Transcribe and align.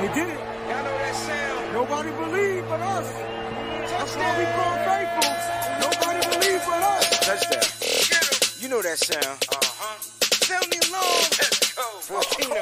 They 0.00 0.08
did 0.14 0.28
it. 0.30 0.38
Y'all 0.38 0.82
know 0.82 0.96
that 0.96 1.14
sound. 1.14 1.74
Nobody 1.74 2.10
believed 2.12 2.68
but 2.70 2.80
us. 2.80 3.06
That's 3.92 4.16
why 4.16 4.38
we 4.38 4.44
call 4.56 4.76
faithful. 4.88 5.28
Nobody 5.84 6.20
believed 6.40 6.64
but 6.64 6.82
us. 6.82 7.04
Touchdown. 7.20 7.68
You 8.60 8.68
know 8.70 8.80
that 8.80 8.96
sound. 8.96 9.26
Uh-huh. 9.26 10.00
Sound 10.40 10.72
the 10.72 10.88
alarm. 10.88 11.04
Let's 11.36 11.74
go. 11.74 11.84
Volcano. 12.08 12.60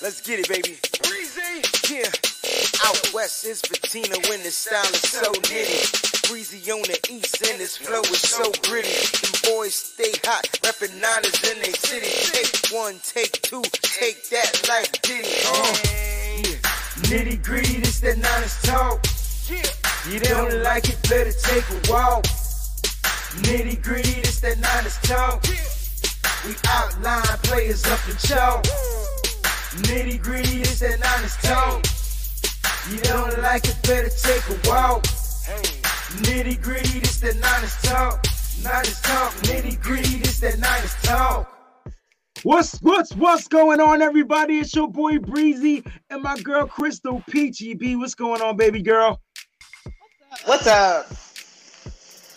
Let's 0.00 0.20
get 0.20 0.38
it, 0.38 0.48
baby. 0.48 0.78
Breezy. 1.02 1.66
Yeah. 1.92 2.06
Out 2.86 3.12
west 3.12 3.44
is 3.44 3.60
patina 3.60 4.14
when 4.28 4.40
the 4.44 4.52
style 4.52 4.82
is 4.84 5.02
so 5.02 5.32
nitty. 5.32 6.11
Breezy 6.28 6.70
on 6.70 6.82
the 6.82 6.98
east 7.10 7.42
and 7.48 7.60
his 7.60 7.76
flow 7.76 8.00
is 8.00 8.20
so 8.20 8.50
gritty. 8.62 8.88
Them 8.90 9.56
boys 9.56 9.74
stay 9.74 10.12
hot, 10.24 10.44
reppin' 10.62 10.94
niners 11.00 11.50
in 11.50 11.58
they 11.60 11.72
city. 11.72 12.08
Take 12.32 12.72
one, 12.72 12.98
take 13.02 13.42
two, 13.42 13.62
take 13.82 14.28
that 14.30 14.62
like 14.68 15.02
Diddy. 15.02 15.28
Uh, 15.46 15.76
yeah. 16.38 16.72
Nitty 17.10 17.42
gritty, 17.42 17.80
this 17.80 18.00
that 18.00 18.18
niners 18.18 18.60
talk. 18.62 19.04
You 20.08 20.20
don't 20.20 20.62
like 20.62 20.88
it, 20.88 20.98
better 21.08 21.32
take 21.32 21.68
a 21.68 21.92
walk. 21.92 22.24
Nitty 23.42 23.82
gritty, 23.82 24.20
this 24.20 24.40
that 24.40 24.58
niners 24.58 24.98
talk. 25.02 25.44
We 26.46 26.54
outline 26.68 27.38
players 27.42 27.84
up 27.86 28.00
in 28.08 28.16
chalk. 28.16 28.64
Nitty 29.88 30.22
gritty, 30.22 30.58
this 30.58 30.80
that 30.80 31.00
niners 31.00 31.36
talk. 31.42 31.84
You 32.90 32.98
don't 33.00 33.42
like 33.42 33.64
it, 33.66 33.76
better 33.82 34.08
take 34.08 34.48
a 34.48 34.68
walk. 34.68 35.04
Nitty 36.20 36.60
gritty, 36.60 37.00
this 37.00 37.20
that 37.20 37.36
niners 37.36 37.76
talk. 37.82 38.24
Niners 38.62 39.00
talk, 39.00 39.32
nitty 39.42 39.80
gritty, 39.80 40.18
this 40.18 40.40
that 40.40 40.58
niners 40.58 40.94
talk. 41.02 41.48
What's 42.42 42.78
what's 42.80 43.14
what's 43.14 43.48
going 43.48 43.80
on, 43.80 44.02
everybody? 44.02 44.58
It's 44.58 44.74
your 44.74 44.88
boy 44.88 45.18
Breezy 45.18 45.84
and 46.10 46.22
my 46.22 46.36
girl 46.40 46.66
Crystal 46.66 47.22
Peachy 47.30 47.74
B. 47.74 47.96
What's 47.96 48.14
going 48.14 48.42
on, 48.42 48.56
baby 48.56 48.82
girl? 48.82 49.20
What's 50.44 50.66
up? 50.66 51.08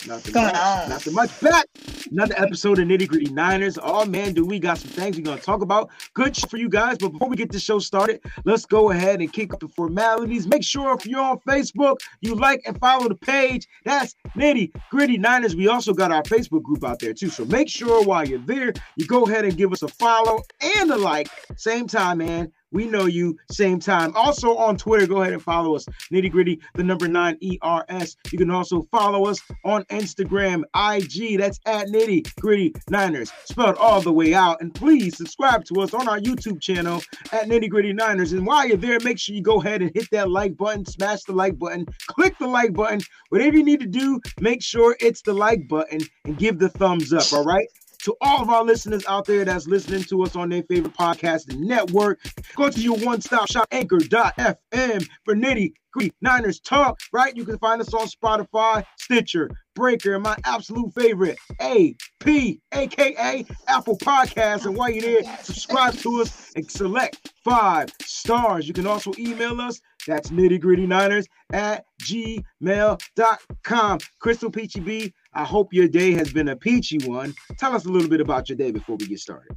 Nothing 0.06 0.32
going 0.32 0.46
much. 0.46 0.56
on? 0.56 0.88
Nothing 0.88 1.14
much. 1.14 1.40
Back 1.40 1.66
another 2.10 2.34
episode 2.36 2.78
of 2.78 2.86
Nitty 2.88 3.08
Gritty 3.08 3.32
Niners. 3.32 3.78
Oh 3.82 4.04
man, 4.04 4.32
do 4.34 4.44
we 4.44 4.58
got 4.58 4.78
some 4.78 4.90
things 4.90 5.16
we're 5.16 5.22
gonna 5.22 5.40
talk 5.40 5.62
about? 5.62 5.90
Good 6.14 6.36
for 6.36 6.56
you 6.56 6.68
guys. 6.68 6.98
But 6.98 7.10
before 7.10 7.28
we 7.28 7.36
get 7.36 7.50
this 7.50 7.62
show 7.62 7.78
started, 7.78 8.20
let's 8.44 8.66
go 8.66 8.90
ahead 8.90 9.20
and 9.20 9.32
kick 9.32 9.52
up 9.52 9.60
the 9.60 9.68
formalities. 9.68 10.46
Make 10.46 10.64
sure 10.64 10.94
if 10.94 11.06
you're 11.06 11.20
on 11.20 11.38
Facebook, 11.40 11.96
you 12.20 12.34
like 12.34 12.62
and 12.66 12.78
follow 12.78 13.08
the 13.08 13.14
page. 13.14 13.66
That's 13.84 14.14
Nitty 14.36 14.72
Gritty 14.90 15.18
Niners. 15.18 15.56
We 15.56 15.68
also 15.68 15.92
got 15.92 16.12
our 16.12 16.22
Facebook 16.22 16.62
group 16.62 16.84
out 16.84 16.98
there 16.98 17.14
too. 17.14 17.28
So 17.28 17.44
make 17.44 17.68
sure 17.68 18.04
while 18.04 18.26
you're 18.26 18.38
there, 18.40 18.72
you 18.96 19.06
go 19.06 19.24
ahead 19.24 19.44
and 19.44 19.56
give 19.56 19.72
us 19.72 19.82
a 19.82 19.88
follow 19.88 20.42
and 20.76 20.90
a 20.90 20.96
like. 20.96 21.28
Same 21.56 21.86
time, 21.86 22.18
man. 22.18 22.52
We 22.72 22.86
know 22.86 23.06
you, 23.06 23.36
same 23.50 23.78
time. 23.78 24.12
Also 24.16 24.56
on 24.56 24.76
Twitter, 24.76 25.06
go 25.06 25.22
ahead 25.22 25.32
and 25.32 25.42
follow 25.42 25.76
us, 25.76 25.86
nitty 26.12 26.30
gritty, 26.30 26.60
the 26.74 26.82
number 26.82 27.06
nine 27.06 27.38
ERS. 27.40 28.16
You 28.32 28.38
can 28.38 28.50
also 28.50 28.86
follow 28.90 29.26
us 29.26 29.40
on 29.64 29.84
Instagram, 29.84 30.62
IG, 30.74 31.38
that's 31.38 31.60
at 31.66 31.88
nitty 31.88 32.34
gritty 32.40 32.74
Niners, 32.90 33.30
spelled 33.44 33.76
all 33.76 34.00
the 34.00 34.12
way 34.12 34.34
out. 34.34 34.60
And 34.60 34.74
please 34.74 35.16
subscribe 35.16 35.64
to 35.66 35.80
us 35.80 35.94
on 35.94 36.08
our 36.08 36.18
YouTube 36.18 36.60
channel 36.60 37.02
at 37.32 37.48
nitty 37.48 37.70
gritty 37.70 37.92
Niners. 37.92 38.32
And 38.32 38.46
while 38.46 38.66
you're 38.66 38.76
there, 38.76 38.98
make 39.00 39.18
sure 39.18 39.34
you 39.34 39.42
go 39.42 39.60
ahead 39.60 39.80
and 39.82 39.90
hit 39.94 40.10
that 40.10 40.30
like 40.30 40.56
button, 40.56 40.84
smash 40.84 41.22
the 41.22 41.32
like 41.32 41.58
button, 41.58 41.86
click 42.08 42.36
the 42.38 42.48
like 42.48 42.72
button. 42.72 43.00
Whatever 43.28 43.56
you 43.56 43.64
need 43.64 43.80
to 43.80 43.86
do, 43.86 44.20
make 44.40 44.62
sure 44.62 44.96
it's 45.00 45.22
the 45.22 45.32
like 45.32 45.68
button 45.68 46.00
and 46.24 46.36
give 46.36 46.58
the 46.58 46.68
thumbs 46.68 47.12
up, 47.12 47.32
all 47.32 47.44
right? 47.44 47.68
To 48.04 48.14
all 48.20 48.42
of 48.42 48.50
our 48.50 48.64
listeners 48.64 49.04
out 49.06 49.24
there 49.26 49.44
that's 49.44 49.66
listening 49.66 50.02
to 50.04 50.22
us 50.22 50.36
on 50.36 50.48
their 50.48 50.62
favorite 50.64 50.94
podcasting 50.94 51.58
network. 51.58 52.20
Go 52.54 52.70
to 52.70 52.80
your 52.80 52.98
one-stop 52.98 53.50
shop, 53.50 53.68
anchor.fm 53.70 55.08
for 55.24 55.34
nitty 55.34 55.72
gritty 55.96 56.12
Niners 56.20 56.60
talk, 56.60 57.00
right? 57.12 57.34
You 57.36 57.44
can 57.44 57.58
find 57.58 57.80
us 57.80 57.92
on 57.94 58.06
Spotify, 58.06 58.84
Stitcher, 58.98 59.50
Breaker, 59.74 60.14
and 60.14 60.22
my 60.22 60.36
absolute 60.44 60.92
favorite, 60.94 61.38
AP, 61.58 62.58
aka 62.72 63.46
Apple 63.66 63.98
Podcasts. 63.98 64.66
And 64.66 64.76
while 64.76 64.90
you're 64.90 65.22
there, 65.22 65.36
subscribe 65.42 65.94
to 65.98 66.20
us 66.20 66.52
and 66.54 66.70
select 66.70 67.32
five 67.44 67.88
stars. 68.02 68.68
You 68.68 68.74
can 68.74 68.86
also 68.86 69.12
email 69.18 69.60
us. 69.60 69.80
That's 70.06 70.30
nitty 70.30 70.60
gritty 70.60 70.86
Niners 70.86 71.26
at 71.52 71.84
gmail.com. 72.02 73.98
Crystal 74.20 74.50
Peachy 74.50 74.80
B, 74.80 75.14
I 75.36 75.44
hope 75.44 75.74
your 75.74 75.86
day 75.86 76.12
has 76.12 76.32
been 76.32 76.48
a 76.48 76.56
peachy 76.56 76.98
one. 77.06 77.34
Tell 77.58 77.74
us 77.74 77.84
a 77.84 77.90
little 77.90 78.08
bit 78.08 78.22
about 78.22 78.48
your 78.48 78.56
day 78.56 78.70
before 78.70 78.96
we 78.96 79.06
get 79.06 79.20
started. 79.20 79.54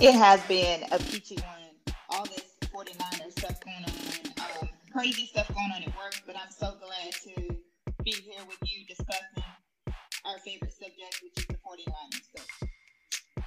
It 0.00 0.14
has 0.14 0.40
been 0.44 0.84
a 0.90 0.98
peachy 0.98 1.36
one. 1.36 1.94
All 2.08 2.24
this 2.24 2.56
49er 2.62 3.30
stuff 3.30 3.60
going 3.62 3.84
on, 3.84 4.62
um, 4.62 4.68
crazy 4.90 5.26
stuff 5.26 5.48
going 5.48 5.70
on 5.76 5.82
at 5.82 5.88
work, 5.88 6.14
but 6.26 6.34
I'm 6.34 6.50
so 6.50 6.74
glad 6.80 7.12
to 7.24 7.56
be 8.04 8.12
here 8.12 8.40
with 8.48 8.56
you 8.64 8.86
discussing 8.86 9.44
our 10.24 10.38
favorite 10.38 10.72
subject, 10.72 11.20
which 11.22 11.34
is 11.36 11.46
the 11.48 11.54
49ers. 11.56 12.22
So 12.34 12.66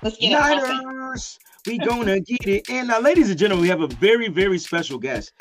let's 0.03 0.17
get. 0.17 0.31
Niners, 0.33 1.39
we 1.65 1.79
gonna 1.79 2.19
get 2.19 2.47
it. 2.47 2.69
And 2.69 2.89
now, 2.89 2.99
ladies 2.99 3.31
and 3.31 3.39
gentlemen, 3.39 3.63
we 3.63 3.69
have 3.69 3.81
a 3.81 3.87
very, 3.87 4.27
very 4.27 4.59
special 4.59 4.99
guest. 4.99 5.33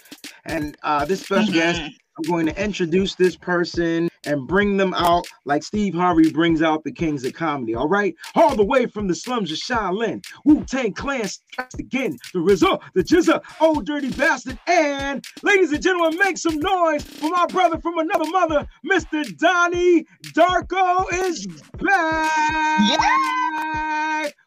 And 0.47 0.75
uh, 0.83 1.05
this 1.05 1.21
special 1.21 1.53
guest, 1.53 1.81
Mhm. 1.83 1.95
I'm 2.23 2.31
going 2.31 2.45
to 2.47 2.63
introduce 2.63 3.15
this 3.15 3.35
person 3.35 4.11
and 4.27 4.47
bring 4.47 4.77
them 4.77 4.93
out 4.93 5.27
like 5.47 5.63
Steve 5.63 5.95
Harvey 5.95 6.31
brings 6.31 6.61
out 6.61 6.85
the 6.85 6.93
kings 6.93 7.25
of 7.25 7.33
comedy. 7.33 7.75
All 7.75 7.89
right, 7.89 8.15
all 8.35 8.55
the 8.55 8.63
way 8.65 8.85
from 8.85 9.09
the 9.09 9.15
slums 9.15 9.51
of 9.51 9.57
Shaolin, 9.57 10.23
Wu 10.45 10.63
Tang 10.65 10.93
Clan 10.93 11.27
strikes 11.27 11.77
again. 11.77 12.19
The 12.35 12.41
result, 12.41 12.83
the 12.93 13.03
GZA, 13.03 13.41
old 13.63 13.87
dirty 13.87 14.11
bastard. 14.11 14.59
And 14.67 15.25
ladies 15.43 15.73
and 15.73 15.83
gentlemen, 15.83 16.19
make 16.19 16.37
some 16.37 16.59
noise 16.59 17.05
for 17.05 17.31
my 17.31 17.47
brother 17.47 17.81
from 17.81 17.97
another 17.97 18.29
mother, 18.31 18.69
Mr. 18.85 19.25
Donnie 19.39 20.05
Darko 20.35 21.11
is 21.25 21.47
back. 21.79 23.01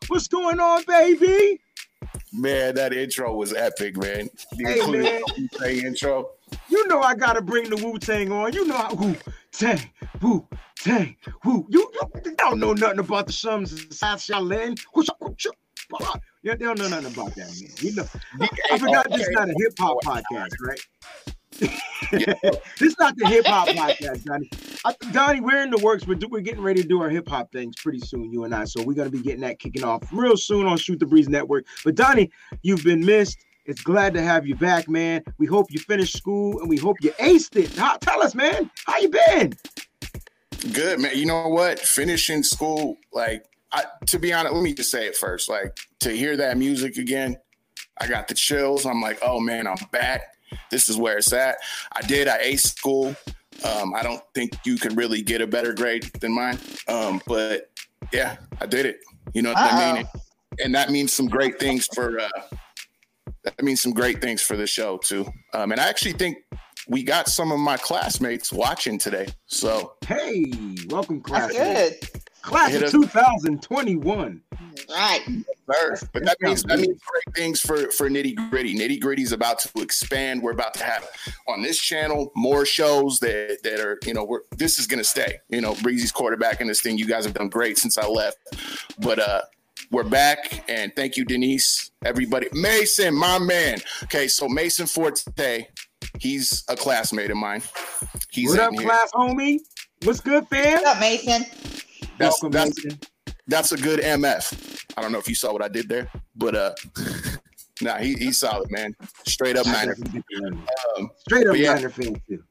What's 0.09 0.27
going 0.27 0.59
on, 0.59 0.83
baby? 0.87 1.59
Man, 2.35 2.73
that 2.75 2.93
intro 2.93 3.35
was 3.35 3.53
epic, 3.53 3.95
man. 3.97 4.27
The 4.57 4.67
Hey, 4.67 4.91
man. 4.91 5.21
intro. 5.85 6.29
You 6.69 6.87
know 6.87 7.01
I 7.01 7.15
gotta 7.15 7.41
bring 7.41 7.69
the 7.69 7.77
Wu 7.77 7.97
Tang 7.97 8.31
on. 8.31 8.53
You 8.53 8.65
know 8.67 8.75
how 8.75 8.93
Wu 8.93 9.15
Tang, 9.51 9.79
Wu 10.21 10.47
Tang, 10.77 11.15
Wu. 11.45 11.65
You, 11.69 11.91
you 12.25 12.35
don't 12.37 12.59
know 12.59 12.73
nothing 12.73 12.99
about 12.99 13.27
the 13.27 13.33
slums 13.33 13.73
of 13.73 13.93
South 13.93 14.19
Shaolin. 14.19 14.77
Yeah, 16.43 16.55
they 16.55 16.65
don't 16.65 16.77
know 16.77 16.87
nothing 16.87 17.13
about 17.13 17.35
that, 17.35 17.47
man. 17.47 17.71
You 17.77 17.95
know, 17.95 18.05
I 18.71 18.77
forgot 18.77 19.09
this 19.09 19.21
is 19.21 19.29
not 19.31 19.49
a 19.49 19.55
hip 19.57 19.73
hop 19.79 19.97
podcast, 20.03 20.51
right? 20.61 20.79
this 21.59 22.81
is 22.81 22.95
not 22.99 23.15
the 23.15 23.27
hip 23.27 23.45
hop 23.45 23.67
podcast, 23.69 24.23
Donnie. 24.23 24.49
I, 24.83 24.89
uh, 24.89 24.93
Donnie, 25.11 25.39
we're 25.39 25.61
in 25.61 25.69
the 25.69 25.77
works. 25.77 26.05
We're, 26.05 26.15
do, 26.15 26.27
we're 26.27 26.41
getting 26.41 26.61
ready 26.61 26.81
to 26.81 26.87
do 26.87 27.01
our 27.01 27.09
hip 27.09 27.27
hop 27.27 27.51
things 27.51 27.75
pretty 27.81 27.99
soon, 27.99 28.31
you 28.31 28.43
and 28.43 28.53
I. 28.53 28.65
So 28.65 28.81
we're 28.83 28.95
gonna 28.95 29.09
be 29.09 29.21
getting 29.21 29.41
that 29.41 29.59
kicking 29.59 29.83
off 29.83 30.03
real 30.11 30.35
soon 30.35 30.65
on 30.65 30.77
Shoot 30.77 30.99
the 30.99 31.05
Breeze 31.05 31.29
Network. 31.29 31.65
But 31.85 31.95
Donnie, 31.95 32.31
you've 32.61 32.83
been 32.83 33.05
missed. 33.05 33.45
It's 33.65 33.81
glad 33.81 34.13
to 34.15 34.21
have 34.21 34.45
you 34.45 34.55
back, 34.55 34.89
man. 34.89 35.23
We 35.37 35.45
hope 35.45 35.71
you 35.71 35.79
finished 35.79 36.17
school 36.17 36.59
and 36.59 36.69
we 36.69 36.75
hope 36.75 36.97
you 37.01 37.11
aced 37.11 37.55
it. 37.55 37.73
How, 37.77 37.95
tell 37.95 38.21
us, 38.21 38.35
man, 38.35 38.69
how 38.85 38.97
you 38.97 39.09
been? 39.09 39.53
Good, 40.73 40.99
man. 40.99 41.15
You 41.15 41.25
know 41.25 41.47
what? 41.47 41.79
Finishing 41.79 42.43
school, 42.43 42.97
like, 43.13 43.45
I, 43.71 43.85
to 44.07 44.19
be 44.19 44.33
honest, 44.33 44.53
let 44.53 44.63
me 44.63 44.73
just 44.73 44.91
say 44.91 45.07
it 45.07 45.15
first. 45.15 45.47
Like, 45.47 45.77
to 46.01 46.11
hear 46.11 46.35
that 46.37 46.57
music 46.57 46.97
again, 46.97 47.37
I 48.01 48.07
got 48.07 48.27
the 48.27 48.33
chills. 48.33 48.85
I'm 48.85 49.01
like, 49.01 49.19
oh 49.21 49.39
man, 49.39 49.65
I'm 49.65 49.77
back. 49.91 50.35
This 50.69 50.89
is 50.89 50.97
where 50.97 51.17
it's 51.17 51.31
at. 51.31 51.57
I 51.93 52.01
did. 52.01 52.27
I 52.27 52.39
aced 52.43 52.77
school. 52.77 53.15
Um, 53.63 53.93
I 53.95 54.03
don't 54.03 54.21
think 54.35 54.57
you 54.65 54.75
can 54.77 54.93
really 54.95 55.21
get 55.21 55.39
a 55.39 55.47
better 55.47 55.73
grade 55.73 56.03
than 56.19 56.33
mine. 56.33 56.59
Um, 56.89 57.21
but 57.25 57.71
yeah, 58.11 58.37
I 58.59 58.65
did 58.65 58.85
it. 58.85 58.99
You 59.33 59.41
know 59.41 59.53
what 59.53 59.59
I 59.59 59.93
mean? 59.93 60.05
And 60.63 60.75
that 60.75 60.89
means 60.91 61.13
some 61.13 61.27
great 61.27 61.59
things 61.59 61.87
for. 61.87 62.19
Uh, 62.19 62.29
that 63.43 63.61
means 63.63 63.81
some 63.81 63.93
great 63.93 64.21
things 64.21 64.41
for 64.41 64.55
the 64.55 64.67
show 64.67 64.97
too. 64.97 65.25
Um, 65.53 65.71
and 65.71 65.79
I 65.79 65.87
actually 65.87 66.13
think 66.13 66.37
we 66.87 67.03
got 67.03 67.27
some 67.27 67.51
of 67.51 67.59
my 67.59 67.77
classmates 67.77 68.51
watching 68.51 68.97
today. 68.97 69.27
So 69.45 69.93
Hey, 70.05 70.51
welcome, 70.89 71.21
class. 71.21 71.53
That's 71.53 71.99
good. 71.99 72.21
Class 72.41 72.73
of 72.75 72.91
2021. 72.91 74.41
Right. 74.89 75.21
Sir. 75.71 75.97
But 76.11 76.25
that 76.25 76.37
That 76.39 76.41
means 76.41 76.63
that 76.63 76.79
means 76.79 77.01
great 77.01 77.35
things 77.35 77.61
for 77.61 77.89
for 77.91 78.09
nitty 78.09 78.49
gritty. 78.49 78.75
Nitty 78.75 78.99
gritty 78.99 79.23
is 79.23 79.31
about 79.31 79.59
to 79.59 79.81
expand. 79.81 80.41
We're 80.41 80.51
about 80.51 80.73
to 80.75 80.83
have 80.83 81.07
on 81.47 81.61
this 81.61 81.79
channel 81.79 82.33
more 82.35 82.65
shows 82.65 83.19
that 83.19 83.59
that 83.63 83.79
are 83.79 83.97
you 84.05 84.13
know 84.13 84.25
we're 84.25 84.41
this 84.57 84.77
is 84.77 84.87
gonna 84.87 85.05
stay. 85.05 85.39
You 85.47 85.61
know, 85.61 85.73
Breezy's 85.81 86.11
quarterback 86.11 86.59
in 86.59 86.67
this 86.67 86.81
thing. 86.81 86.97
You 86.97 87.07
guys 87.07 87.23
have 87.23 87.33
done 87.33 87.47
great 87.47 87.77
since 87.77 87.97
I 87.97 88.07
left, 88.07 88.37
but 88.99 89.19
uh. 89.19 89.41
We're 89.93 90.03
back, 90.03 90.67
and 90.67 90.91
thank 90.95 91.17
you, 91.17 91.23
Denise. 91.23 91.91
Everybody, 92.03 92.47
Mason, 92.51 93.13
my 93.13 93.37
man. 93.37 93.77
Okay, 94.05 94.27
so 94.27 94.49
Mason 94.49 94.87
Forte, 94.87 95.67
he's 96.17 96.63
a 96.67 96.75
classmate 96.75 97.29
of 97.29 97.37
mine. 97.37 97.61
He's 98.31 98.49
what 98.49 98.59
up, 98.59 98.73
here. 98.73 98.89
class 98.89 99.11
homie? 99.11 99.59
What's 100.03 100.19
good, 100.19 100.47
fam? 100.47 100.81
What's 100.81 100.85
up, 100.87 100.99
Mason? 100.99 101.45
That's, 102.17 102.41
welcome, 102.41 102.49
that's, 102.49 102.83
Mason. 102.83 102.99
that's 103.45 103.71
a 103.71 103.77
good 103.77 103.99
MF. 103.99 104.83
I 104.97 105.01
don't 105.03 105.11
know 105.11 105.19
if 105.19 105.29
you 105.29 105.35
saw 105.35 105.53
what 105.53 105.61
I 105.61 105.67
did 105.67 105.87
there, 105.87 106.09
but 106.35 106.55
uh, 106.55 106.73
Nah, 107.83 107.97
he, 107.97 108.13
he's 108.13 108.39
solid, 108.39 108.71
man. 108.71 108.95
Straight 109.27 109.57
up 109.57 109.65
Niner. 109.65 109.95
Um, 110.97 111.11
Straight 111.27 111.47
up 111.47 111.55
yeah, 111.55 111.75
Niner 111.75 111.89
fan 111.89 112.15
too. 112.27 112.43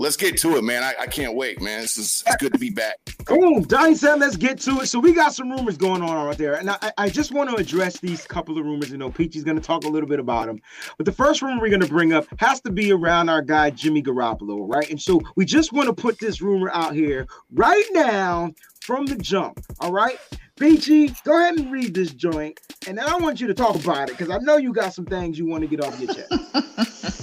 Let's 0.00 0.16
get 0.16 0.38
to 0.38 0.56
it, 0.56 0.62
man. 0.62 0.84
I, 0.84 0.94
I 1.00 1.06
can't 1.08 1.34
wait, 1.34 1.60
man. 1.60 1.80
This 1.80 1.96
is 1.96 2.22
it's 2.24 2.36
good 2.36 2.52
to 2.52 2.58
be 2.58 2.70
back. 2.70 2.98
Boom. 3.26 3.62
Donnie 3.62 3.96
said, 3.96 4.20
let's 4.20 4.36
get 4.36 4.60
to 4.60 4.80
it. 4.80 4.86
So 4.86 5.00
we 5.00 5.12
got 5.12 5.34
some 5.34 5.50
rumors 5.50 5.76
going 5.76 6.02
on 6.02 6.28
out 6.28 6.38
there. 6.38 6.54
And 6.54 6.70
I, 6.70 6.92
I 6.96 7.08
just 7.08 7.32
want 7.32 7.50
to 7.50 7.56
address 7.56 7.98
these 7.98 8.24
couple 8.24 8.56
of 8.56 8.64
rumors. 8.64 8.92
You 8.92 8.96
know, 8.96 9.10
Peachy's 9.10 9.42
going 9.42 9.56
to 9.56 9.62
talk 9.62 9.84
a 9.84 9.88
little 9.88 10.08
bit 10.08 10.20
about 10.20 10.46
them. 10.46 10.60
But 10.98 11.06
the 11.06 11.12
first 11.12 11.42
rumor 11.42 11.60
we're 11.60 11.68
going 11.68 11.82
to 11.82 11.88
bring 11.88 12.12
up 12.12 12.26
has 12.38 12.60
to 12.60 12.70
be 12.70 12.92
around 12.92 13.28
our 13.28 13.42
guy, 13.42 13.70
Jimmy 13.70 14.00
Garoppolo, 14.00 14.72
right? 14.72 14.88
And 14.88 15.02
so 15.02 15.20
we 15.34 15.44
just 15.44 15.72
want 15.72 15.88
to 15.88 15.92
put 15.92 16.20
this 16.20 16.40
rumor 16.40 16.70
out 16.72 16.94
here 16.94 17.26
right 17.52 17.86
now 17.90 18.52
from 18.80 19.04
the 19.04 19.16
jump. 19.16 19.58
All 19.80 19.92
right. 19.92 20.18
Peachy, 20.60 21.08
go 21.24 21.40
ahead 21.40 21.56
and 21.56 21.70
read 21.70 21.94
this 21.94 22.12
joint, 22.12 22.58
and 22.88 22.98
then 22.98 23.08
I 23.08 23.16
want 23.16 23.40
you 23.40 23.46
to 23.46 23.54
talk 23.54 23.76
about 23.76 24.10
it 24.10 24.18
because 24.18 24.28
I 24.28 24.38
know 24.38 24.56
you 24.56 24.72
got 24.72 24.92
some 24.92 25.04
things 25.04 25.38
you 25.38 25.46
want 25.46 25.62
to 25.62 25.68
get 25.68 25.84
off 25.84 26.00
your 26.00 26.12
chest. 26.12 27.14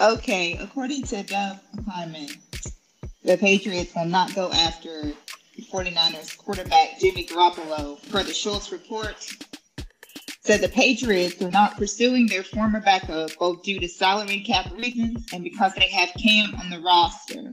okay, 0.00 0.56
according 0.60 1.04
to 1.04 1.22
Doug 1.22 1.58
Hyman, 1.88 2.28
the 3.22 3.36
Patriots 3.36 3.94
will 3.94 4.06
not 4.06 4.34
go 4.34 4.50
after 4.52 5.12
49ers 5.72 6.36
quarterback 6.36 6.98
Jimmy 6.98 7.26
Garoppolo 7.26 7.98
per 8.10 8.22
the 8.22 8.34
Schultz 8.34 8.72
report. 8.72 9.26
Said 10.40 10.60
the 10.60 10.68
Patriots 10.68 11.40
are 11.40 11.50
not 11.50 11.78
pursuing 11.78 12.26
their 12.26 12.42
former 12.42 12.80
backup 12.80 13.30
both 13.38 13.62
due 13.62 13.80
to 13.80 13.88
salary 13.88 14.40
cap 14.40 14.70
reasons 14.76 15.26
and 15.32 15.42
because 15.42 15.72
they 15.74 15.88
have 15.88 16.10
Cam 16.18 16.54
on 16.56 16.68
the 16.68 16.80
roster 16.80 17.52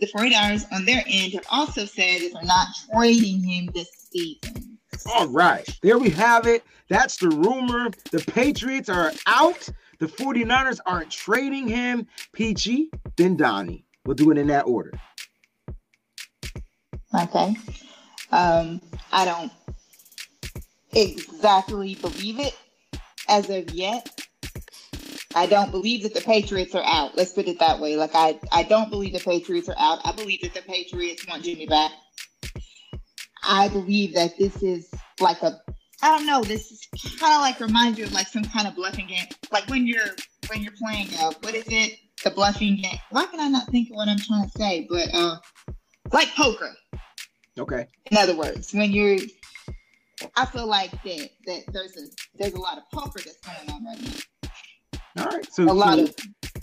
the 0.00 0.06
49ers 0.06 0.66
on 0.72 0.84
their 0.84 1.02
end 1.06 1.32
have 1.34 1.46
also 1.50 1.84
said 1.84 2.20
that 2.20 2.30
they're 2.32 2.42
not 2.42 2.68
trading 2.92 3.42
him 3.42 3.70
this 3.74 3.88
season. 4.10 4.78
All 5.12 5.28
right. 5.28 5.66
There 5.82 5.98
we 5.98 6.10
have 6.10 6.46
it. 6.46 6.62
That's 6.88 7.16
the 7.16 7.28
rumor. 7.28 7.90
The 8.10 8.20
Patriots 8.20 8.88
are 8.88 9.12
out. 9.26 9.68
The 9.98 10.06
49ers 10.06 10.80
aren't 10.86 11.10
trading 11.10 11.68
him. 11.68 12.06
Peachy, 12.32 12.90
then 13.16 13.36
Donnie. 13.36 13.84
We'll 14.04 14.14
do 14.14 14.30
it 14.30 14.38
in 14.38 14.48
that 14.48 14.66
order. 14.66 14.92
Okay. 17.14 17.56
Um, 18.32 18.80
I 19.12 19.24
don't 19.24 19.52
exactly 20.92 21.94
believe 21.94 22.40
it 22.40 22.56
as 23.28 23.48
of 23.50 23.70
yet. 23.70 24.08
I 25.36 25.46
don't 25.46 25.70
believe 25.70 26.02
that 26.04 26.14
the 26.14 26.20
Patriots 26.20 26.74
are 26.74 26.84
out. 26.84 27.16
Let's 27.16 27.32
put 27.32 27.48
it 27.48 27.58
that 27.58 27.80
way. 27.80 27.96
Like 27.96 28.14
I, 28.14 28.38
I 28.52 28.62
don't 28.62 28.90
believe 28.90 29.12
the 29.12 29.20
Patriots 29.20 29.68
are 29.68 29.76
out. 29.78 30.00
I 30.04 30.12
believe 30.12 30.42
that 30.42 30.54
the 30.54 30.62
Patriots 30.62 31.26
want 31.26 31.42
Jimmy 31.42 31.66
back. 31.66 31.90
I 33.42 33.68
believe 33.68 34.14
that 34.14 34.38
this 34.38 34.62
is 34.62 34.90
like 35.20 35.42
a 35.42 35.60
I 36.04 36.08
don't 36.08 36.26
know, 36.26 36.42
this 36.42 36.70
is 36.70 36.86
kind 37.18 37.32
of 37.32 37.40
like 37.40 37.58
reminds 37.60 37.98
you 37.98 38.04
of 38.04 38.12
like 38.12 38.26
some 38.26 38.44
kind 38.44 38.68
of 38.68 38.76
bluffing 38.76 39.06
game. 39.06 39.24
Like 39.50 39.66
when 39.70 39.86
you're 39.86 40.04
when 40.48 40.62
you're 40.62 40.74
playing 40.76 41.08
uh 41.18 41.32
what 41.40 41.54
is 41.54 41.64
it? 41.68 41.98
The 42.22 42.30
bluffing 42.30 42.76
game. 42.76 42.98
Why 43.08 43.24
can 43.24 43.40
I 43.40 43.48
not 43.48 43.68
think 43.68 43.88
of 43.88 43.96
what 43.96 44.08
I'm 44.08 44.18
trying 44.18 44.44
to 44.44 44.50
say? 44.50 44.86
But 44.86 45.14
uh 45.14 45.36
like 46.12 46.28
poker. 46.34 46.74
Okay. 47.58 47.88
In 48.10 48.18
other 48.18 48.36
words, 48.36 48.74
when 48.74 48.92
you're 48.92 49.16
I 50.36 50.44
feel 50.44 50.66
like 50.66 50.90
that 50.90 51.30
that 51.46 51.62
there's 51.72 51.96
a 51.96 52.02
there's 52.34 52.52
a 52.52 52.60
lot 52.60 52.76
of 52.76 52.84
poker 52.92 53.20
that's 53.24 53.40
going 53.40 53.70
on 53.70 53.86
right 53.86 54.22
now. 55.16 55.24
All 55.24 55.30
right. 55.30 55.52
So 55.54 55.62
a 55.62 55.72
lot 55.72 55.96
so, 55.96 56.04
of 56.04 56.14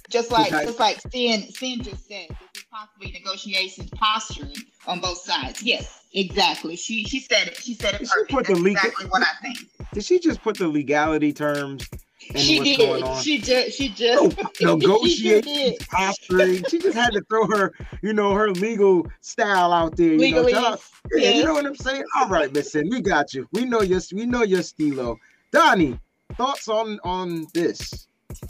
just 0.10 0.32
like 0.32 0.50
just 0.50 0.80
like 0.80 1.00
Sin 1.12 1.44
Sin 1.52 1.82
just 1.82 2.08
said, 2.08 2.28
this 2.30 2.62
is 2.62 2.66
possibly 2.72 3.12
negotiations 3.12 3.90
posturing 3.92 4.56
on 4.88 5.00
both 5.00 5.20
sides. 5.20 5.64
Yes, 5.64 6.04
exactly. 6.14 6.76
She 6.76 7.04
she 7.04 7.20
said 7.20 7.48
it. 7.48 7.58
She 7.58 7.74
said 7.74 7.96
it. 7.96 8.00
Did 8.00 8.10
perfect. 8.10 8.30
She 8.30 8.36
put 8.36 8.46
the 8.48 8.56
legal, 8.56 8.72
exactly 8.72 9.06
what 9.08 9.24
I 9.24 9.42
think. 9.42 9.70
Did 9.94 10.04
she 10.04 10.20
just 10.20 10.42
put 10.42 10.58
the 10.58 10.68
legality 10.68 11.34
terms? 11.34 11.88
she 12.36 12.76
did. 12.76 13.18
She 13.18 13.40
just 13.40 13.78
she 13.78 13.90
just 13.90 14.38
oh, 14.62 14.76
negotiate 14.76 15.80
posturing. 15.90 16.64
she 16.70 16.80
just 16.80 16.98
had 16.98 17.14
to 17.14 17.22
throw 17.30 17.48
her, 17.48 17.74
you 18.02 18.14
know, 18.14 18.34
her 18.34 18.52
legal 18.52 19.08
style 19.22 19.74
out 19.74 19.98
there. 19.98 20.08
You 20.08 20.20
Legally, 20.20 20.54
know, 20.54 20.78
yeah, 21.16 21.32
you 21.32 21.46
know 21.46 21.54
what 21.54 21.66
I'm 21.66 21.76
saying? 21.76 22.04
All 22.16 22.28
right, 22.28 22.52
Miss 22.54 22.72
Sin, 22.72 22.90
we 22.90 23.02
got 23.02 23.34
you. 23.34 23.48
We 23.52 23.66
know 23.66 23.82
your 23.82 24.02
we 24.14 24.26
know 24.26 24.44
your 24.44 24.62
stilo. 24.62 25.18
Donnie, 25.52 26.00
thoughts 26.38 26.68
on 26.68 27.00
on 27.04 27.48
this? 27.54 28.08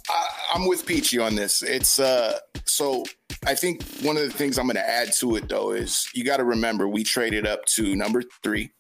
I, 0.10 0.56
am 0.56 0.68
with 0.68 0.86
Peachy 0.86 1.20
on 1.20 1.36
this. 1.36 1.62
It's 1.62 2.00
uh 2.00 2.40
so 2.66 3.04
I 3.46 3.56
think 3.56 3.84
one 4.02 4.18
of 4.18 4.24
the 4.24 4.32
things 4.32 4.58
I'm 4.58 4.66
going 4.66 4.76
to 4.76 4.88
add 4.88 5.12
to 5.20 5.36
it 5.36 5.50
though 5.50 5.72
is 5.72 6.08
you 6.14 6.24
got 6.24 6.38
to 6.38 6.44
remember 6.44 6.88
we 6.88 7.04
traded 7.04 7.48
up 7.48 7.66
to 7.68 7.96
number 7.96 8.24
three. 8.44 8.72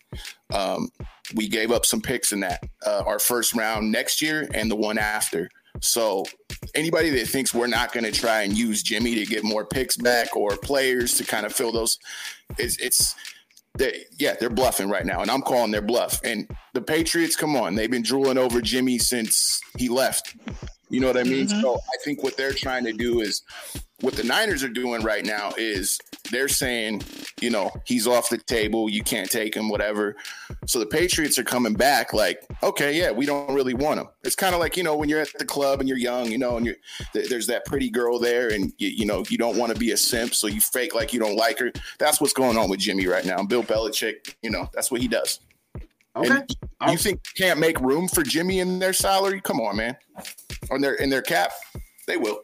Um, 0.53 0.89
we 1.35 1.47
gave 1.47 1.71
up 1.71 1.85
some 1.85 2.01
picks 2.01 2.31
in 2.31 2.41
that 2.41 2.63
uh, 2.85 3.03
our 3.05 3.19
first 3.19 3.55
round 3.55 3.91
next 3.91 4.21
year 4.21 4.47
and 4.53 4.69
the 4.69 4.75
one 4.75 4.97
after. 4.97 5.49
So 5.79 6.25
anybody 6.75 7.09
that 7.11 7.27
thinks 7.27 7.53
we're 7.53 7.67
not 7.67 7.93
going 7.93 8.03
to 8.03 8.11
try 8.11 8.41
and 8.41 8.55
use 8.55 8.83
Jimmy 8.83 9.15
to 9.15 9.25
get 9.25 9.43
more 9.43 9.65
picks 9.65 9.97
back 9.97 10.35
or 10.35 10.57
players 10.57 11.13
to 11.15 11.23
kind 11.23 11.45
of 11.45 11.53
fill 11.53 11.71
those, 11.71 11.97
it's, 12.57 12.77
it's 12.77 13.15
they, 13.77 14.03
yeah, 14.19 14.35
they're 14.39 14.49
bluffing 14.49 14.89
right 14.89 15.05
now, 15.05 15.21
and 15.21 15.31
I'm 15.31 15.41
calling 15.41 15.71
their 15.71 15.81
bluff. 15.81 16.19
And 16.23 16.49
the 16.73 16.81
Patriots, 16.81 17.35
come 17.35 17.55
on, 17.55 17.75
they've 17.75 17.89
been 17.89 18.03
drooling 18.03 18.37
over 18.37 18.61
Jimmy 18.61 18.97
since 18.97 19.61
he 19.77 19.87
left. 19.87 20.35
You 20.91 20.99
know 20.99 21.07
what 21.07 21.17
I 21.17 21.23
mean? 21.23 21.47
Mm-hmm. 21.47 21.61
So 21.61 21.75
I 21.75 21.97
think 22.03 22.23
what 22.23 22.37
they're 22.37 22.53
trying 22.53 22.83
to 22.85 22.93
do 22.93 23.21
is 23.21 23.43
what 24.01 24.15
the 24.15 24.23
Niners 24.23 24.63
are 24.63 24.69
doing 24.69 25.03
right 25.03 25.23
now 25.23 25.51
is 25.57 25.99
they're 26.31 26.47
saying, 26.47 27.03
you 27.39 27.49
know, 27.49 27.71
he's 27.85 28.07
off 28.07 28.29
the 28.29 28.37
table, 28.37 28.89
you 28.89 29.03
can't 29.03 29.29
take 29.29 29.55
him, 29.55 29.69
whatever. 29.69 30.15
So 30.65 30.79
the 30.79 30.85
Patriots 30.85 31.37
are 31.37 31.43
coming 31.43 31.73
back 31.73 32.13
like, 32.13 32.41
okay, 32.63 32.97
yeah, 32.97 33.11
we 33.11 33.25
don't 33.25 33.53
really 33.53 33.73
want 33.73 33.99
him. 33.99 34.07
It's 34.23 34.35
kind 34.35 34.53
of 34.53 34.59
like, 34.59 34.75
you 34.75 34.83
know, 34.83 34.95
when 34.95 35.07
you're 35.07 35.21
at 35.21 35.29
the 35.37 35.45
club 35.45 35.79
and 35.79 35.87
you're 35.87 35.97
young, 35.97 36.31
you 36.31 36.37
know, 36.37 36.57
and 36.57 36.65
you're 36.65 36.75
there's 37.13 37.47
that 37.47 37.65
pretty 37.65 37.89
girl 37.89 38.19
there 38.19 38.49
and 38.49 38.73
you, 38.77 38.89
you 38.89 39.05
know, 39.05 39.23
you 39.29 39.37
don't 39.37 39.57
want 39.57 39.73
to 39.73 39.79
be 39.79 39.91
a 39.91 39.97
simp, 39.97 40.33
so 40.33 40.47
you 40.47 40.61
fake 40.61 40.95
like 40.95 41.13
you 41.13 41.19
don't 41.19 41.35
like 41.35 41.59
her. 41.59 41.71
That's 41.99 42.19
what's 42.19 42.33
going 42.33 42.57
on 42.57 42.69
with 42.69 42.79
Jimmy 42.79 43.07
right 43.07 43.25
now. 43.25 43.43
Bill 43.43 43.63
Belichick, 43.63 44.35
you 44.41 44.49
know, 44.49 44.67
that's 44.73 44.91
what 44.91 45.01
he 45.01 45.07
does. 45.07 45.39
Okay. 46.15 46.41
And 46.81 46.91
you 46.91 46.97
think 46.97 47.21
can't 47.37 47.59
make 47.59 47.79
room 47.79 48.07
for 48.07 48.23
Jimmy 48.23 48.59
in 48.59 48.79
their 48.79 48.93
salary? 48.93 49.39
Come 49.41 49.59
on, 49.61 49.77
man. 49.77 49.95
On 50.71 50.81
their 50.81 50.95
in 50.95 51.09
their 51.09 51.21
cap, 51.21 51.51
they 52.07 52.17
will. 52.17 52.41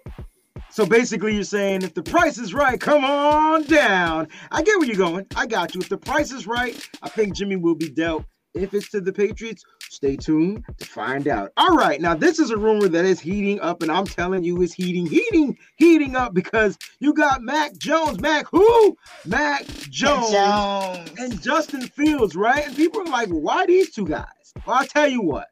So 0.70 0.86
basically, 0.86 1.34
you're 1.34 1.44
saying 1.44 1.82
if 1.82 1.94
the 1.94 2.04
price 2.04 2.38
is 2.38 2.54
right, 2.54 2.80
come 2.80 3.04
on 3.04 3.64
down. 3.64 4.28
I 4.52 4.62
get 4.62 4.78
where 4.78 4.88
you're 4.88 4.96
going. 4.96 5.26
I 5.36 5.48
got 5.48 5.74
you. 5.74 5.82
If 5.82 5.90
the 5.90 5.98
price 5.98 6.32
is 6.32 6.48
right, 6.48 6.78
I 7.02 7.10
think 7.10 7.36
Jimmy 7.36 7.56
will 7.56 7.76
be 7.76 7.90
dealt. 7.90 8.26
If 8.62 8.74
it's 8.74 8.90
to 8.90 9.02
the 9.02 9.14
Patriots, 9.14 9.64
stay 9.90 10.16
tuned 10.16 10.64
to 10.78 10.86
find 10.86 11.28
out. 11.28 11.52
All 11.58 11.76
right, 11.76 12.00
now 12.02 12.16
this 12.16 12.40
is 12.40 12.50
a 12.50 12.58
rumor 12.58 12.88
that 12.88 13.06
is 13.06 13.20
heating 13.20 13.60
up, 13.62 13.82
and 13.82 13.92
I'm 13.92 14.06
telling 14.06 14.44
you, 14.44 14.62
it's 14.62 14.74
heating, 14.74 15.06
heating, 15.06 15.58
heating 15.78 16.16
up 16.16 16.34
because 16.34 16.78
you 17.00 17.14
got 17.14 17.42
Mac 17.42 17.78
Jones, 17.78 18.20
Mac 18.20 18.48
who? 18.50 18.98
Mac 19.26 19.66
Jones, 19.66 20.32
Jones. 20.32 21.12
and 21.20 21.42
Justin 21.42 21.82
Fields, 21.82 22.36
right? 22.36 22.68
And 22.68 22.76
people 22.76 23.02
are 23.02 23.06
like, 23.06 23.30
why 23.30 23.66
these 23.66 23.92
two 23.92 24.06
guys? 24.06 24.26
Well, 24.66 24.78
I'll 24.78 24.88
tell 24.88 25.08
you 25.08 25.22
what, 25.22 25.48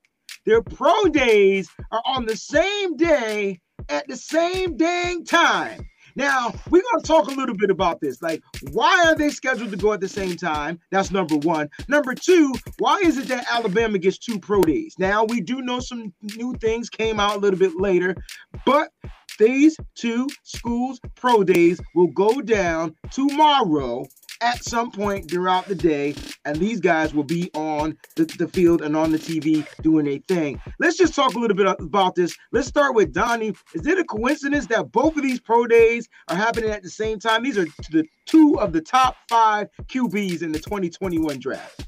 their 0.46 0.62
pro 0.62 1.06
days 1.06 1.70
are 1.91 2.01
on 2.06 2.25
the 2.25 2.38
same 2.38 2.98
day 2.98 3.62
at 3.89 4.08
the 4.08 4.18
same 4.18 4.77
dang 4.77 5.25
time. 5.25 5.88
Now, 6.15 6.53
we're 6.69 6.81
going 6.81 7.01
to 7.01 7.07
talk 7.07 7.27
a 7.27 7.34
little 7.34 7.55
bit 7.55 7.69
about 7.69 8.00
this. 8.00 8.22
Like, 8.22 8.41
why 8.72 9.03
are 9.05 9.15
they 9.15 9.29
scheduled 9.29 9.72
to 9.72 9.77
go 9.77 9.93
at 9.93 10.00
the 10.00 10.07
same 10.07 10.38
time? 10.38 10.79
That's 10.91 11.12
number 11.12 11.36
one. 11.36 11.69
Number 11.88 12.13
two, 12.13 12.53
why 12.79 13.00
is 13.03 13.17
it 13.17 13.27
that 13.27 13.45
Alabama 13.51 13.98
gets 13.98 14.17
two 14.17 14.39
pro 14.39 14.62
days? 14.62 14.95
Now, 14.98 15.25
we 15.25 15.41
do 15.41 15.62
know 15.62 15.79
some 15.79 16.13
new 16.22 16.53
things 16.62 16.89
came 16.89 17.19
out 17.19 17.38
a 17.38 17.39
little 17.39 17.60
bit 17.60 17.74
later, 17.75 18.15
but 18.65 18.89
these 19.38 19.75
two 19.95 20.27
schools' 20.43 21.00
pro 21.15 21.43
days 21.43 21.81
will 21.93 22.07
go 22.07 22.41
down 22.41 22.95
tomorrow 23.12 24.05
at 24.42 24.63
some 24.63 24.92
point 24.92 25.30
throughout 25.30 25.65
the 25.65 25.75
day, 25.75 26.15
and 26.46 26.58
these 26.58 26.80
guys 26.80 27.13
will 27.13 27.24
be 27.24 27.50
on 27.54 27.98
the, 28.15 28.25
the 28.25 28.48
field 28.48 28.82
and 28.82 28.96
on 28.96 29.12
the 29.12 29.18
TV 29.18 29.65
doing 29.82 30.08
a 30.08 30.20
thing. 30.27 30.62
Let's 30.80 30.98
just 30.98 31.15
talk 31.15 31.34
a 31.36 31.39
little 31.39 31.56
bit 31.56 31.68
about 31.80 32.15
this. 32.15 32.36
Let's 32.51 32.68
start 32.68 32.96
with 32.96 33.13
Donnie. 33.13 33.54
Is 33.74 33.88
it 33.88 33.98
a 33.98 34.04
coincidence 34.04 34.68
that 34.68 34.92
both 34.92 35.15
of 35.18 35.24
these 35.24 35.39
pro 35.39 35.68
days 35.68 36.08
are 36.27 36.36
happening 36.36 36.70
at 36.72 36.84
the 36.84 36.89
same 36.89 37.20
time? 37.20 37.44
These 37.44 37.58
are 37.58 37.65
the 37.92 38.06
two 38.25 38.60
of 38.60 38.74
the 38.74 38.82
top 38.82 39.15
five 39.30 39.70
QBs 39.84 40.42
in 40.42 40.51
the 40.51 40.60
2021 40.60 41.39
draft. 41.39 41.88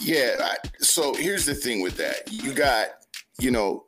Yeah. 0.00 0.54
So 0.80 1.14
here's 1.14 1.46
the 1.46 1.54
thing 1.54 1.80
with 1.82 1.96
that. 1.98 2.30
You 2.30 2.52
got, 2.52 2.88
you 3.38 3.50
know, 3.50 3.84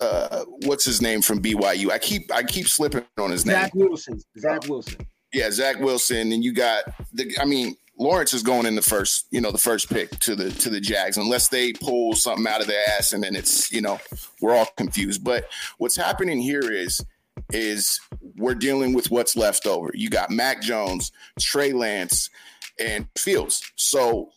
uh, 0.00 0.44
what's 0.64 0.84
his 0.84 1.02
name 1.02 1.22
from 1.22 1.42
BYU? 1.42 1.90
I 1.90 1.98
keep 1.98 2.32
I 2.32 2.42
keep 2.42 2.68
slipping 2.68 3.04
on 3.18 3.30
his 3.30 3.42
Zach 3.42 3.46
name. 3.46 3.62
Zach 3.64 3.74
Wilson. 3.74 4.20
Zach 4.38 4.68
Wilson. 4.68 5.06
Yeah, 5.32 5.50
Zach 5.50 5.78
Wilson, 5.80 6.32
and 6.32 6.42
you 6.42 6.52
got 6.52 6.84
the. 7.12 7.36
I 7.40 7.44
mean, 7.44 7.76
Lawrence 7.98 8.32
is 8.32 8.42
going 8.42 8.64
in 8.64 8.76
the 8.76 8.82
first, 8.82 9.26
you 9.30 9.40
know, 9.40 9.50
the 9.50 9.58
first 9.58 9.90
pick 9.90 10.10
to 10.20 10.34
the 10.34 10.50
to 10.50 10.70
the 10.70 10.80
Jags, 10.80 11.16
unless 11.16 11.48
they 11.48 11.72
pull 11.72 12.14
something 12.14 12.46
out 12.46 12.60
of 12.60 12.66
their 12.66 12.82
ass, 12.96 13.12
and 13.12 13.22
then 13.22 13.34
it's, 13.34 13.72
you 13.72 13.80
know, 13.80 13.98
we're 14.40 14.54
all 14.54 14.68
confused. 14.76 15.24
But 15.24 15.48
what's 15.78 15.96
happening 15.96 16.40
here 16.40 16.70
is 16.72 17.04
is 17.52 18.00
we're 18.36 18.54
dealing 18.54 18.92
with 18.92 19.10
what's 19.10 19.36
left 19.36 19.66
over. 19.66 19.90
You 19.94 20.10
got 20.10 20.30
Mac 20.30 20.62
Jones, 20.62 21.12
Trey 21.40 21.72
Lance, 21.72 22.30
and 22.78 23.06
Fields. 23.16 23.62
So 23.76 24.30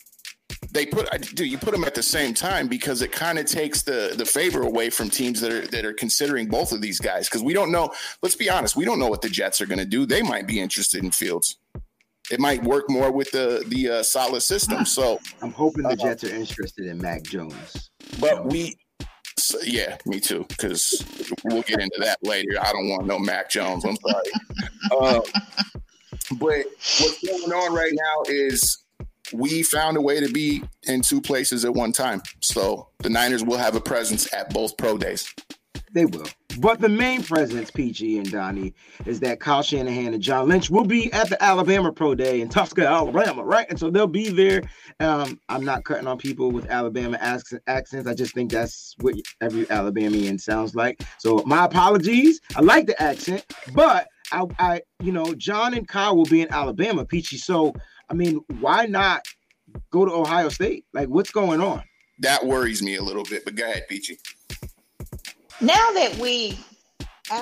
they 0.71 0.85
put 0.85 1.09
do 1.35 1.45
you 1.45 1.57
put 1.57 1.71
them 1.71 1.83
at 1.83 1.95
the 1.95 2.03
same 2.03 2.33
time 2.33 2.67
because 2.67 3.01
it 3.01 3.11
kind 3.11 3.37
of 3.37 3.45
takes 3.45 3.81
the 3.81 4.13
the 4.17 4.25
favor 4.25 4.63
away 4.63 4.89
from 4.89 5.09
teams 5.09 5.41
that 5.41 5.51
are 5.51 5.67
that 5.67 5.85
are 5.85 5.93
considering 5.93 6.47
both 6.47 6.71
of 6.71 6.81
these 6.81 6.99
guys 6.99 7.27
because 7.27 7.43
we 7.43 7.53
don't 7.53 7.71
know. 7.71 7.91
Let's 8.21 8.35
be 8.35 8.49
honest, 8.49 8.75
we 8.75 8.85
don't 8.85 8.99
know 8.99 9.07
what 9.07 9.21
the 9.21 9.29
Jets 9.29 9.61
are 9.61 9.65
going 9.65 9.79
to 9.79 9.85
do. 9.85 10.05
They 10.05 10.21
might 10.21 10.47
be 10.47 10.59
interested 10.59 11.03
in 11.03 11.11
Fields. 11.11 11.57
It 12.31 12.39
might 12.39 12.63
work 12.63 12.89
more 12.89 13.11
with 13.11 13.31
the 13.31 13.63
the 13.67 13.89
uh, 13.89 14.03
solid 14.03 14.41
system. 14.41 14.85
So 14.85 15.19
I'm 15.41 15.51
hoping 15.51 15.83
the 15.83 15.89
uh, 15.89 15.95
Jets 15.95 16.23
are 16.23 16.33
interested 16.33 16.85
in 16.85 16.97
Mac 16.97 17.23
Jones. 17.23 17.89
But 18.19 18.45
we, 18.45 18.77
so, 19.37 19.59
yeah, 19.63 19.97
me 20.05 20.19
too. 20.19 20.45
Because 20.47 21.03
we'll 21.43 21.63
get 21.63 21.79
into 21.79 21.99
that 21.99 22.17
later. 22.23 22.59
I 22.61 22.71
don't 22.71 22.89
want 22.89 23.05
no 23.05 23.19
Mac 23.19 23.49
Jones. 23.49 23.83
I'm 23.85 23.97
sorry. 23.97 25.15
um, 25.15 25.21
but 26.39 26.65
what's 26.99 27.25
going 27.25 27.51
on 27.51 27.73
right 27.73 27.93
now 27.93 28.23
is 28.27 28.80
we 29.33 29.63
found 29.63 29.97
a 29.97 30.01
way 30.01 30.19
to 30.19 30.31
be 30.31 30.63
in 30.83 31.01
two 31.01 31.21
places 31.21 31.65
at 31.65 31.73
one 31.73 31.91
time. 31.91 32.21
So 32.41 32.87
the 32.99 33.09
Niners 33.09 33.43
will 33.43 33.57
have 33.57 33.75
a 33.75 33.81
presence 33.81 34.31
at 34.33 34.53
both 34.53 34.77
pro 34.77 34.97
days. 34.97 35.33
They 35.93 36.05
will. 36.05 36.27
But 36.59 36.79
the 36.79 36.89
main 36.89 37.23
presence, 37.23 37.71
PG 37.71 38.17
and 38.17 38.31
Donnie, 38.31 38.73
is 39.05 39.19
that 39.21 39.39
Kyle 39.39 39.61
Shanahan 39.61 40.13
and 40.13 40.21
John 40.23 40.47
Lynch 40.47 40.69
will 40.69 40.85
be 40.85 41.11
at 41.13 41.29
the 41.29 41.41
Alabama 41.41 41.91
Pro 41.91 42.15
Day 42.15 42.41
in 42.41 42.49
Tuska, 42.49 42.87
Alabama, 42.87 43.43
right? 43.43 43.67
And 43.69 43.79
so 43.79 43.89
they'll 43.89 44.07
be 44.07 44.29
there. 44.29 44.61
Um, 44.99 45.39
I'm 45.49 45.63
not 45.63 45.83
cutting 45.83 46.07
on 46.07 46.17
people 46.17 46.51
with 46.51 46.69
Alabama 46.69 47.17
accents. 47.21 48.07
I 48.07 48.13
just 48.13 48.33
think 48.33 48.51
that's 48.51 48.95
what 48.99 49.15
every 49.41 49.69
Alabamian 49.69 50.39
sounds 50.39 50.75
like. 50.75 51.01
So 51.19 51.43
my 51.45 51.65
apologies. 51.65 52.39
I 52.55 52.61
like 52.61 52.87
the 52.87 53.01
accent, 53.01 53.45
but 53.73 54.07
I, 54.31 54.45
I 54.59 54.81
you 55.01 55.11
know, 55.11 55.33
John 55.35 55.73
and 55.73 55.87
Kyle 55.87 56.15
will 56.15 56.25
be 56.25 56.41
in 56.41 56.51
Alabama, 56.51 57.05
Peachy. 57.05 57.37
So 57.37 57.73
I 58.11 58.13
mean, 58.13 58.41
why 58.59 58.87
not 58.87 59.25
go 59.89 60.03
to 60.03 60.11
Ohio 60.11 60.49
State? 60.49 60.83
Like, 60.93 61.07
what's 61.07 61.31
going 61.31 61.61
on? 61.61 61.81
That 62.19 62.45
worries 62.45 62.83
me 62.83 62.97
a 62.97 63.01
little 63.01 63.23
bit, 63.23 63.45
but 63.45 63.55
go 63.55 63.63
ahead, 63.63 63.87
Peachy. 63.87 64.17
Now 65.61 65.91
that 65.93 66.17
we 66.19 66.59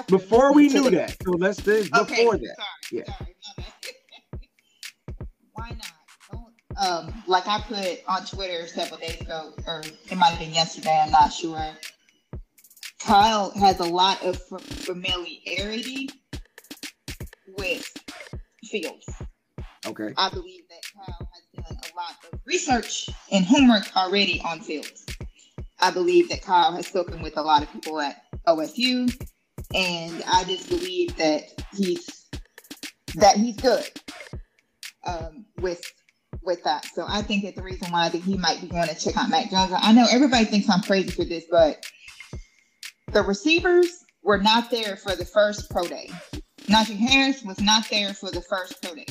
before 0.07 0.53
we 0.53 0.67
knew 0.67 0.83
the, 0.83 0.91
that, 0.91 1.17
so 1.23 1.31
let's 1.31 1.57
do 1.57 1.81
before 1.89 2.37
that. 2.37 2.55
Sorry, 2.55 2.91
yeah. 2.91 3.03
Sorry, 3.05 3.35
why 5.53 5.69
not? 5.71 5.87
Um, 6.79 7.23
like 7.25 7.47
I 7.47 7.59
put 7.61 8.03
on 8.07 8.25
Twitter 8.27 8.67
several 8.67 8.99
days 8.99 9.19
ago, 9.19 9.53
or 9.65 9.81
it 9.81 10.17
might 10.17 10.27
have 10.27 10.39
been 10.39 10.53
yesterday. 10.53 11.01
I'm 11.03 11.11
not 11.11 11.33
sure. 11.33 11.71
Kyle 12.99 13.49
has 13.51 13.79
a 13.79 13.85
lot 13.85 14.23
of 14.23 14.39
familiarity 14.39 16.09
with 17.57 17.91
Fields. 18.63 19.09
Okay. 19.89 20.13
I 20.17 20.29
believe 20.29 20.61
that 20.69 20.81
Kyle 20.93 21.29
has 21.33 21.65
done 21.65 21.77
a 21.77 21.95
lot 21.95 22.15
of 22.31 22.39
research 22.45 23.09
and 23.31 23.43
homework 23.43 23.95
already 23.95 24.41
on 24.45 24.59
Fields. 24.59 25.05
I 25.79 25.91
believe 25.91 26.29
that 26.29 26.43
Kyle 26.43 26.73
has 26.73 26.87
spoken 26.87 27.21
with 27.21 27.37
a 27.37 27.41
lot 27.41 27.63
of 27.63 27.71
people 27.71 27.99
at 27.99 28.21
OSU, 28.47 29.11
and 29.73 30.23
I 30.31 30.43
just 30.43 30.69
believe 30.69 31.15
that 31.17 31.43
he's 31.75 32.27
that 33.15 33.37
he's 33.37 33.57
good 33.57 33.89
um, 35.05 35.45
with 35.59 35.81
with 36.43 36.63
that. 36.63 36.85
So 36.93 37.05
I 37.07 37.21
think 37.21 37.45
that 37.45 37.55
the 37.55 37.63
reason 37.63 37.91
why 37.91 38.09
think 38.09 38.23
he 38.23 38.37
might 38.37 38.61
be 38.61 38.67
going 38.67 38.87
to 38.87 38.95
check 38.95 39.17
out 39.17 39.29
Mac 39.29 39.49
Jones. 39.49 39.73
I 39.75 39.91
know 39.91 40.05
everybody 40.09 40.45
thinks 40.45 40.69
I'm 40.69 40.81
crazy 40.81 41.09
for 41.09 41.23
this, 41.23 41.45
but 41.49 41.83
the 43.11 43.23
receivers 43.23 44.05
were 44.23 44.37
not 44.37 44.69
there 44.69 44.95
for 44.97 45.15
the 45.15 45.25
first 45.25 45.69
pro 45.69 45.87
day. 45.87 46.09
Najee 46.67 46.97
Harris 46.97 47.43
was 47.43 47.59
not 47.59 47.89
there 47.89 48.13
for 48.13 48.29
the 48.29 48.41
first 48.41 48.81
pro 48.83 48.93
day. 48.95 49.05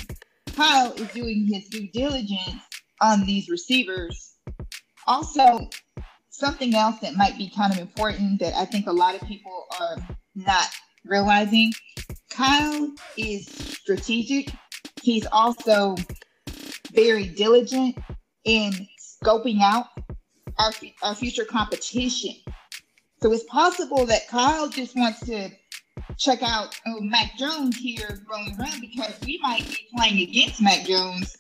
Kyle 0.59 0.93
is 0.95 1.07
doing 1.13 1.47
his 1.47 1.69
due 1.69 1.87
diligence 1.93 2.61
on 3.01 3.25
these 3.25 3.49
receivers. 3.49 4.35
Also, 5.07 5.71
something 6.31 6.75
else 6.75 6.99
that 6.99 7.15
might 7.15 7.39
be 7.39 7.49
kind 7.49 7.73
of 7.73 7.79
important 7.79 8.41
that 8.41 8.55
I 8.55 8.65
think 8.65 8.89
a 8.89 8.93
lot 8.93 9.15
of 9.15 9.21
people 9.29 9.67
are 9.79 9.99
not 10.35 10.67
realizing 11.05 11.73
Kyle 12.29 12.93
is 13.17 13.47
strategic. 13.47 14.51
He's 15.01 15.27
also 15.31 15.95
very 16.91 17.29
diligent 17.29 17.97
in 18.43 18.73
scoping 19.23 19.61
out 19.63 19.87
our, 20.59 20.73
our 21.05 21.15
future 21.15 21.45
competition. 21.45 22.35
So 23.23 23.33
it's 23.33 23.45
possible 23.45 24.07
that 24.07 24.27
Kyle 24.27 24.69
just 24.69 24.97
wants 24.97 25.21
to 25.27 25.51
check 26.19 26.43
out 26.43 26.79
oh, 26.87 27.01
Mac 27.01 27.37
Jones 27.37 27.77
here 27.77 28.21
rolling 28.31 28.57
around 28.59 28.81
because 28.81 29.15
we 29.25 29.39
might 29.43 29.67
be 29.69 29.89
playing 29.97 30.29
against 30.29 30.63
Mac 30.63 30.85
Jones 30.85 31.37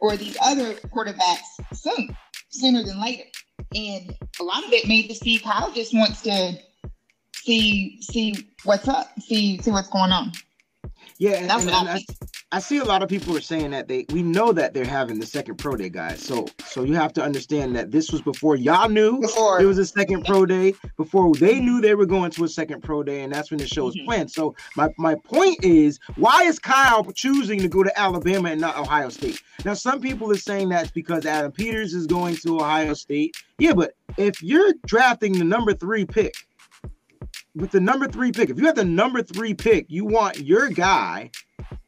or 0.00 0.16
these 0.16 0.36
other 0.42 0.74
quarterbacks 0.74 1.38
soon, 1.74 2.16
sooner 2.50 2.82
than 2.82 3.00
later. 3.00 3.24
And 3.74 4.16
a 4.40 4.42
lot 4.42 4.64
of 4.64 4.72
it 4.72 4.88
may 4.88 5.06
just 5.06 5.22
be 5.22 5.38
Kyle 5.38 5.72
just 5.72 5.94
wants 5.94 6.22
to 6.22 6.58
see 7.34 8.00
see 8.02 8.48
what's 8.64 8.88
up, 8.88 9.08
see 9.20 9.60
see 9.60 9.70
what's 9.70 9.88
going 9.88 10.12
on. 10.12 10.32
Yeah, 11.18 11.32
and, 11.32 11.50
that's 11.50 11.64
and, 11.64 11.72
what 11.72 11.86
I, 11.86 12.00
I 12.52 12.58
see 12.58 12.78
a 12.78 12.84
lot 12.84 13.00
of 13.00 13.08
people 13.08 13.36
are 13.36 13.40
saying 13.40 13.70
that 13.70 13.86
they 13.86 14.06
we 14.10 14.24
know 14.24 14.52
that 14.52 14.74
they're 14.74 14.84
having 14.84 15.20
the 15.20 15.26
second 15.26 15.56
pro 15.56 15.76
day, 15.76 15.88
guys. 15.88 16.20
So 16.20 16.48
so 16.66 16.82
you 16.82 16.94
have 16.94 17.12
to 17.12 17.22
understand 17.22 17.76
that 17.76 17.92
this 17.92 18.10
was 18.10 18.22
before 18.22 18.56
y'all 18.56 18.88
knew 18.88 19.20
before. 19.20 19.60
it 19.60 19.66
was 19.66 19.78
a 19.78 19.86
second 19.86 20.24
pro 20.24 20.46
day, 20.46 20.74
before 20.96 21.32
they 21.34 21.60
knew 21.60 21.80
they 21.80 21.94
were 21.94 22.06
going 22.06 22.32
to 22.32 22.44
a 22.44 22.48
second 22.48 22.82
pro 22.82 23.04
day, 23.04 23.22
and 23.22 23.32
that's 23.32 23.52
when 23.52 23.58
the 23.58 23.68
show 23.68 23.84
was 23.84 23.94
mm-hmm. 23.94 24.06
planned. 24.06 24.32
So 24.32 24.56
my, 24.76 24.88
my 24.98 25.14
point 25.14 25.64
is, 25.64 26.00
why 26.16 26.42
is 26.42 26.58
Kyle 26.58 27.04
choosing 27.12 27.60
to 27.60 27.68
go 27.68 27.84
to 27.84 28.00
Alabama 28.00 28.50
and 28.50 28.60
not 28.60 28.76
Ohio 28.76 29.10
State? 29.10 29.40
Now 29.64 29.74
some 29.74 30.00
people 30.00 30.32
are 30.32 30.36
saying 30.36 30.70
that's 30.70 30.90
because 30.90 31.26
Adam 31.26 31.52
Peters 31.52 31.94
is 31.94 32.08
going 32.08 32.34
to 32.36 32.56
Ohio 32.56 32.94
State. 32.94 33.36
Yeah, 33.58 33.74
but 33.74 33.94
if 34.16 34.42
you're 34.42 34.72
drafting 34.86 35.38
the 35.38 35.44
number 35.44 35.72
three 35.72 36.04
pick 36.04 36.34
with 37.54 37.70
the 37.70 37.80
number 37.80 38.08
three 38.08 38.32
pick, 38.32 38.50
if 38.50 38.58
you 38.58 38.66
have 38.66 38.74
the 38.74 38.84
number 38.84 39.22
three 39.22 39.54
pick, 39.54 39.86
you 39.88 40.04
want 40.04 40.40
your 40.40 40.68
guy 40.68 41.30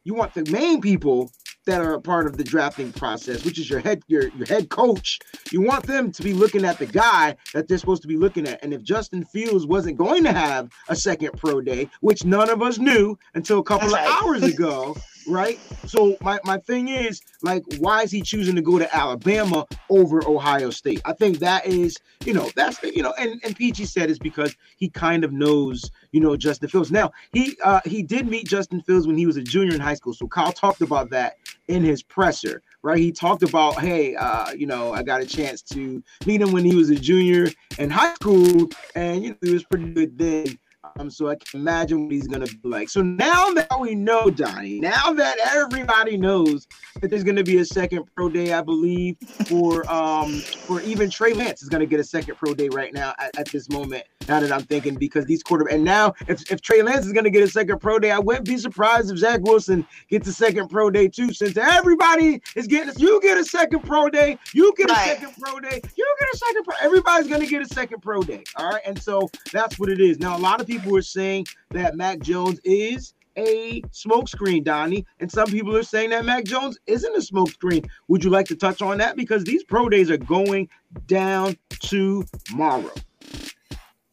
you 0.04 0.14
want 0.14 0.34
the 0.34 0.44
main 0.50 0.80
people 0.80 1.30
that 1.66 1.80
are 1.80 1.94
a 1.94 2.00
part 2.00 2.26
of 2.26 2.36
the 2.36 2.44
drafting 2.44 2.92
process, 2.92 3.44
which 3.44 3.58
is 3.58 3.70
your 3.70 3.80
head 3.80 4.02
your 4.08 4.28
your 4.30 4.46
head 4.46 4.68
coach. 4.68 5.18
You 5.50 5.62
want 5.62 5.86
them 5.86 6.10
to 6.12 6.22
be 6.22 6.32
looking 6.32 6.64
at 6.64 6.78
the 6.78 6.86
guy 6.86 7.36
that 7.54 7.68
they're 7.68 7.78
supposed 7.78 8.02
to 8.02 8.08
be 8.08 8.16
looking 8.16 8.48
at. 8.48 8.62
And 8.64 8.74
if 8.74 8.82
Justin 8.82 9.24
Fields 9.24 9.66
wasn't 9.66 9.96
going 9.96 10.24
to 10.24 10.32
have 10.32 10.70
a 10.88 10.96
second 10.96 11.30
pro 11.36 11.60
day, 11.60 11.88
which 12.00 12.24
none 12.24 12.50
of 12.50 12.62
us 12.62 12.78
knew 12.78 13.16
until 13.34 13.60
a 13.60 13.64
couple 13.64 13.88
That's 13.90 14.08
of 14.08 14.12
right. 14.12 14.22
hours 14.24 14.42
ago, 14.42 14.96
right? 15.26 15.58
So 15.86 16.16
my, 16.20 16.38
my 16.44 16.58
thing 16.58 16.88
is 16.88 17.20
like, 17.42 17.62
why 17.78 18.02
is 18.02 18.10
he 18.10 18.22
choosing 18.22 18.54
to 18.56 18.62
go 18.62 18.78
to 18.78 18.94
Alabama 18.94 19.66
over 19.90 20.26
Ohio 20.26 20.70
State? 20.70 21.00
I 21.04 21.12
think 21.12 21.38
that 21.38 21.66
is, 21.66 21.96
you 22.24 22.32
know, 22.32 22.50
that's 22.54 22.82
you 22.82 23.02
know, 23.02 23.14
and 23.18 23.40
and 23.44 23.56
PG 23.56 23.84
said 23.86 24.10
is 24.10 24.18
because 24.18 24.54
he 24.76 24.88
kind 24.88 25.24
of 25.24 25.32
knows, 25.32 25.90
you 26.12 26.20
know, 26.20 26.36
Justin 26.36 26.68
Fields. 26.68 26.90
Now 26.90 27.12
he 27.32 27.56
uh 27.64 27.80
he 27.84 28.02
did 28.02 28.28
meet 28.28 28.46
Justin 28.46 28.82
Fields 28.82 29.06
when 29.06 29.18
he 29.18 29.26
was 29.26 29.36
a 29.36 29.42
junior 29.42 29.74
in 29.74 29.80
high 29.80 29.94
school. 29.94 30.14
So 30.14 30.26
Kyle 30.26 30.52
talked 30.52 30.80
about 30.80 31.10
that 31.10 31.36
in 31.68 31.82
his 31.82 32.02
presser, 32.02 32.62
right? 32.82 32.98
He 32.98 33.12
talked 33.12 33.42
about, 33.42 33.78
hey, 33.78 34.14
uh, 34.14 34.52
you 34.52 34.66
know, 34.66 34.92
I 34.92 35.02
got 35.02 35.20
a 35.20 35.26
chance 35.26 35.62
to 35.62 36.02
meet 36.26 36.40
him 36.40 36.52
when 36.52 36.64
he 36.64 36.74
was 36.74 36.90
a 36.90 36.96
junior 36.96 37.48
in 37.78 37.90
high 37.90 38.14
school, 38.14 38.68
and 38.94 39.22
you 39.22 39.30
know, 39.30 39.36
he 39.42 39.52
was 39.52 39.64
pretty 39.64 39.92
good 39.92 40.18
then. 40.18 40.58
Um, 40.98 41.10
so 41.10 41.28
I 41.28 41.36
can 41.36 41.60
imagine 41.60 42.04
what 42.04 42.12
he's 42.12 42.26
gonna 42.26 42.46
be 42.46 42.58
like. 42.64 42.88
So 42.88 43.02
now 43.02 43.50
that 43.52 43.80
we 43.80 43.94
know, 43.94 44.30
Donnie, 44.30 44.80
now 44.80 45.12
that 45.12 45.38
everybody 45.52 46.16
knows 46.16 46.66
that 47.00 47.08
there's 47.08 47.24
gonna 47.24 47.42
be 47.42 47.58
a 47.58 47.64
second 47.64 48.04
pro 48.14 48.28
day, 48.28 48.52
I 48.52 48.62
believe, 48.62 49.16
for 49.46 49.90
um 49.90 50.40
for 50.66 50.80
even 50.82 51.10
Trey 51.10 51.32
Lance 51.32 51.62
is 51.62 51.68
gonna 51.68 51.86
get 51.86 52.00
a 52.00 52.04
second 52.04 52.36
pro 52.36 52.54
day 52.54 52.68
right 52.68 52.92
now 52.92 53.14
at, 53.18 53.38
at 53.38 53.48
this 53.48 53.70
moment. 53.70 54.04
Now 54.28 54.40
that 54.40 54.52
I'm 54.52 54.62
thinking, 54.62 54.94
because 54.94 55.24
these 55.24 55.42
quarter 55.42 55.66
and 55.68 55.82
now 55.82 56.14
if, 56.28 56.50
if 56.50 56.60
Trey 56.60 56.82
Lance 56.82 57.06
is 57.06 57.12
gonna 57.12 57.30
get 57.30 57.42
a 57.42 57.48
second 57.48 57.78
pro 57.80 57.98
day, 57.98 58.10
I 58.10 58.18
wouldn't 58.18 58.46
be 58.46 58.56
surprised 58.58 59.10
if 59.10 59.18
Zach 59.18 59.40
Wilson 59.42 59.86
gets 60.08 60.28
a 60.28 60.32
second 60.32 60.68
pro 60.68 60.90
day 60.90 61.08
too. 61.08 61.32
Since 61.32 61.56
everybody 61.56 62.40
is 62.54 62.66
getting 62.66 62.92
you 62.98 63.20
get 63.22 63.38
a 63.38 63.44
second 63.44 63.80
pro 63.80 64.08
day, 64.08 64.38
you 64.52 64.72
get 64.76 64.90
a 64.90 64.92
right. 64.92 65.18
second 65.18 65.34
pro 65.40 65.58
day, 65.60 65.80
you 65.96 66.16
get 66.20 66.28
a 66.34 66.36
second 66.36 66.64
pro. 66.64 66.74
Everybody's 66.82 67.28
gonna 67.28 67.46
get 67.46 67.62
a 67.62 67.66
second 67.66 68.00
pro 68.00 68.22
day. 68.22 68.44
All 68.56 68.68
right, 68.68 68.82
and 68.84 69.00
so 69.00 69.30
that's 69.52 69.78
what 69.78 69.88
it 69.88 70.00
is. 70.00 70.18
Now 70.18 70.36
a 70.36 70.38
lot 70.38 70.60
of 70.60 70.66
people 70.66 70.81
are 70.90 71.02
saying 71.02 71.46
that 71.70 71.96
Mac 71.96 72.20
Jones 72.20 72.60
is 72.64 73.14
a 73.36 73.80
smokescreen, 73.92 74.64
Donnie, 74.64 75.06
and 75.20 75.30
some 75.30 75.48
people 75.48 75.76
are 75.76 75.82
saying 75.82 76.10
that 76.10 76.24
Mac 76.24 76.44
Jones 76.44 76.78
isn't 76.86 77.14
a 77.14 77.20
smokescreen. 77.20 77.88
Would 78.08 78.24
you 78.24 78.30
like 78.30 78.46
to 78.46 78.56
touch 78.56 78.82
on 78.82 78.98
that? 78.98 79.16
Because 79.16 79.44
these 79.44 79.64
pro 79.64 79.88
days 79.88 80.10
are 80.10 80.18
going 80.18 80.68
down 81.06 81.56
tomorrow. 81.70 82.90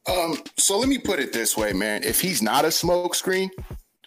Um, 0.09 0.37
so 0.57 0.79
let 0.79 0.89
me 0.89 0.97
put 0.97 1.19
it 1.19 1.33
this 1.33 1.57
way, 1.57 1.73
man. 1.73 2.03
If 2.03 2.21
he's 2.21 2.41
not 2.41 2.65
a 2.65 2.69
smokescreen, 2.69 3.49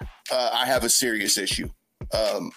uh, 0.01 0.51
I 0.53 0.67
have 0.67 0.85
a 0.85 0.89
serious 0.89 1.39
issue. 1.39 1.69
Um, 2.13 2.51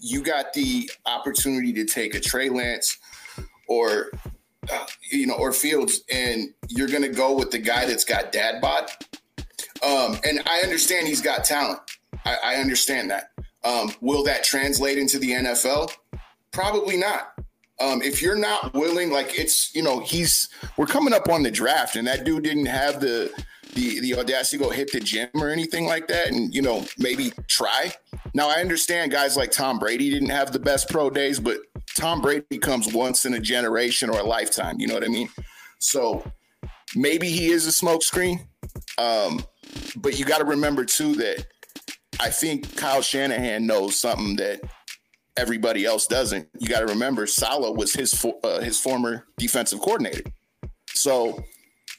you 0.00 0.22
got 0.22 0.52
the 0.52 0.90
opportunity 1.06 1.72
to 1.74 1.84
take 1.84 2.14
a 2.14 2.20
Trey 2.20 2.48
Lance 2.48 2.96
or 3.68 4.10
uh, 4.72 4.86
you 5.10 5.26
know, 5.26 5.34
or 5.34 5.52
Fields, 5.52 6.02
and 6.12 6.52
you're 6.68 6.88
going 6.88 7.02
to 7.02 7.08
go 7.08 7.36
with 7.36 7.50
the 7.50 7.58
guy 7.58 7.86
that's 7.86 8.04
got 8.04 8.32
dad 8.32 8.60
bod. 8.60 8.90
Um, 9.82 10.18
and 10.26 10.40
I 10.46 10.60
understand 10.62 11.06
he's 11.06 11.20
got 11.20 11.44
talent. 11.44 11.80
I, 12.24 12.36
I 12.42 12.54
understand 12.56 13.10
that. 13.10 13.30
Um, 13.64 13.92
will 14.00 14.24
that 14.24 14.44
translate 14.44 14.98
into 14.98 15.18
the 15.18 15.30
NFL? 15.30 15.92
Probably 16.52 16.96
not. 16.96 17.32
Um, 17.80 18.02
if 18.02 18.22
you're 18.22 18.36
not 18.36 18.72
willing, 18.72 19.10
like 19.10 19.38
it's 19.38 19.74
you 19.74 19.82
know 19.82 20.00
he's 20.00 20.48
we're 20.76 20.86
coming 20.86 21.12
up 21.12 21.28
on 21.28 21.42
the 21.42 21.50
draft, 21.50 21.96
and 21.96 22.06
that 22.06 22.24
dude 22.24 22.44
didn't 22.44 22.66
have 22.66 23.00
the 23.00 23.32
the 23.74 24.00
the 24.00 24.14
audacity 24.14 24.58
to 24.58 24.64
go 24.64 24.70
hit 24.70 24.92
the 24.92 25.00
gym 25.00 25.28
or 25.34 25.48
anything 25.48 25.86
like 25.86 26.08
that, 26.08 26.28
and 26.28 26.54
you 26.54 26.62
know 26.62 26.84
maybe 26.98 27.32
try. 27.48 27.92
Now 28.34 28.48
I 28.48 28.60
understand 28.60 29.12
guys 29.12 29.36
like 29.36 29.50
Tom 29.50 29.78
Brady 29.78 30.10
didn't 30.10 30.30
have 30.30 30.52
the 30.52 30.58
best 30.58 30.88
pro 30.88 31.10
days, 31.10 31.38
but 31.38 31.58
Tom 31.96 32.20
Brady 32.20 32.58
comes 32.58 32.92
once 32.92 33.26
in 33.26 33.34
a 33.34 33.40
generation 33.40 34.10
or 34.10 34.18
a 34.18 34.24
lifetime. 34.24 34.80
You 34.80 34.86
know 34.86 34.94
what 34.94 35.04
I 35.04 35.08
mean? 35.08 35.28
So 35.78 36.24
maybe 36.96 37.28
he 37.28 37.50
is 37.50 37.66
a 37.66 37.70
smokescreen, 37.70 38.46
um, 38.98 39.44
but 39.96 40.18
you 40.18 40.24
got 40.24 40.38
to 40.38 40.44
remember 40.44 40.84
too 40.84 41.14
that 41.16 41.46
I 42.20 42.30
think 42.30 42.76
Kyle 42.76 43.02
Shanahan 43.02 43.66
knows 43.66 44.00
something 44.00 44.36
that 44.36 44.60
everybody 45.36 45.84
else 45.84 46.06
doesn't. 46.06 46.48
You 46.58 46.68
got 46.68 46.80
to 46.80 46.86
remember 46.86 47.26
Saleh 47.26 47.76
was 47.76 47.92
his 47.92 48.24
uh, 48.42 48.60
his 48.60 48.80
former 48.80 49.26
defensive 49.36 49.80
coordinator, 49.80 50.22
so 50.88 51.42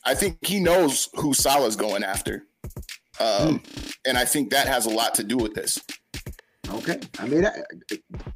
I 0.06 0.14
think 0.16 0.46
he 0.46 0.60
knows 0.60 1.10
who 1.16 1.34
Saleh's 1.34 1.76
going 1.76 2.04
after, 2.04 2.46
um, 3.20 3.60
hmm. 3.60 3.90
and 4.06 4.18
I 4.18 4.26
think 4.26 4.52
that 4.52 4.68
has 4.68 4.86
a 4.86 4.90
lot 4.90 5.16
to 5.16 5.24
do 5.24 5.38
with 5.38 5.54
this. 5.54 5.80
Okay, 6.70 7.00
I 7.20 7.28
mean, 7.28 7.46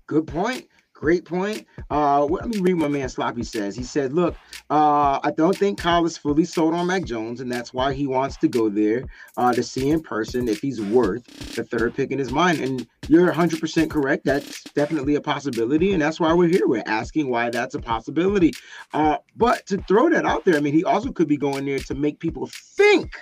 good 0.08 0.28
point. 0.28 0.68
Great 1.00 1.24
point. 1.24 1.66
Uh, 1.90 2.26
let 2.26 2.50
me 2.50 2.60
read 2.60 2.74
what 2.74 2.92
my 2.92 3.00
man 3.00 3.08
Sloppy 3.08 3.44
says. 3.44 3.74
He 3.74 3.86
said, 3.86 4.12
"Look, 4.12 4.36
uh, 4.70 5.18
I 5.24 5.32
don't 5.32 5.56
think 5.56 5.80
Kyle 5.80 6.06
is 6.06 6.18
fully 6.18 6.44
sold 6.44 6.74
on 6.74 6.88
Mac 6.88 7.06
Jones, 7.06 7.40
and 7.40 7.50
that's 7.50 7.74
why 7.74 7.94
he 7.94 8.06
wants 8.06 8.36
to 8.36 8.50
go 8.50 8.68
there 8.68 9.06
uh, 9.38 9.54
to 9.54 9.64
see 9.64 9.92
in 9.92 10.02
person 10.02 10.50
if 10.50 10.60
he's 10.60 10.82
worth 10.82 11.26
the 11.56 11.64
third 11.64 11.96
pick 11.96 12.12
in 12.12 12.20
his 12.20 12.34
mind." 12.34 12.60
And 12.60 12.86
you're 13.08 13.32
100% 13.32 13.90
correct. 13.90 14.26
That's 14.26 14.62
definitely 14.74 15.16
a 15.16 15.22
possibility, 15.22 15.94
and 15.94 16.02
that's 16.02 16.20
why 16.20 16.34
we're 16.34 16.50
here. 16.50 16.68
We're 16.68 16.84
asking 16.86 17.30
why 17.30 17.50
that's 17.50 17.76
a 17.76 17.80
possibility. 17.80 18.52
Uh, 18.94 19.20
but 19.38 19.66
to 19.68 19.78
throw 19.84 20.10
that 20.10 20.26
out 20.26 20.44
there, 20.44 20.58
I 20.58 20.60
mean, 20.60 20.74
he 20.74 20.84
also 20.84 21.14
could 21.14 21.30
be 21.30 21.38
going 21.38 21.66
there 21.66 21.80
to 21.80 21.96
make 21.96 22.20
people 22.20 22.50
think 22.52 23.16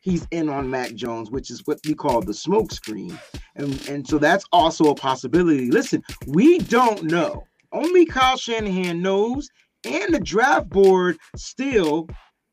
he's 0.00 0.26
in 0.30 0.48
on 0.48 0.70
Mac 0.70 0.94
Jones, 0.94 1.30
which 1.30 1.50
is 1.50 1.66
what 1.66 1.78
we 1.86 1.94
call 1.94 2.20
the 2.20 2.34
smoke 2.34 2.72
screen. 2.72 3.18
And, 3.56 3.88
and 3.88 4.06
so 4.06 4.18
that's 4.18 4.44
also 4.52 4.90
a 4.90 4.94
possibility. 4.94 5.70
Listen, 5.70 6.02
we 6.26 6.58
don't 6.58 7.04
know. 7.04 7.44
Only 7.72 8.04
Kyle 8.04 8.36
Shanahan 8.36 9.00
knows, 9.00 9.48
and 9.84 10.12
the 10.12 10.20
draft 10.20 10.68
board 10.68 11.18
still 11.36 12.08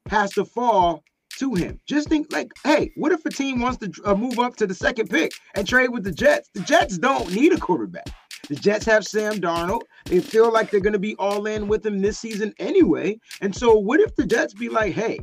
has 0.09 0.31
to 0.33 0.45
fall 0.45 1.03
to 1.39 1.53
him. 1.55 1.79
Just 1.87 2.09
think 2.09 2.27
like, 2.31 2.51
hey, 2.63 2.91
what 2.95 3.11
if 3.11 3.25
a 3.25 3.29
team 3.29 3.61
wants 3.61 3.77
to 3.79 3.91
uh, 4.05 4.15
move 4.15 4.39
up 4.39 4.55
to 4.57 4.67
the 4.67 4.73
second 4.73 5.09
pick 5.09 5.31
and 5.55 5.67
trade 5.67 5.89
with 5.89 6.03
the 6.03 6.11
Jets? 6.11 6.49
The 6.53 6.61
Jets 6.61 6.97
don't 6.97 7.33
need 7.33 7.53
a 7.53 7.57
quarterback. 7.57 8.07
The 8.49 8.55
Jets 8.55 8.85
have 8.85 9.05
Sam 9.05 9.35
Darnold. 9.35 9.81
They 10.05 10.21
feel 10.21 10.51
like 10.51 10.71
they're 10.71 10.79
going 10.79 10.93
to 10.93 10.99
be 10.99 11.15
all 11.15 11.47
in 11.47 11.67
with 11.67 11.85
him 11.85 11.99
this 11.99 12.17
season 12.17 12.53
anyway. 12.59 13.19
And 13.41 13.53
so, 13.53 13.77
what 13.77 13.99
if 13.99 14.15
the 14.15 14.25
Jets 14.25 14.53
be 14.53 14.69
like, 14.69 14.93
hey, 14.93 15.19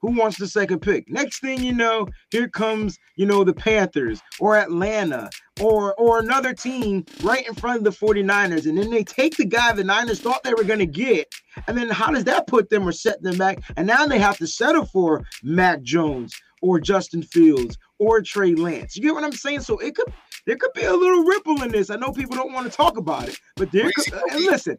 who 0.00 0.12
wants 0.12 0.38
the 0.38 0.46
second 0.46 0.80
pick? 0.80 1.08
Next 1.08 1.40
thing 1.40 1.62
you 1.62 1.72
know, 1.72 2.08
here 2.30 2.48
comes, 2.48 2.98
you 3.16 3.26
know, 3.26 3.44
the 3.44 3.54
Panthers 3.54 4.20
or 4.38 4.56
Atlanta 4.56 5.30
or 5.60 5.94
or 5.94 6.20
another 6.20 6.54
team 6.54 7.04
right 7.22 7.46
in 7.46 7.54
front 7.54 7.78
of 7.78 7.84
the 7.84 7.90
49ers. 8.06 8.66
And 8.66 8.78
then 8.78 8.90
they 8.90 9.04
take 9.04 9.36
the 9.36 9.44
guy 9.44 9.72
the 9.72 9.84
Niners 9.84 10.20
thought 10.20 10.42
they 10.44 10.54
were 10.54 10.64
going 10.64 10.78
to 10.78 10.86
get. 10.86 11.32
And 11.66 11.76
then 11.76 11.88
how 11.88 12.10
does 12.10 12.24
that 12.24 12.46
put 12.46 12.70
them 12.70 12.86
or 12.86 12.92
set 12.92 13.22
them 13.22 13.36
back? 13.38 13.58
And 13.76 13.86
now 13.86 14.06
they 14.06 14.18
have 14.18 14.38
to 14.38 14.46
settle 14.46 14.86
for 14.86 15.24
Mac 15.42 15.82
Jones 15.82 16.34
or 16.62 16.80
Justin 16.80 17.22
Fields 17.22 17.76
or 17.98 18.22
Trey 18.22 18.54
Lance. 18.54 18.96
You 18.96 19.02
get 19.02 19.14
what 19.14 19.24
I'm 19.24 19.32
saying? 19.32 19.60
So 19.60 19.78
it 19.78 19.94
could 19.94 20.12
there 20.46 20.56
could 20.56 20.72
be 20.72 20.84
a 20.84 20.92
little 20.94 21.24
ripple 21.24 21.62
in 21.62 21.72
this. 21.72 21.90
I 21.90 21.96
know 21.96 22.10
people 22.10 22.34
don't 22.34 22.54
want 22.54 22.70
to 22.70 22.74
talk 22.74 22.96
about 22.96 23.28
it, 23.28 23.38
but 23.56 23.70
there 23.70 23.90
could, 23.94 24.14
and 24.30 24.44
listen, 24.46 24.78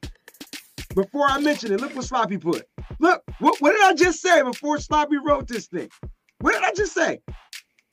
before 0.95 1.27
I 1.27 1.39
mention 1.39 1.71
it, 1.71 1.81
look 1.81 1.95
what 1.95 2.05
Sloppy 2.05 2.37
put. 2.37 2.65
Look, 2.99 3.23
what, 3.39 3.59
what 3.61 3.71
did 3.71 3.81
I 3.81 3.93
just 3.93 4.21
say 4.21 4.41
before 4.43 4.79
Sloppy 4.79 5.17
wrote 5.17 5.47
this 5.47 5.67
thing? 5.67 5.89
What 6.39 6.53
did 6.53 6.63
I 6.63 6.71
just 6.73 6.93
say? 6.93 7.19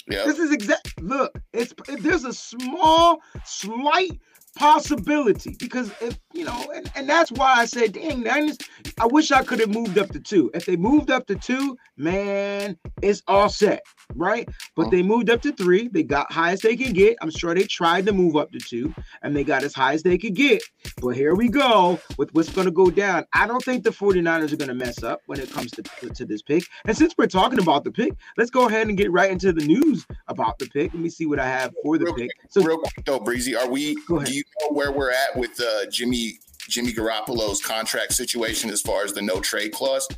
Yeah. 0.08 0.24
This 0.24 0.38
is 0.38 0.52
exact. 0.52 1.00
Look, 1.02 1.36
it's 1.52 1.74
there's 2.00 2.24
a 2.24 2.32
small, 2.32 3.20
slight 3.44 4.20
possibility 4.56 5.56
because 5.58 5.90
if 6.00 6.18
you 6.36 6.44
know, 6.44 6.70
and, 6.74 6.90
and 6.94 7.08
that's 7.08 7.32
why 7.32 7.54
I 7.56 7.64
said, 7.64 7.92
dang, 7.92 8.22
Niners, 8.22 8.58
I 9.00 9.06
wish 9.06 9.32
I 9.32 9.42
could 9.42 9.58
have 9.60 9.70
moved 9.70 9.98
up 9.98 10.10
to 10.10 10.20
two. 10.20 10.50
If 10.52 10.66
they 10.66 10.76
moved 10.76 11.10
up 11.10 11.26
to 11.28 11.34
two, 11.34 11.78
man, 11.96 12.76
it's 13.00 13.22
all 13.26 13.48
set, 13.48 13.82
right? 14.14 14.46
But 14.74 14.88
oh. 14.88 14.90
they 14.90 15.02
moved 15.02 15.30
up 15.30 15.40
to 15.42 15.52
three. 15.52 15.88
They 15.88 16.02
got 16.02 16.30
highest 16.30 16.62
they 16.62 16.76
can 16.76 16.92
get. 16.92 17.16
I'm 17.22 17.30
sure 17.30 17.54
they 17.54 17.64
tried 17.64 18.06
to 18.06 18.12
move 18.12 18.36
up 18.36 18.52
to 18.52 18.58
two, 18.58 18.94
and 19.22 19.34
they 19.34 19.44
got 19.44 19.64
as 19.64 19.74
high 19.74 19.94
as 19.94 20.02
they 20.02 20.18
could 20.18 20.34
get. 20.34 20.62
But 21.00 21.10
here 21.10 21.34
we 21.34 21.48
go 21.48 21.98
with 22.18 22.34
what's 22.34 22.50
going 22.50 22.66
to 22.66 22.70
go 22.70 22.90
down. 22.90 23.24
I 23.32 23.46
don't 23.46 23.62
think 23.62 23.82
the 23.82 23.90
49ers 23.90 24.52
are 24.52 24.56
going 24.56 24.68
to 24.68 24.74
mess 24.74 25.02
up 25.02 25.22
when 25.26 25.40
it 25.40 25.50
comes 25.50 25.70
to, 25.72 25.82
to, 25.82 26.24
this 26.26 26.42
pick. 26.42 26.64
And 26.84 26.96
since 26.96 27.14
we're 27.16 27.26
talking 27.26 27.60
about 27.60 27.84
the 27.84 27.90
pick, 27.90 28.12
let's 28.36 28.50
go 28.50 28.66
ahead 28.66 28.88
and 28.88 28.96
get 28.96 29.10
right 29.10 29.30
into 29.30 29.52
the 29.52 29.64
news 29.64 30.06
about 30.28 30.58
the 30.58 30.66
pick. 30.66 30.92
Let 30.92 31.02
me 31.02 31.08
see 31.08 31.26
what 31.26 31.38
I 31.38 31.46
have 31.46 31.72
for 31.82 31.98
the 31.98 32.06
real 32.06 32.14
pick. 32.14 32.30
So, 32.50 32.62
real 32.62 32.78
quick 32.78 33.04
though, 33.04 33.20
Breezy, 33.20 33.54
are 33.54 33.68
we? 33.68 33.94
Do 33.94 34.32
you 34.32 34.42
know 34.60 34.70
where 34.70 34.92
we're 34.92 35.12
at 35.12 35.36
with 35.36 35.60
uh, 35.60 35.88
Jimmy 35.90 36.25
Jimmy 36.68 36.92
Garoppolo's 36.92 37.64
contract 37.64 38.12
situation 38.12 38.70
as 38.70 38.80
far 38.80 39.04
as 39.04 39.12
the 39.12 39.22
no 39.22 39.40
trade 39.40 39.72
clause? 39.72 40.08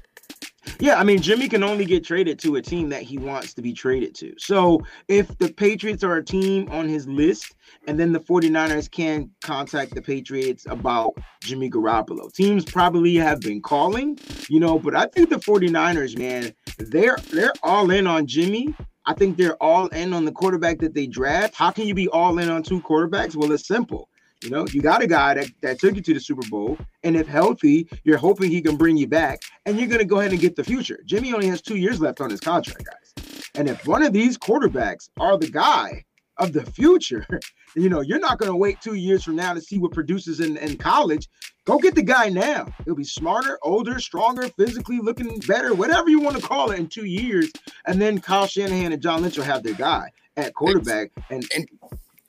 Yeah, 0.80 0.98
I 0.98 1.04
mean, 1.04 1.20
Jimmy 1.20 1.48
can 1.48 1.64
only 1.64 1.84
get 1.84 2.04
traded 2.04 2.38
to 2.40 2.56
a 2.56 2.62
team 2.62 2.88
that 2.90 3.02
he 3.02 3.18
wants 3.18 3.54
to 3.54 3.62
be 3.62 3.72
traded 3.72 4.14
to. 4.16 4.34
So 4.38 4.80
if 5.08 5.37
the 5.38 5.52
Patriots 5.52 6.04
are 6.04 6.16
a 6.16 6.24
team 6.24 6.68
on 6.70 6.88
his 6.88 7.08
list, 7.08 7.54
and 7.87 7.98
then 7.98 8.12
the 8.12 8.20
49ers 8.20 8.90
can 8.90 9.30
contact 9.42 9.94
the 9.94 10.02
Patriots 10.02 10.66
about 10.68 11.14
Jimmy 11.42 11.70
Garoppolo. 11.70 12.32
Teams 12.32 12.64
probably 12.64 13.14
have 13.16 13.40
been 13.40 13.62
calling, 13.62 14.18
you 14.48 14.61
know, 14.61 14.78
but 14.78 14.94
I 14.94 15.06
think 15.06 15.30
the 15.30 15.37
49ers, 15.37 16.18
man, 16.18 16.52
they're 16.78 17.16
they're 17.32 17.52
all 17.62 17.90
in 17.90 18.06
on 18.06 18.26
Jimmy. 18.26 18.74
I 19.06 19.14
think 19.14 19.38
they're 19.38 19.56
all 19.56 19.87
in 19.88 20.12
on 20.12 20.26
the 20.26 20.32
quarterback 20.32 20.80
that 20.80 20.94
they 20.94 21.06
draft. 21.06 21.54
How 21.54 21.70
can 21.70 21.87
you 21.87 21.94
be 21.94 22.08
all 22.08 22.38
in 22.38 22.50
on 22.50 22.62
two 22.62 22.82
quarterbacks? 22.82 23.34
Well, 23.34 23.52
it's 23.52 23.66
simple. 23.66 24.11
You 24.42 24.51
know, 24.51 24.66
you 24.68 24.81
got 24.81 25.03
a 25.03 25.07
guy 25.07 25.35
that, 25.35 25.51
that 25.62 25.81
took 25.81 25.96
you 25.96 26.03
to 26.03 26.14
the 26.14 26.20
Super 26.20 26.48
Bowl, 26.48 26.79
and 27.03 27.16
if 27.16 27.27
healthy, 27.27 27.88
you're 28.05 28.18
hoping 28.18 28.51
he 28.51 28.61
can 28.61 28.77
bring 28.77 28.96
you 28.96 29.09
back, 29.09 29.40
and 29.66 29.79
you're 29.79 29.88
going 29.88 29.98
to 29.98 30.05
go 30.05 30.20
ahead 30.20 30.31
and 30.31 30.40
get 30.40 30.55
the 30.55 30.62
future. 30.62 31.01
Jimmy 31.07 31.33
only 31.33 31.48
has 31.48 31.61
two 31.61 31.77
years 31.77 32.01
left 32.01 32.20
on 32.20 32.31
his 32.31 32.40
contract, 32.40 32.85
guys. 32.87 33.51
And 33.57 33.68
if 33.68 33.85
one 33.87 34.05
of 34.05 34.12
these 34.12 34.38
quarterbacks 34.38 35.11
are 35.18 35.37
the 35.37 35.51
guy 35.51 36.05
of 36.37 36.53
the 36.53 36.64
future, 36.64 37.27
you 37.74 37.88
know, 37.88 38.01
you're 38.01 38.20
not 38.20 38.38
going 38.38 38.51
to 38.51 38.57
wait 38.57 38.81
two 38.81 38.94
years 38.94 39.24
from 39.24 39.35
now 39.35 39.55
to 39.55 39.61
see 39.61 39.79
what 39.79 39.90
produces 39.90 40.38
in, 40.38 40.57
in 40.59 40.77
college. 40.77 41.29
Go 41.64 41.79
get 41.79 41.96
the 41.96 42.03
guy 42.03 42.29
now. 42.29 42.68
He'll 42.85 42.94
be 42.94 43.05
smarter, 43.05 43.59
older, 43.62 43.98
stronger, 43.98 44.48
physically 44.57 45.01
looking 45.01 45.38
better, 45.40 45.74
whatever 45.74 46.09
you 46.09 46.20
want 46.20 46.37
to 46.37 46.42
call 46.42 46.70
it 46.70 46.79
in 46.79 46.87
two 46.87 47.05
years. 47.07 47.51
And 47.87 48.01
then 48.01 48.20
Kyle 48.20 48.46
Shanahan 48.46 48.92
and 48.92 49.03
John 49.03 49.22
Lynch 49.22 49.37
will 49.37 49.44
have 49.44 49.64
their 49.64 49.74
guy 49.74 50.11
at 50.37 50.55
quarterback. 50.55 51.11
And, 51.29 51.44
and 51.55 51.68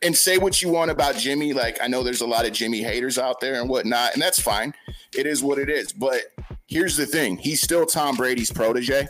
and 0.02 0.16
say 0.16 0.38
what 0.38 0.62
you 0.62 0.70
want 0.70 0.92
about 0.92 1.18
Jimmy. 1.18 1.54
Like 1.54 1.78
I 1.82 1.88
know 1.88 2.04
there's 2.04 2.22
a 2.22 2.28
lot 2.28 2.46
of 2.46 2.54
Jimmy 2.54 2.82
haters 2.82 3.18
out 3.18 3.40
there 3.40 3.60
and 3.60 3.70
whatnot, 3.70 4.14
and 4.14 4.22
that's 4.22 4.42
fine. 4.42 4.74
It 5.16 5.26
is 5.26 5.44
what 5.44 5.60
it 5.60 5.70
is. 5.70 5.92
But 5.92 6.22
here's 6.68 6.98
the 6.98 7.06
thing: 7.06 7.38
he's 7.38 7.62
still 7.62 7.86
Tom 7.86 8.16
Brady's 8.16 8.52
protege, 8.52 9.08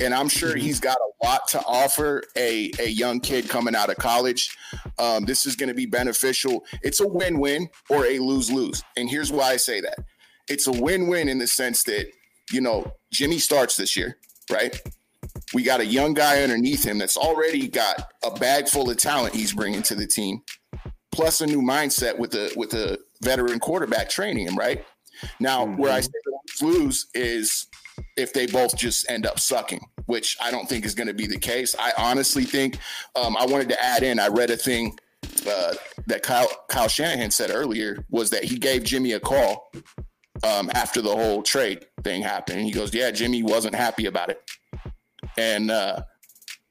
and 0.00 0.14
I'm 0.14 0.28
sure 0.28 0.50
mm-hmm. 0.50 0.60
he's 0.60 0.80
got 0.80 0.98
a 0.98 1.26
lot 1.26 1.48
to 1.48 1.62
offer 1.64 2.22
a 2.36 2.70
a 2.80 2.88
young 2.88 3.20
kid 3.20 3.48
coming 3.48 3.74
out 3.74 3.90
of 3.90 3.96
college. 3.96 4.56
Um, 4.98 5.24
this 5.24 5.46
is 5.46 5.56
going 5.56 5.68
to 5.68 5.74
be 5.74 5.86
beneficial. 5.86 6.64
It's 6.82 7.00
a 7.00 7.08
win-win 7.08 7.68
or 7.90 8.06
a 8.06 8.18
lose-lose, 8.18 8.82
and 8.96 9.08
here's 9.08 9.32
why 9.32 9.50
I 9.50 9.56
say 9.56 9.80
that: 9.80 9.98
it's 10.48 10.66
a 10.66 10.72
win-win 10.72 11.28
in 11.28 11.38
the 11.38 11.46
sense 11.46 11.84
that 11.84 12.06
you 12.52 12.60
know 12.60 12.92
Jimmy 13.12 13.38
starts 13.38 13.76
this 13.76 13.96
year, 13.96 14.18
right? 14.50 14.80
We 15.52 15.62
got 15.62 15.80
a 15.80 15.86
young 15.86 16.14
guy 16.14 16.42
underneath 16.42 16.84
him 16.84 16.98
that's 16.98 17.16
already 17.16 17.68
got 17.68 18.12
a 18.24 18.30
bag 18.30 18.68
full 18.68 18.90
of 18.90 18.96
talent 18.96 19.34
he's 19.34 19.52
bringing 19.52 19.82
to 19.82 19.94
the 19.94 20.06
team, 20.06 20.40
plus 21.12 21.40
a 21.40 21.46
new 21.46 21.60
mindset 21.60 22.18
with 22.18 22.34
a 22.34 22.52
with 22.56 22.74
a 22.74 22.98
veteran 23.22 23.60
quarterback 23.60 24.08
training 24.08 24.46
him. 24.46 24.56
Right 24.56 24.84
now, 25.40 25.64
mm-hmm. 25.64 25.80
where 25.80 25.92
I 25.92 26.00
say 26.00 26.10
lose 26.62 27.06
is 27.14 27.66
if 28.16 28.32
they 28.32 28.46
both 28.46 28.76
just 28.76 29.08
end 29.10 29.26
up 29.26 29.38
sucking, 29.38 29.80
which 30.06 30.36
I 30.42 30.50
don't 30.50 30.68
think 30.68 30.84
is 30.84 30.94
going 30.94 31.06
to 31.06 31.14
be 31.14 31.26
the 31.26 31.38
case. 31.38 31.74
I 31.78 31.92
honestly 31.96 32.44
think 32.44 32.78
um, 33.14 33.36
I 33.36 33.46
wanted 33.46 33.68
to 33.70 33.82
add 33.82 34.02
in. 34.02 34.18
I 34.18 34.28
read 34.28 34.50
a 34.50 34.56
thing 34.56 34.96
uh, 35.48 35.74
that 36.06 36.22
Kyle 36.22 36.48
Kyle 36.68 36.88
Shanahan 36.88 37.30
said 37.30 37.50
earlier 37.50 38.04
was 38.10 38.30
that 38.30 38.44
he 38.44 38.58
gave 38.58 38.84
Jimmy 38.84 39.12
a 39.12 39.20
call 39.20 39.70
um, 40.42 40.70
after 40.74 41.00
the 41.00 41.14
whole 41.14 41.42
trade 41.42 41.86
thing 42.02 42.22
happened, 42.22 42.58
and 42.58 42.66
he 42.66 42.72
goes, 42.72 42.94
"Yeah, 42.94 43.10
Jimmy 43.10 43.42
wasn't 43.42 43.74
happy 43.74 44.06
about 44.06 44.30
it." 44.30 44.42
And 45.38 45.70
uh, 45.70 46.02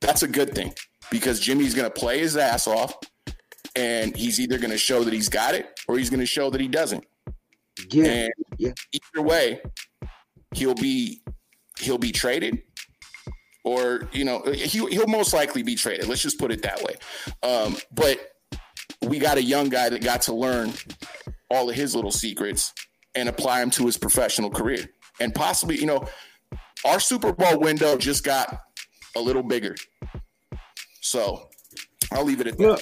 that's 0.01 0.23
a 0.23 0.27
good 0.27 0.53
thing 0.55 0.73
because 1.11 1.39
Jimmy's 1.39 1.73
going 1.73 1.89
to 1.89 1.99
play 1.99 2.19
his 2.19 2.37
ass 2.37 2.67
off 2.67 2.95
and 3.75 4.15
he's 4.15 4.39
either 4.39 4.57
going 4.57 4.71
to 4.71 4.77
show 4.77 5.03
that 5.03 5.13
he's 5.13 5.29
got 5.29 5.55
it 5.55 5.79
or 5.87 5.97
he's 5.97 6.09
going 6.09 6.19
to 6.19 6.25
show 6.25 6.49
that 6.49 6.61
he 6.61 6.67
doesn't. 6.67 7.05
Yeah. 7.91 8.05
And 8.05 8.33
yeah. 8.57 8.71
either 8.91 9.25
way, 9.25 9.61
he'll 10.53 10.75
be 10.75 11.21
he'll 11.79 11.97
be 11.97 12.11
traded 12.11 12.61
or 13.63 14.07
you 14.11 14.23
know 14.23 14.43
he, 14.53 14.85
he'll 14.89 15.07
most 15.07 15.33
likely 15.33 15.63
be 15.63 15.73
traded 15.73 16.07
let's 16.07 16.21
just 16.21 16.37
put 16.37 16.51
it 16.51 16.61
that 16.61 16.83
way 16.83 16.93
um, 17.41 17.75
but 17.91 18.19
we 19.01 19.17
got 19.17 19.37
a 19.37 19.43
young 19.43 19.69
guy 19.69 19.89
that 19.89 20.03
got 20.03 20.21
to 20.21 20.33
learn 20.33 20.71
all 21.49 21.69
of 21.69 21.75
his 21.75 21.95
little 21.95 22.11
secrets 22.11 22.73
and 23.15 23.29
apply 23.29 23.59
them 23.59 23.69
to 23.71 23.85
his 23.85 23.97
professional 23.97 24.49
career. 24.49 24.89
And 25.19 25.33
possibly, 25.33 25.79
you 25.79 25.85
know, 25.85 26.07
our 26.85 26.99
Super 26.99 27.31
Bowl 27.31 27.59
window 27.59 27.97
just 27.97 28.23
got 28.23 28.59
a 29.15 29.19
little 29.19 29.43
bigger. 29.43 29.75
So 31.01 31.49
I'll 32.11 32.23
leave 32.23 32.41
it 32.41 32.47
at 32.47 32.57
that. 32.57 32.63
Look, 32.63 32.81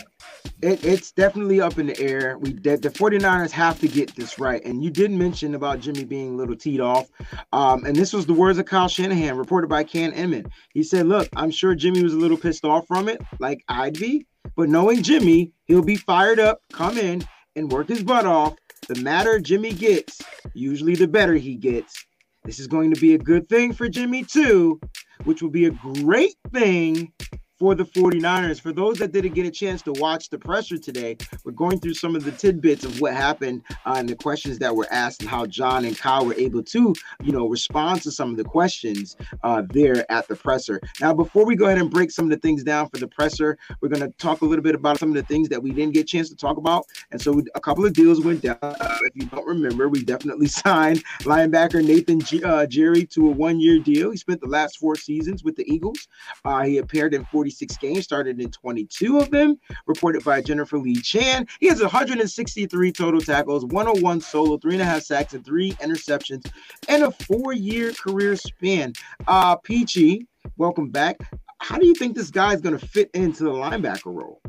it, 0.61 0.83
it's 0.83 1.11
definitely 1.11 1.61
up 1.61 1.77
in 1.77 1.87
the 1.87 1.99
air. 1.99 2.37
We 2.37 2.53
the, 2.53 2.77
the 2.77 2.89
49ers 2.89 3.51
have 3.51 3.79
to 3.79 3.87
get 3.87 4.15
this 4.15 4.39
right. 4.39 4.63
And 4.65 4.83
you 4.83 4.89
did 4.89 5.11
mention 5.11 5.55
about 5.55 5.79
Jimmy 5.79 6.03
being 6.03 6.33
a 6.33 6.37
little 6.37 6.55
teed 6.55 6.79
off. 6.79 7.09
Um, 7.51 7.85
and 7.85 7.95
this 7.95 8.13
was 8.13 8.25
the 8.25 8.33
words 8.33 8.59
of 8.59 8.65
Kyle 8.65 8.87
Shanahan, 8.87 9.37
reported 9.37 9.69
by 9.69 9.83
Cam 9.83 10.13
Inman. 10.13 10.51
He 10.73 10.83
said, 10.83 11.07
Look, 11.07 11.29
I'm 11.35 11.51
sure 11.51 11.75
Jimmy 11.75 12.03
was 12.03 12.13
a 12.13 12.17
little 12.17 12.37
pissed 12.37 12.65
off 12.65 12.87
from 12.87 13.09
it, 13.09 13.21
like 13.39 13.63
I'd 13.67 13.97
be. 13.97 14.25
But 14.55 14.69
knowing 14.69 15.01
Jimmy, 15.03 15.51
he'll 15.65 15.83
be 15.83 15.95
fired 15.95 16.39
up, 16.39 16.61
come 16.73 16.97
in, 16.97 17.23
and 17.55 17.71
work 17.71 17.87
his 17.87 18.03
butt 18.03 18.25
off. 18.25 18.55
The 18.87 18.95
madder 19.01 19.39
Jimmy 19.39 19.73
gets, 19.73 20.21
usually 20.53 20.95
the 20.95 21.07
better 21.07 21.35
he 21.35 21.55
gets. 21.55 22.05
This 22.43 22.59
is 22.59 22.67
going 22.67 22.93
to 22.93 22.99
be 22.99 23.13
a 23.13 23.19
good 23.19 23.47
thing 23.49 23.73
for 23.73 23.87
Jimmy, 23.87 24.23
too, 24.23 24.79
which 25.25 25.41
will 25.41 25.51
be 25.51 25.65
a 25.65 25.71
great 25.71 26.35
thing 26.53 27.13
for 27.61 27.75
the 27.75 27.85
49ers. 27.85 28.59
For 28.59 28.73
those 28.73 28.97
that 28.97 29.11
didn't 29.11 29.35
get 29.35 29.45
a 29.45 29.51
chance 29.51 29.83
to 29.83 29.91
watch 29.91 30.31
the 30.31 30.39
presser 30.39 30.79
today, 30.79 31.15
we're 31.43 31.51
going 31.51 31.79
through 31.79 31.93
some 31.93 32.15
of 32.15 32.23
the 32.23 32.31
tidbits 32.31 32.83
of 32.83 32.99
what 32.99 33.13
happened 33.13 33.61
uh, 33.85 33.97
and 33.97 34.09
the 34.09 34.15
questions 34.15 34.57
that 34.57 34.75
were 34.75 34.87
asked 34.89 35.21
and 35.21 35.29
how 35.29 35.45
John 35.45 35.85
and 35.85 35.95
Kyle 35.95 36.25
were 36.25 36.33
able 36.33 36.63
to, 36.63 36.95
you 37.21 37.31
know, 37.31 37.47
respond 37.47 38.01
to 38.01 38.11
some 38.11 38.31
of 38.31 38.37
the 38.37 38.43
questions 38.43 39.15
uh, 39.43 39.61
there 39.69 40.11
at 40.11 40.27
the 40.27 40.35
presser. 40.35 40.81
Now, 40.99 41.13
before 41.13 41.45
we 41.45 41.55
go 41.55 41.65
ahead 41.65 41.77
and 41.77 41.91
break 41.91 42.09
some 42.09 42.25
of 42.25 42.31
the 42.31 42.37
things 42.37 42.63
down 42.63 42.89
for 42.89 42.97
the 42.97 43.07
presser, 43.07 43.59
we're 43.79 43.89
going 43.89 44.01
to 44.01 44.17
talk 44.17 44.41
a 44.41 44.45
little 44.45 44.63
bit 44.63 44.73
about 44.73 44.97
some 44.97 45.09
of 45.09 45.15
the 45.15 45.23
things 45.23 45.47
that 45.49 45.61
we 45.61 45.69
didn't 45.69 45.93
get 45.93 46.01
a 46.01 46.05
chance 46.05 46.29
to 46.29 46.35
talk 46.35 46.57
about. 46.57 46.87
And 47.11 47.21
so 47.21 47.43
a 47.53 47.61
couple 47.61 47.85
of 47.85 47.93
deals 47.93 48.21
went 48.21 48.41
down. 48.41 48.57
If 48.63 49.11
you 49.13 49.27
don't 49.27 49.45
remember, 49.45 49.87
we 49.87 50.03
definitely 50.03 50.47
signed 50.63 51.03
linebacker 51.19 51.85
Nathan 51.85 52.21
G- 52.21 52.43
uh, 52.43 52.65
Gerry 52.65 53.05
to 53.05 53.27
a 53.27 53.31
one-year 53.31 53.77
deal. 53.81 54.09
He 54.09 54.17
spent 54.17 54.41
the 54.41 54.47
last 54.47 54.79
four 54.79 54.95
seasons 54.95 55.43
with 55.43 55.55
the 55.55 55.71
Eagles. 55.71 56.07
Uh, 56.43 56.63
he 56.63 56.79
appeared 56.79 57.13
in 57.13 57.23
40 57.25 57.50
46 57.51 57.77
games, 57.77 58.03
started 58.05 58.39
in 58.39 58.49
22 58.49 59.17
of 59.17 59.29
them, 59.29 59.59
reported 59.85 60.23
by 60.23 60.41
Jennifer 60.41 60.77
Lee 60.77 60.95
Chan. 60.95 61.47
He 61.59 61.67
has 61.67 61.81
163 61.81 62.91
total 62.93 63.19
tackles, 63.19 63.65
101 63.65 64.21
solo, 64.21 64.57
three 64.57 64.73
and 64.73 64.81
a 64.81 64.85
half 64.85 65.01
sacks, 65.01 65.33
and 65.33 65.45
three 65.45 65.73
interceptions, 65.73 66.49
and 66.87 67.03
a 67.03 67.11
four-year 67.11 67.91
career 67.93 68.37
span. 68.37 68.93
Uh, 69.27 69.57
Peachy, 69.57 70.27
welcome 70.55 70.89
back. 70.89 71.17
How 71.59 71.77
do 71.77 71.85
you 71.85 71.93
think 71.93 72.15
this 72.15 72.31
guy 72.31 72.53
is 72.53 72.61
going 72.61 72.77
to 72.77 72.85
fit 72.85 73.11
into 73.13 73.43
the 73.43 73.51
linebacker 73.51 74.15
role? 74.15 74.41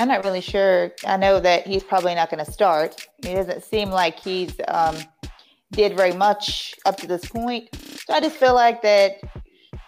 I'm 0.00 0.08
not 0.08 0.24
really 0.24 0.40
sure. 0.40 0.90
I 1.06 1.16
know 1.16 1.38
that 1.38 1.68
he's 1.68 1.84
probably 1.84 2.16
not 2.16 2.30
going 2.30 2.44
to 2.44 2.50
start. 2.50 3.06
It 3.22 3.34
doesn't 3.34 3.62
seem 3.62 3.90
like 3.90 4.18
he's 4.18 4.52
um, 4.66 4.96
did 5.70 5.96
very 5.96 6.12
much 6.12 6.74
up 6.84 6.96
to 6.96 7.06
this 7.06 7.24
point. 7.26 7.68
So 8.06 8.12
I 8.12 8.20
just 8.20 8.36
feel 8.36 8.54
like 8.54 8.82
that 8.82 9.20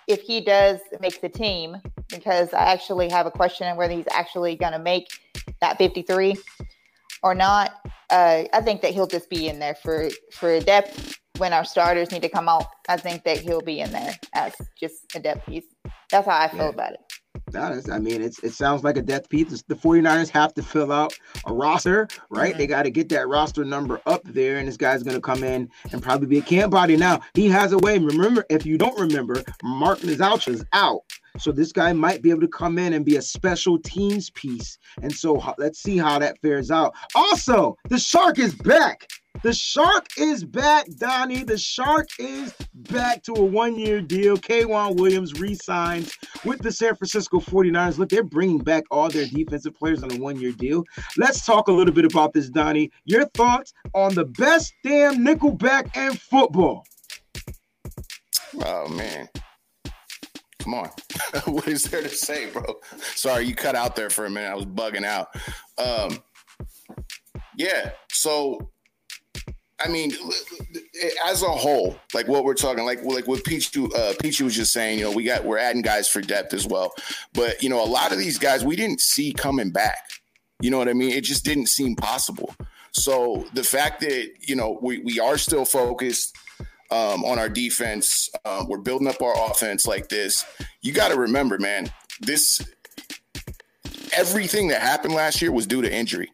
if 0.07 0.23
he 0.23 0.41
does 0.41 0.81
make 1.01 1.21
the 1.21 1.29
team, 1.29 1.77
because 2.09 2.53
I 2.55 2.73
actually 2.73 3.09
have 3.11 3.27
a 3.27 3.31
question 3.31 3.67
on 3.67 3.77
whether 3.77 3.95
he's 3.95 4.09
actually 4.11 4.57
going 4.57 4.73
to 4.73 4.79
make 4.79 5.07
that 5.61 5.79
53 5.79 6.37
or 7.23 7.35
not. 7.35 7.73
Uh, 8.11 8.45
I 8.53 8.61
think 8.61 8.83
that 8.83 8.95
he'll 8.95 9.07
just 9.07 9.29
be 9.29 9.49
in 9.49 9.59
there 9.59 9.75
for 9.75 10.09
for 10.33 10.51
a 10.51 10.61
depth 10.61 11.19
when 11.39 11.53
our 11.53 11.65
starters 11.65 12.13
need 12.13 12.23
to 12.23 12.29
come 12.29 12.49
out. 12.49 12.67
I 12.89 12.97
think 12.97 13.25
that 13.25 13.39
he'll 13.39 13.61
be 13.61 13.81
in 13.81 13.91
there 13.91 14.15
as 14.35 14.55
just 14.79 15.15
a 15.15 15.21
depth 15.21 15.47
piece. 15.47 15.65
That's 16.11 16.27
how 16.27 16.39
I 16.39 16.49
feel 16.49 16.61
yeah. 16.61 16.69
about 16.69 16.93
it. 16.93 17.01
That 17.51 17.73
is, 17.73 17.89
I 17.89 17.99
mean, 17.99 18.23
it's 18.23 18.43
it 18.43 18.53
sounds 18.53 18.85
like 18.85 18.97
a 18.97 19.03
death 19.03 19.29
piece. 19.29 19.63
The 19.63 19.75
49ers 19.75 20.29
have 20.31 20.55
to 20.55 20.63
fill 20.63 20.93
out 20.93 21.19
a 21.47 21.53
roster, 21.53 22.09
right? 22.31 22.51
Mm-hmm. 22.51 22.59
They 22.59 22.67
got 22.67 22.83
to 22.85 22.91
get 22.91 23.09
that 23.11 23.29
roster 23.29 23.65
number 23.65 24.01
up 24.07 24.23
there, 24.25 24.59
and 24.59 24.69
this 24.69 24.77
guy's 24.77 25.03
going 25.03 25.17
to 25.17 25.21
come 25.21 25.45
in 25.45 25.71
and 25.93 26.03
probably 26.03 26.27
be 26.27 26.39
a 26.39 26.43
camp 26.43 26.73
body. 26.73 26.97
Now, 26.97 27.21
he 27.35 27.49
has 27.49 27.73
a 27.73 27.79
way. 27.79 27.99
Remember, 27.99 28.45
if 28.51 28.67
you 28.67 28.79
don't 28.79 28.99
remember, 28.99 29.43
Mark 29.63 30.03
is 30.05 30.65
out. 30.73 31.03
So 31.39 31.53
this 31.53 31.73
guy 31.73 31.93
might 31.93 32.23
be 32.23 32.31
able 32.31 32.41
to 32.41 32.49
come 32.49 32.79
in 32.79 32.95
and 32.95 33.05
be 33.05 33.17
a 33.17 33.23
special 33.23 33.79
teams 33.79 34.31
piece. 34.31 34.79
And 35.03 35.13
so 35.13 35.43
let's 35.59 35.81
see 35.81 35.99
how 35.99 36.19
that 36.19 36.41
fares 36.41 36.71
out. 36.71 36.95
Also, 37.15 37.77
the 37.89 37.99
shark 37.99 38.39
is 38.39 38.55
back. 38.55 39.09
The 39.43 39.53
Shark 39.53 40.07
is 40.17 40.45
back, 40.45 40.87
Donnie. 40.97 41.45
The 41.45 41.59
Shark 41.59 42.09
is 42.19 42.55
back 42.75 43.23
to 43.25 43.33
a 43.33 43.43
one 43.43 43.79
year 43.79 44.01
deal. 44.01 44.37
K'Waun 44.37 44.97
Williams 44.97 45.39
re 45.39 45.55
signs 45.55 46.17
with 46.45 46.61
the 46.61 46.73
San 46.73 46.97
Francisco 46.97 47.41
49ers. 47.41 47.99
Look, 47.99 48.09
they're 48.09 48.23
bringing 48.23 48.59
back 48.59 48.85
all 48.91 49.09
their 49.09 49.27
defensive 49.27 49.75
players 49.75 50.03
on 50.03 50.13
a 50.13 50.17
one 50.17 50.41
year 50.41 50.53
deal. 50.53 50.85
Let's 51.17 51.45
talk 51.45 51.69
a 51.69 51.73
little 51.73 51.95
bit 51.95 52.05
about 52.05 52.33
this, 52.33 52.49
Donnie. 52.49 52.91
Your 53.05 53.27
thoughts 53.29 53.73
on 53.95 54.15
the 54.15 54.25
best 54.25 54.75
damn 54.83 55.19
nickelback 55.19 55.97
in 55.97 56.15
football? 56.17 56.85
Oh, 58.65 58.89
man. 58.89 59.29
Come 60.61 60.75
on. 60.75 60.91
what 61.45 61.69
is 61.69 61.85
there 61.85 62.03
to 62.03 62.09
say, 62.09 62.51
bro? 62.51 62.65
Sorry, 63.15 63.45
you 63.45 63.55
cut 63.55 63.77
out 63.77 63.97
there 63.97 64.11
for 64.11 64.25
a 64.25 64.31
minute. 64.31 64.51
I 64.51 64.55
was 64.55 64.67
bugging 64.67 65.05
out. 65.05 65.29
Um, 65.79 66.19
yeah, 67.57 67.93
so 68.11 68.71
I 69.79 69.89
mean, 69.89 70.13
as 71.27 71.43
a 71.43 71.49
whole, 71.49 71.97
like 72.15 72.29
what 72.29 72.45
we're 72.45 72.55
talking, 72.55 72.85
like 72.85 73.03
like 73.05 73.27
what 73.27 73.45
Peach 73.45 73.77
uh, 73.77 74.15
Peachy 74.21 74.43
was 74.43 74.57
just 74.57 74.73
saying, 74.73 74.99
you 74.99 75.05
know, 75.05 75.13
we 75.13 75.25
got 75.25 75.45
we're 75.45 75.59
adding 75.59 75.83
guys 75.83 76.09
for 76.09 76.23
depth 76.23 76.55
as 76.55 76.67
well, 76.67 76.95
but 77.35 77.63
you 77.63 77.69
know, 77.69 77.83
a 77.83 77.87
lot 77.87 78.13
of 78.13 78.19
these 78.19 78.39
guys 78.39 78.65
we 78.65 78.75
didn't 78.75 79.01
see 79.01 79.33
coming 79.33 79.71
back. 79.71 80.09
You 80.61 80.71
know 80.71 80.79
what 80.79 80.89
I 80.89 80.95
mean? 80.95 81.11
It 81.11 81.25
just 81.25 81.45
didn't 81.45 81.67
seem 81.67 81.95
possible. 81.95 82.55
So 82.93 83.47
the 83.53 83.63
fact 83.63 84.01
that 84.01 84.31
you 84.41 84.57
know 84.57 84.79
we 84.81 85.01
we 85.01 85.21
are 85.21 85.37
still 85.37 85.67
focused 85.67 86.35
um, 86.91 87.25
on 87.25 87.39
our 87.39 87.51
defense, 87.51 88.31
uh, 88.47 88.65
we're 88.67 88.79
building 88.79 89.09
up 89.09 89.21
our 89.21 89.51
offense 89.51 89.87
like 89.87 90.09
this. 90.09 90.47
You 90.81 90.93
got 90.93 91.09
to 91.09 91.19
remember, 91.19 91.59
man, 91.59 91.93
this 92.21 92.61
everything 94.17 94.69
that 94.69 94.81
happened 94.81 95.13
last 95.13 95.43
year 95.43 95.53
was 95.53 95.67
due 95.67 95.83
to 95.83 95.93
injury. 95.93 96.31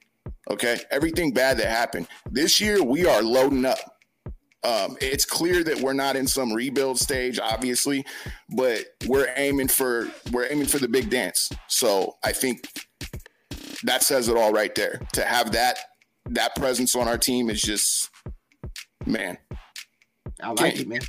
Okay. 0.53 0.79
Everything 0.91 1.33
bad 1.33 1.57
that 1.57 1.69
happened. 1.69 2.07
This 2.31 2.61
year, 2.61 2.83
we 2.83 3.07
are 3.07 3.23
loading 3.23 3.65
up. 3.65 3.79
Um, 4.63 4.99
it's 5.01 5.25
clear 5.25 5.65
that 5.65 5.81
we're 5.81 5.95
not 5.95 6.15
in 6.15 6.27
some 6.27 6.53
rebuild 6.53 6.99
stage, 6.99 7.41
obviously, 7.41 8.05
but 8.55 8.85
we're 9.09 9.33
aiming 9.37 9.69
for 9.69 10.09
we're 10.31 10.47
aiming 10.49 10.67
for 10.67 10.79
the 10.79 10.89
big 10.89 11.09
dance. 11.09 11.51
So 11.69 12.17
I 12.23 12.33
think 12.33 12.69
that 13.83 14.03
says 14.03 14.29
it 14.29 14.37
all 14.37 14.53
right 14.53 14.75
there. 14.75 15.01
To 15.15 15.25
have 15.25 15.53
that 15.53 15.79
that 16.27 16.55
presence 16.55 16.95
on 16.95 17.09
our 17.09 17.19
team 17.19 17.49
is 17.49 17.63
just 17.63 18.11
man. 19.07 19.39
I 20.41 20.51
like 20.51 20.79
it, 20.79 20.87
man. 20.87 21.01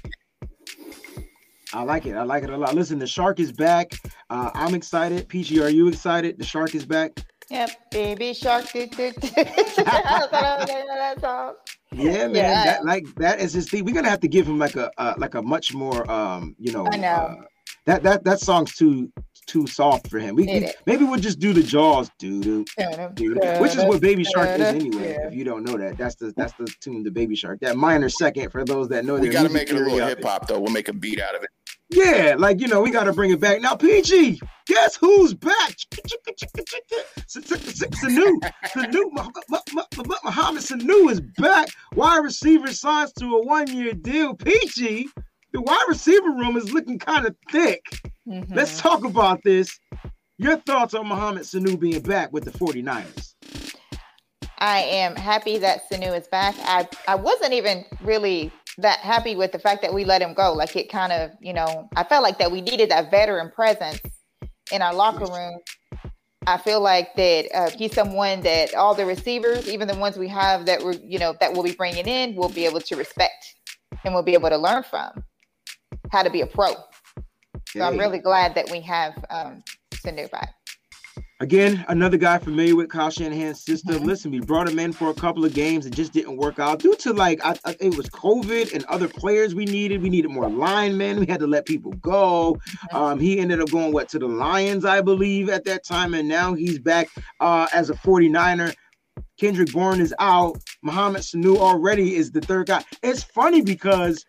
I 1.73 1.84
like 1.84 2.06
it. 2.06 2.15
I 2.15 2.23
like 2.23 2.43
it 2.43 2.49
a 2.49 2.58
lot. 2.58 2.75
Listen, 2.75 2.97
the 2.97 3.08
shark 3.08 3.39
is 3.39 3.51
back. 3.51 3.91
Uh, 4.29 4.51
I'm 4.53 4.73
excited. 4.73 5.27
PG, 5.27 5.62
are 5.62 5.69
you 5.69 5.89
excited? 5.89 6.38
The 6.38 6.45
shark 6.45 6.75
is 6.75 6.86
back. 6.86 7.19
Yep, 7.54 7.92
baby 7.92 8.34
shark. 8.34 8.72
do 8.72 8.88
do 8.88 9.12
do. 9.12 9.28
yeah, 11.94 12.28
man. 12.28 12.34
Yeah. 12.34 12.63
That 12.63 12.84
like 12.84 13.06
that 13.18 13.39
is 13.39 13.54
his 13.54 13.70
thing. 13.70 13.86
We're 13.86 13.94
gonna 13.94 14.10
have 14.10 14.22
to 14.22 14.28
give 14.28 14.48
him 14.48 14.58
like 14.58 14.76
a 14.76 14.89
uh, 14.98 15.13
like 15.20 15.36
a 15.36 15.42
much 15.44 15.72
more 15.72 16.10
um, 16.10 16.56
you 16.58 16.72
know, 16.72 16.88
I 16.92 16.98
know. 16.98 17.08
Uh, 17.08 17.36
that 17.86 18.02
that 18.02 18.24
that 18.24 18.39
song's 18.39 18.74
too 18.74 19.12
too 19.46 19.68
soft 19.68 20.10
for 20.10 20.18
him. 20.18 20.34
We, 20.36 20.46
we 20.46 20.72
maybe 20.88 21.04
we'll 21.04 21.20
just 21.20 21.38
do 21.38 21.54
the 21.54 21.62
jaws, 21.62 22.10
doo 22.18 22.42
doo, 22.42 22.66
which 23.60 23.76
is 23.76 23.86
what 23.86 24.02
Baby 24.02 24.24
Shark 24.24 24.50
is 24.60 24.62
anyway. 24.62 25.12
Yeah. 25.12 25.28
If 25.28 25.36
you 25.36 25.44
don't 25.44 25.63
know 25.63 25.78
that, 25.78 25.96
that's 25.96 26.16
the 26.16 26.34
that's 26.36 26.54
the 26.54 26.66
tune, 26.80 27.04
the 27.04 27.12
Baby 27.12 27.36
Shark. 27.36 27.60
That 27.60 27.78
minor 27.78 28.10
second 28.10 28.50
for 28.50 28.66
those 28.66 28.88
that 28.89 29.06
know. 29.06 29.16
We 29.16 29.30
got 29.30 29.44
to 29.44 29.50
make 29.50 29.70
it 29.70 29.76
a 29.76 29.80
little 29.80 30.08
hip 30.08 30.24
hop 30.24 30.48
though. 30.48 30.60
We'll 30.60 30.74
make 30.74 30.88
a 30.88 30.94
beat 30.94 31.22
out 31.22 31.36
of 31.36 31.44
it. 31.44 31.50
Yeah, 31.93 32.36
like 32.38 32.60
you 32.60 32.67
know, 32.67 32.82
we 32.82 32.91
got 32.91 33.03
to 33.03 33.13
bring 33.13 33.32
it 33.32 33.39
back 33.39 33.62
now. 33.62 33.75
PG, 33.75 34.41
guess 34.67 34.95
who's 34.95 35.34
back? 35.34 35.75
Sanu, 37.27 38.39
Sanu, 38.65 39.12
Mohamed 40.23 40.63
Sanu 40.63 41.12
is 41.12 41.21
back. 41.38 41.69
Wide 41.95 42.23
receiver 42.23 42.73
signs 42.73 43.13
to 43.13 43.25
a 43.36 43.45
one-year 43.45 43.93
deal. 43.93 44.34
PG, 44.34 45.10
the 45.51 45.62
wide 45.62 45.86
receiver 45.88 46.32
room 46.32 46.58
is 46.58 46.71
looking 46.73 46.97
kind 46.97 47.27
of 47.27 47.36
thick. 47.51 47.86
Mm-hmm. 48.27 48.53
Let's 48.53 48.79
talk 48.79 49.03
about 49.06 49.43
this. 49.43 49.79
Your 50.39 50.58
thoughts 50.58 50.95
on 50.95 51.08
Mohamed 51.08 51.43
Sanu 51.43 51.79
being 51.79 52.01
back 52.01 52.34
with 52.34 52.43
the 52.43 52.51
49ers? 52.51 53.36
I 54.58 54.79
am 54.79 55.15
happy 55.15 55.58
that 55.60 55.89
Sanu 55.89 56.17
is 56.17 56.27
back. 56.27 56.56
I, 56.60 56.88
I 57.08 57.15
wasn't 57.15 57.53
even 57.53 57.86
really 58.01 58.51
that 58.77 58.99
happy 58.99 59.36
with 59.36 59.51
the 59.51 59.59
fact 59.59 59.81
that 59.81 59.93
we 59.93 60.05
let 60.05 60.21
him 60.21 60.33
go. 60.33 60.53
Like 60.53 60.75
it 60.75 60.89
kind 60.89 61.12
of, 61.12 61.31
you 61.39 61.53
know, 61.53 61.89
I 61.95 62.03
felt 62.03 62.23
like 62.23 62.38
that 62.39 62.51
we 62.51 62.62
needed 62.62 62.89
that 62.89 63.12
veteran 63.12 63.51
presence 63.51 64.01
in 64.71 64.81
our 64.81 64.93
locker 64.93 65.25
room. 65.25 65.59
I 66.45 66.57
feel 66.57 66.81
like 66.81 67.15
that 67.15 67.47
uh, 67.53 67.69
he's 67.69 67.93
someone 67.93 68.41
that 68.41 68.73
all 68.73 68.95
the 68.95 69.05
receivers, 69.05 69.69
even 69.69 69.88
the 69.88 69.95
ones 69.95 70.17
we 70.17 70.27
have 70.27 70.65
that 70.65 70.83
we're, 70.83 70.93
you 70.93 71.19
know, 71.19 71.36
that 71.39 71.53
we'll 71.53 71.63
be 71.63 71.73
bringing 71.73 72.05
in, 72.05 72.36
will 72.36 72.49
be 72.49 72.65
able 72.65 72.81
to 72.81 72.95
respect 72.95 73.55
and 74.03 74.13
we'll 74.13 74.23
be 74.23 74.33
able 74.33 74.49
to 74.49 74.57
learn 74.57 74.83
from 74.83 75.23
how 76.12 76.23
to 76.23 76.29
be 76.29 76.41
a 76.41 76.47
pro. 76.47 76.73
So 77.69 77.81
I'm 77.81 77.97
really 77.97 78.19
glad 78.19 78.55
that 78.55 78.69
we 78.69 78.81
have 78.81 79.13
um, 79.29 79.63
Sanu 79.93 80.29
back. 80.29 80.49
Again, 81.39 81.84
another 81.88 82.17
guy 82.17 82.38
familiar 82.38 82.76
with 82.76 82.89
Kyle 82.89 83.10
Shanahan's 83.10 83.65
system. 83.65 83.96
Mm-hmm. 83.96 84.06
Listen, 84.06 84.32
we 84.32 84.39
brought 84.39 84.69
him 84.69 84.78
in 84.80 84.93
for 84.93 85.10
a 85.10 85.13
couple 85.13 85.43
of 85.43 85.54
games. 85.54 85.86
It 85.86 85.93
just 85.93 86.13
didn't 86.13 86.38
work 86.38 86.60
out 86.60 86.80
due 86.80 86.96
to 86.98 87.12
like 87.12 87.43
I, 87.43 87.56
I, 87.65 87.76
it 87.80 87.98
was 87.98 88.08
COVID 88.10 88.74
and 88.74 88.86
other 88.86 89.08
players 89.08 89.56
we 89.56 89.65
needed. 89.65 90.02
We 90.02 90.10
needed 90.10 90.30
more 90.30 90.48
linemen. 90.48 91.19
We 91.19 91.26
had 91.26 91.39
to 91.39 91.48
let 91.48 91.65
people 91.65 91.91
go. 91.93 92.54
Mm-hmm. 92.56 92.96
Um, 92.96 93.19
he 93.19 93.39
ended 93.39 93.60
up 93.60 93.72
going 93.72 93.91
what 93.91 94.10
to 94.10 94.19
the 94.19 94.28
Lions, 94.28 94.86
I 94.86 95.02
believe, 95.02 95.50
at 95.50 95.65
that 95.65 95.84
time, 95.84 96.13
and 96.13 96.30
now 96.30 96.54
he's 96.54 96.80
back 96.80 97.10
uh, 97.39 97.67
as 97.74 97.89
a 97.89 97.96
49er. 97.96 98.74
Kendrick 99.39 99.72
Bourne 99.72 100.00
is 100.00 100.13
out. 100.19 100.58
Mohamed 100.84 101.24
Sanu 101.24 101.58
already 101.58 102.15
is 102.15 102.32
the 102.32 102.41
third 102.41 102.67
guy. 102.67 102.84
It's 103.02 103.24
funny 103.24 103.62
because 103.62 104.24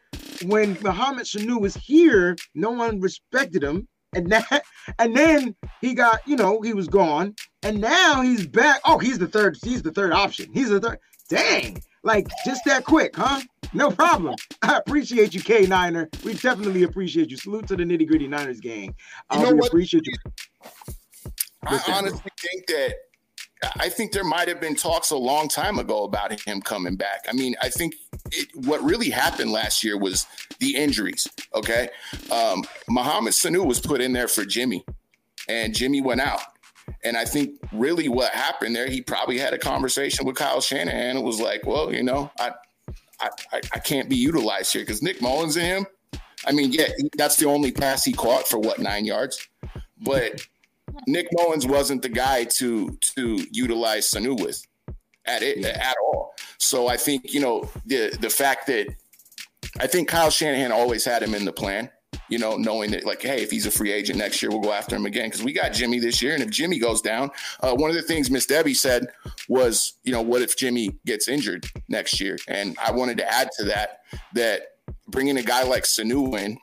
when 0.47 0.77
Mohamed 0.83 1.27
Sanu 1.27 1.61
was 1.61 1.75
here, 1.75 2.37
no 2.55 2.71
one 2.71 3.01
respected 3.01 3.62
him 3.62 3.87
and 4.14 4.31
that 4.31 4.64
and 4.98 5.16
then 5.16 5.55
he 5.81 5.94
got 5.94 6.27
you 6.27 6.37
know 6.37 6.61
he 6.61 6.72
was 6.72 6.88
gone. 6.88 7.35
And 7.62 7.81
now 7.81 8.20
he's 8.20 8.46
back. 8.46 8.81
Oh 8.85 8.98
he's 8.98 9.18
the 9.18 9.27
third 9.27 9.57
he's 9.62 9.83
the 9.83 9.92
third 9.92 10.12
option. 10.12 10.53
He's 10.53 10.68
the 10.68 10.81
third 10.81 10.98
dang. 11.29 11.83
Like 12.03 12.29
just 12.44 12.64
that 12.66 12.85
quick 12.85 13.16
huh? 13.16 13.40
No 13.72 13.90
problem. 13.90 14.35
I 14.62 14.79
appreciate 14.79 15.35
you 15.35 15.42
k 15.42 15.66
niner 15.66 16.09
we 16.24 16.35
definitely 16.35 16.83
appreciate 16.83 17.31
you. 17.31 17.37
Salute 17.37 17.68
to 17.68 17.77
the 17.77 17.85
nitty 17.85 18.07
gritty 18.07 18.29
niners 18.29 18.61
gang. 18.61 18.94
Uh, 19.31 19.37
you 19.38 19.42
know 19.44 19.53
we 19.53 19.61
what? 19.61 19.68
appreciate 19.68 20.07
you. 20.07 20.14
I 21.66 21.81
honestly 21.88 22.31
think 22.40 22.66
that 22.66 22.94
I 23.77 23.88
think 23.88 24.12
there 24.12 24.24
might 24.24 24.48
have 24.48 24.61
been 24.61 24.74
talks 24.74 25.11
a 25.11 25.16
long 25.16 25.48
time 25.48 25.79
ago 25.79 26.05
about 26.05 26.38
him 26.40 26.61
coming 26.61 26.96
back. 26.96 27.24
I 27.29 27.33
mean, 27.33 27.55
I 27.62 27.68
think 27.68 27.94
it, 28.33 28.48
what 28.66 28.83
really 28.83 29.11
happened 29.11 29.53
last 29.53 29.85
year 29.85 29.98
was 29.98 30.27
the 30.59 30.77
injuries. 30.77 31.29
Okay, 31.55 31.88
um, 32.31 32.64
Mohamed 32.88 33.33
Sanu 33.33 33.64
was 33.66 33.81
put 33.81 34.00
in 34.00 34.12
there 34.12 34.29
for 34.29 34.44
Jimmy, 34.44 34.85
and 35.48 35.74
Jimmy 35.74 36.00
went 36.00 36.20
out. 36.20 36.40
And 37.03 37.16
I 37.16 37.24
think 37.24 37.59
really 37.72 38.09
what 38.09 38.33
happened 38.33 38.77
there, 38.77 38.88
he 38.88 39.00
probably 39.00 39.38
had 39.38 39.55
a 39.55 39.59
conversation 39.59 40.27
with 40.27 40.37
Kyle 40.37 40.61
Shanahan 40.61 41.16
it 41.16 41.22
was 41.22 41.40
like, 41.40 41.66
"Well, 41.66 41.92
you 41.92 42.03
know, 42.03 42.31
I, 42.38 42.53
I, 43.20 43.31
I 43.53 43.79
can't 43.79 44.09
be 44.09 44.16
utilized 44.16 44.72
here 44.72 44.83
because 44.83 45.03
Nick 45.03 45.20
Mullens 45.20 45.57
and 45.57 45.64
him. 45.64 45.87
I 46.46 46.53
mean, 46.53 46.72
yeah, 46.72 46.88
that's 47.16 47.37
the 47.37 47.46
only 47.46 47.72
pass 47.72 48.05
he 48.05 48.12
caught 48.12 48.46
for 48.48 48.59
what 48.59 48.79
nine 48.79 49.05
yards, 49.05 49.48
but." 50.00 50.46
Nick 51.07 51.28
Mullens 51.33 51.66
wasn't 51.66 52.02
the 52.02 52.09
guy 52.09 52.44
to 52.44 52.96
to 53.16 53.46
utilize 53.50 54.11
Sanu 54.11 54.40
with 54.40 54.64
at 55.26 55.42
it 55.42 55.59
yeah. 55.59 55.68
at 55.68 55.96
all. 56.02 56.35
So 56.59 56.88
I 56.88 56.96
think 56.96 57.33
you 57.33 57.40
know 57.40 57.68
the 57.87 58.16
the 58.20 58.30
fact 58.30 58.66
that 58.68 58.94
I 59.80 59.87
think 59.87 60.09
Kyle 60.09 60.30
Shanahan 60.30 60.72
always 60.72 61.04
had 61.04 61.22
him 61.22 61.35
in 61.35 61.44
the 61.44 61.52
plan. 61.52 61.90
You 62.28 62.38
know, 62.38 62.57
knowing 62.57 62.92
that 62.92 63.04
like, 63.04 63.20
hey, 63.20 63.42
if 63.42 63.50
he's 63.50 63.66
a 63.66 63.70
free 63.70 63.92
agent 63.92 64.18
next 64.18 64.40
year, 64.40 64.50
we'll 64.50 64.61
go 64.61 64.72
after 64.72 64.96
him 64.96 65.04
again 65.04 65.26
because 65.26 65.42
we 65.42 65.52
got 65.52 65.72
Jimmy 65.72 65.98
this 65.98 66.22
year, 66.22 66.33
and 66.33 66.42
if 66.42 66.48
Jimmy 66.48 66.78
goes 66.78 67.02
down, 67.02 67.30
uh, 67.61 67.74
one 67.74 67.90
of 67.90 67.96
the 67.96 68.02
things 68.02 68.30
Miss 68.30 68.46
Debbie 68.46 68.72
said 68.72 69.09
was, 69.48 69.94
you 70.04 70.12
know, 70.12 70.22
what 70.22 70.40
if 70.40 70.57
Jimmy 70.57 70.96
gets 71.04 71.28
injured 71.28 71.66
next 71.88 72.20
year? 72.20 72.38
And 72.48 72.78
I 72.83 72.92
wanted 72.92 73.18
to 73.18 73.30
add 73.30 73.50
to 73.59 73.64
that 73.64 74.00
that 74.35 74.62
bringing 75.09 75.37
a 75.37 75.42
guy 75.42 75.64
like 75.64 75.83
Sanu 75.83 76.38
in, 76.38 76.57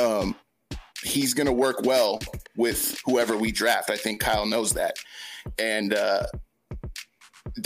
um, 0.00 0.34
he's 1.02 1.34
going 1.34 1.46
to 1.46 1.52
work 1.52 1.82
well 1.84 2.20
with 2.56 3.00
whoever 3.04 3.36
we 3.36 3.52
draft. 3.52 3.90
I 3.90 3.96
think 3.96 4.20
Kyle 4.20 4.46
knows 4.46 4.72
that. 4.74 4.96
And 5.58 5.94
uh, 5.94 6.24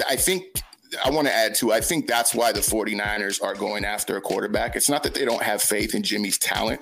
I 0.09 0.17
think 0.17 0.45
I 1.05 1.11
want 1.11 1.27
to 1.27 1.35
add 1.35 1.55
to, 1.57 1.73
I 1.73 1.81
think 1.81 2.07
that's 2.07 2.35
why 2.35 2.53
the 2.53 2.61
49ers 2.61 3.43
are 3.43 3.55
going 3.55 3.85
after 3.85 4.17
a 4.17 4.21
quarterback. 4.21 4.77
It's 4.77 4.89
not 4.89 5.03
that 5.03 5.15
they 5.15 5.25
don't 5.25 5.43
have 5.43 5.63
faith 5.63 5.95
in 5.95 6.03
Jimmy's 6.03 6.39
talent. 6.39 6.81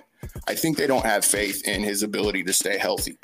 I 0.49 0.55
think 0.55 0.77
they 0.77 0.87
don't 0.87 1.05
have 1.05 1.25
faith 1.25 1.67
in 1.67 1.83
his 1.83 2.03
ability 2.03 2.45
to 2.45 2.53
stay 2.53 2.79
healthy. 2.79 3.19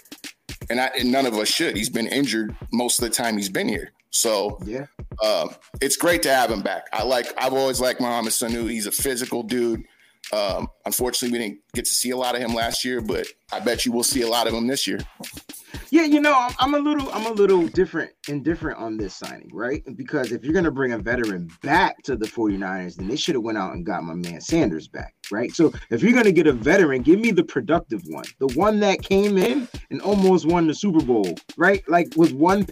And, 0.68 0.80
I, 0.80 0.90
and 0.98 1.10
none 1.10 1.26
of 1.26 1.34
us 1.34 1.48
should. 1.48 1.76
He's 1.76 1.88
been 1.88 2.06
injured 2.06 2.56
most 2.72 3.00
of 3.00 3.08
the 3.08 3.14
time 3.14 3.36
he's 3.36 3.48
been 3.48 3.68
here. 3.68 3.92
So 4.10 4.58
yeah, 4.64 4.86
uh, 5.22 5.48
it's 5.80 5.96
great 5.96 6.22
to 6.24 6.34
have 6.34 6.50
him 6.50 6.62
back. 6.62 6.88
I 6.92 7.04
like. 7.04 7.32
I've 7.38 7.52
always 7.54 7.80
liked 7.80 8.00
Mohamed 8.00 8.32
Sanu. 8.32 8.68
He's 8.68 8.86
a 8.86 8.92
physical 8.92 9.44
dude. 9.44 9.84
Um, 10.32 10.68
unfortunately, 10.86 11.36
we 11.36 11.44
didn't 11.44 11.60
get 11.74 11.84
to 11.86 11.90
see 11.90 12.10
a 12.10 12.16
lot 12.16 12.34
of 12.34 12.40
him 12.40 12.54
last 12.54 12.84
year, 12.84 13.00
but 13.00 13.26
I 13.52 13.60
bet 13.60 13.84
you 13.84 13.92
we'll 13.92 14.04
see 14.04 14.22
a 14.22 14.28
lot 14.28 14.46
of 14.46 14.54
him 14.54 14.66
this 14.66 14.86
year. 14.86 15.00
Yeah, 15.90 16.04
you 16.04 16.20
know, 16.20 16.34
I'm, 16.34 16.54
I'm, 16.60 16.74
a 16.74 16.78
little, 16.78 17.10
I'm 17.12 17.26
a 17.26 17.32
little 17.32 17.66
different, 17.66 18.12
indifferent 18.28 18.78
on 18.78 18.96
this 18.96 19.14
signing, 19.14 19.50
right? 19.52 19.82
Because 19.96 20.30
if 20.30 20.44
you're 20.44 20.54
gonna 20.54 20.70
bring 20.70 20.92
a 20.92 20.98
veteran 20.98 21.50
back 21.62 22.00
to 22.04 22.16
the 22.16 22.26
49ers, 22.26 22.96
then 22.96 23.08
they 23.08 23.16
should 23.16 23.34
have 23.34 23.42
went 23.42 23.58
out 23.58 23.74
and 23.74 23.84
got 23.84 24.04
my 24.04 24.14
man 24.14 24.40
Sanders 24.40 24.86
back, 24.86 25.14
right? 25.32 25.52
So 25.52 25.72
if 25.90 26.02
you're 26.02 26.12
gonna 26.12 26.32
get 26.32 26.46
a 26.46 26.52
veteran, 26.52 27.02
give 27.02 27.18
me 27.18 27.32
the 27.32 27.44
productive 27.44 28.02
one, 28.06 28.24
the 28.38 28.48
one 28.48 28.78
that 28.80 29.02
came 29.02 29.36
in 29.36 29.66
and 29.90 30.00
almost 30.00 30.46
won 30.46 30.68
the 30.68 30.74
Super 30.74 31.04
Bowl, 31.04 31.34
right? 31.56 31.82
Like 31.88 32.12
was 32.16 32.32
one 32.32 32.66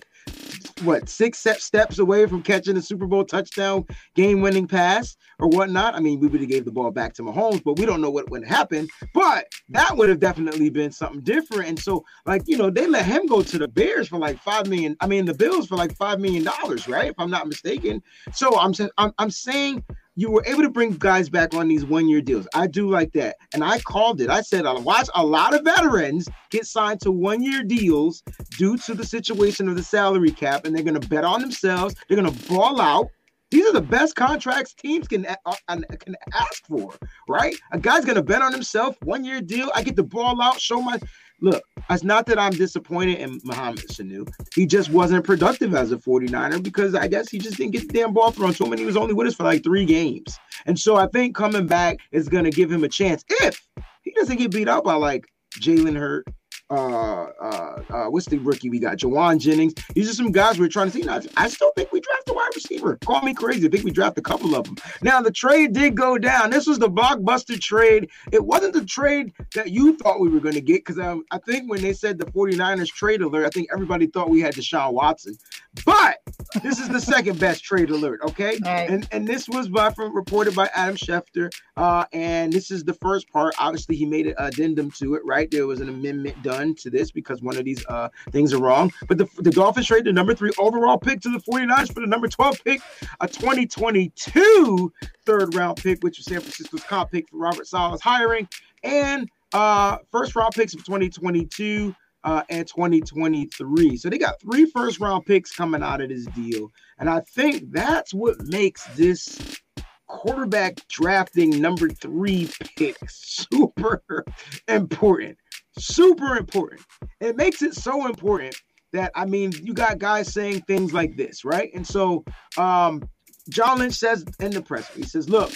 what 0.82 1.08
six 1.08 1.38
steps 1.58 1.98
away 1.98 2.26
from 2.26 2.42
catching 2.42 2.76
a 2.76 2.82
Super 2.82 3.06
Bowl 3.06 3.24
touchdown, 3.24 3.84
game-winning 4.14 4.66
pass 4.66 5.16
or 5.38 5.48
whatnot. 5.48 5.94
I 5.94 6.00
mean, 6.00 6.20
we 6.20 6.28
would 6.28 6.40
have 6.40 6.50
gave 6.50 6.64
the 6.64 6.72
ball 6.72 6.90
back 6.90 7.14
to 7.14 7.22
Mahomes, 7.22 7.62
but 7.62 7.78
we 7.78 7.86
don't 7.86 8.00
know 8.00 8.10
what 8.10 8.30
would 8.30 8.44
happen. 8.44 8.88
But 9.14 9.46
that 9.70 9.96
would 9.96 10.08
have 10.08 10.20
definitely 10.20 10.70
been 10.70 10.92
something 10.92 11.20
different. 11.22 11.68
And 11.68 11.78
so, 11.78 12.04
like 12.26 12.42
you 12.46 12.56
know, 12.56 12.70
they 12.70 12.86
let 12.86 13.06
him 13.06 13.26
go 13.26 13.42
to 13.42 13.58
the 13.58 13.68
Bears 13.68 14.08
for 14.08 14.18
like 14.18 14.38
five 14.40 14.66
million. 14.66 14.96
I 15.00 15.06
mean, 15.06 15.24
the 15.24 15.34
Bills 15.34 15.66
for 15.66 15.76
like 15.76 15.96
five 15.96 16.20
million 16.20 16.44
dollars, 16.44 16.88
right? 16.88 17.10
If 17.10 17.16
I'm 17.18 17.30
not 17.30 17.46
mistaken. 17.46 18.02
So 18.32 18.58
I'm 18.58 18.72
I'm, 18.96 19.12
I'm 19.18 19.30
saying 19.30 19.84
you 20.18 20.32
were 20.32 20.42
able 20.46 20.62
to 20.62 20.68
bring 20.68 20.90
guys 20.94 21.28
back 21.28 21.54
on 21.54 21.68
these 21.68 21.84
one 21.84 22.08
year 22.08 22.20
deals. 22.20 22.48
I 22.52 22.66
do 22.66 22.90
like 22.90 23.12
that. 23.12 23.36
And 23.54 23.62
I 23.62 23.78
called 23.78 24.20
it. 24.20 24.28
I 24.28 24.40
said, 24.40 24.66
I 24.66 24.72
watch 24.72 25.08
a 25.14 25.24
lot 25.24 25.54
of 25.54 25.62
veterans 25.62 26.28
get 26.50 26.66
signed 26.66 27.00
to 27.02 27.12
one 27.12 27.40
year 27.40 27.62
deals 27.62 28.24
due 28.58 28.76
to 28.78 28.94
the 28.94 29.06
situation 29.06 29.68
of 29.68 29.76
the 29.76 29.82
salary 29.84 30.32
cap, 30.32 30.64
and 30.64 30.74
they're 30.74 30.82
going 30.82 31.00
to 31.00 31.08
bet 31.08 31.22
on 31.22 31.40
themselves. 31.40 31.94
They're 32.08 32.20
going 32.20 32.34
to 32.34 32.48
ball 32.48 32.80
out. 32.80 33.06
These 33.52 33.64
are 33.66 33.72
the 33.72 33.80
best 33.80 34.16
contracts 34.16 34.74
teams 34.74 35.06
can 35.06 35.24
uh, 35.24 35.54
can 35.68 36.16
ask 36.34 36.66
for, 36.66 36.92
right? 37.28 37.54
A 37.72 37.78
guy's 37.78 38.04
gonna 38.04 38.22
bet 38.22 38.42
on 38.42 38.52
himself, 38.52 38.94
one 39.04 39.24
year 39.24 39.40
deal. 39.40 39.70
I 39.74 39.82
get 39.82 39.96
the 39.96 40.02
ball 40.02 40.42
out, 40.42 40.60
show 40.60 40.82
my 40.82 40.98
Look, 41.40 41.62
it's 41.88 42.02
not 42.02 42.26
that 42.26 42.38
I'm 42.38 42.52
disappointed 42.52 43.18
in 43.18 43.40
Mohamed 43.44 43.88
Sanu. 43.88 44.28
He 44.54 44.66
just 44.66 44.90
wasn't 44.90 45.24
productive 45.24 45.74
as 45.74 45.92
a 45.92 45.96
49er 45.96 46.62
because 46.62 46.94
I 46.94 47.06
guess 47.06 47.28
he 47.28 47.38
just 47.38 47.56
didn't 47.56 47.72
get 47.72 47.86
the 47.86 47.94
damn 47.94 48.12
ball 48.12 48.32
thrown 48.32 48.52
to 48.54 48.64
him 48.64 48.72
and 48.72 48.80
he 48.80 48.86
was 48.86 48.96
only 48.96 49.14
with 49.14 49.28
us 49.28 49.34
for 49.34 49.44
like 49.44 49.62
three 49.62 49.84
games. 49.84 50.38
And 50.66 50.78
so 50.78 50.96
I 50.96 51.06
think 51.06 51.36
coming 51.36 51.66
back 51.66 51.98
is 52.10 52.28
going 52.28 52.44
to 52.44 52.50
give 52.50 52.72
him 52.72 52.82
a 52.82 52.88
chance 52.88 53.24
if 53.28 53.64
he 54.02 54.12
doesn't 54.12 54.36
get 54.36 54.50
beat 54.50 54.68
up 54.68 54.84
by 54.84 54.94
like 54.94 55.26
Jalen 55.60 55.96
Hurd 55.96 56.24
uh, 56.70 57.24
uh, 57.40 57.82
uh, 57.90 58.04
what's 58.06 58.26
the 58.26 58.38
rookie 58.38 58.68
we 58.68 58.78
got? 58.78 58.98
Jauan 58.98 59.38
Jennings. 59.38 59.74
These 59.94 60.10
are 60.10 60.14
some 60.14 60.30
guys 60.30 60.58
we're 60.58 60.68
trying 60.68 60.90
to 60.90 60.92
see. 60.92 61.02
Now, 61.02 61.20
I 61.36 61.48
still 61.48 61.72
think 61.76 61.92
we 61.92 62.00
draft 62.00 62.28
a 62.28 62.34
wide 62.34 62.50
receiver. 62.54 62.96
Call 63.04 63.22
me 63.22 63.32
crazy. 63.32 63.66
I 63.66 63.70
think 63.70 63.84
we 63.84 63.90
draft 63.90 64.18
a 64.18 64.22
couple 64.22 64.54
of 64.54 64.64
them. 64.64 64.76
Now, 65.02 65.22
the 65.22 65.30
trade 65.30 65.72
did 65.72 65.96
go 65.96 66.18
down. 66.18 66.50
This 66.50 66.66
was 66.66 66.78
the 66.78 66.90
blockbuster 66.90 67.58
trade. 67.58 68.10
It 68.32 68.44
wasn't 68.44 68.74
the 68.74 68.84
trade 68.84 69.32
that 69.54 69.70
you 69.70 69.96
thought 69.96 70.20
we 70.20 70.28
were 70.28 70.40
going 70.40 70.54
to 70.54 70.60
get 70.60 70.84
because 70.84 70.98
um, 70.98 71.24
I 71.30 71.38
think 71.38 71.70
when 71.70 71.80
they 71.80 71.92
said 71.92 72.18
the 72.18 72.26
49ers 72.26 72.88
trade 72.88 73.22
alert, 73.22 73.46
I 73.46 73.50
think 73.50 73.68
everybody 73.72 74.06
thought 74.06 74.28
we 74.28 74.40
had 74.40 74.54
Deshaun 74.54 74.92
Watson. 74.92 75.38
But 75.86 76.18
this 76.62 76.78
is 76.78 76.88
the 76.88 77.00
second 77.00 77.38
best 77.38 77.64
trade 77.64 77.90
alert, 77.90 78.20
okay? 78.22 78.58
Right. 78.64 78.88
And 78.88 79.08
and 79.12 79.26
this 79.26 79.48
was 79.48 79.68
by 79.68 79.90
from 79.90 80.14
reported 80.14 80.54
by 80.54 80.68
Adam 80.74 80.96
Schefter. 80.96 81.50
Uh, 81.76 82.04
and 82.12 82.52
this 82.52 82.70
is 82.70 82.84
the 82.84 82.94
first 82.94 83.30
part. 83.30 83.54
Obviously, 83.58 83.96
he 83.96 84.06
made 84.06 84.26
an 84.26 84.34
addendum 84.38 84.90
to 84.92 85.14
it, 85.14 85.22
right? 85.24 85.50
There 85.50 85.66
was 85.66 85.80
an 85.80 85.88
amendment 85.88 86.42
done 86.42 86.74
to 86.76 86.90
this 86.90 87.10
because 87.10 87.42
one 87.42 87.56
of 87.56 87.64
these 87.64 87.84
uh, 87.86 88.08
things 88.30 88.52
are 88.52 88.58
wrong. 88.58 88.92
But 89.06 89.18
the, 89.18 89.28
the 89.38 89.50
Dolphins 89.50 89.86
traded 89.86 90.06
the 90.06 90.12
number 90.12 90.34
three 90.34 90.50
overall 90.58 90.98
pick 90.98 91.20
to 91.22 91.30
the 91.30 91.38
49ers 91.38 91.92
for 91.92 92.00
the 92.00 92.06
number 92.06 92.28
12 92.28 92.64
pick, 92.64 92.80
a 93.20 93.28
2022 93.28 94.92
third 95.24 95.54
round 95.54 95.76
pick, 95.78 96.02
which 96.02 96.18
was 96.18 96.26
San 96.26 96.40
Francisco's 96.40 96.82
comp 96.84 97.10
pick 97.10 97.28
for 97.28 97.36
Robert 97.36 97.66
Saleh's 97.66 98.00
hiring, 98.00 98.48
and 98.82 99.28
uh, 99.52 99.98
first 100.10 100.34
round 100.36 100.54
picks 100.54 100.74
of 100.74 100.84
2022 100.84 101.94
uh, 102.24 102.42
and 102.48 102.66
2023. 102.66 103.96
So 103.96 104.08
they 104.08 104.18
got 104.18 104.40
three 104.40 104.66
first 104.66 105.00
round 105.00 105.26
picks 105.26 105.54
coming 105.54 105.82
out 105.82 106.00
of 106.00 106.08
this 106.08 106.26
deal. 106.26 106.70
And 106.98 107.08
I 107.08 107.20
think 107.20 107.70
that's 107.72 108.12
what 108.12 108.36
makes 108.46 108.84
this 108.96 109.60
quarterback 110.06 110.86
drafting 110.88 111.60
number 111.60 111.88
three 111.88 112.48
pick 112.76 112.96
super 113.08 114.24
important 114.68 115.38
super 115.78 116.36
important. 116.36 116.82
It 117.20 117.36
makes 117.36 117.62
it 117.62 117.74
so 117.74 118.06
important 118.06 118.56
that 118.92 119.12
I 119.14 119.24
mean, 119.24 119.52
you 119.62 119.74
got 119.74 119.98
guys 119.98 120.32
saying 120.32 120.62
things 120.62 120.92
like 120.92 121.16
this, 121.16 121.44
right? 121.44 121.70
And 121.74 121.86
so 121.86 122.24
um 122.56 123.08
John 123.48 123.78
Lynch 123.78 123.94
says 123.94 124.24
in 124.40 124.50
the 124.50 124.62
press, 124.62 124.88
he 124.94 125.02
says, 125.02 125.28
look, 125.28 125.52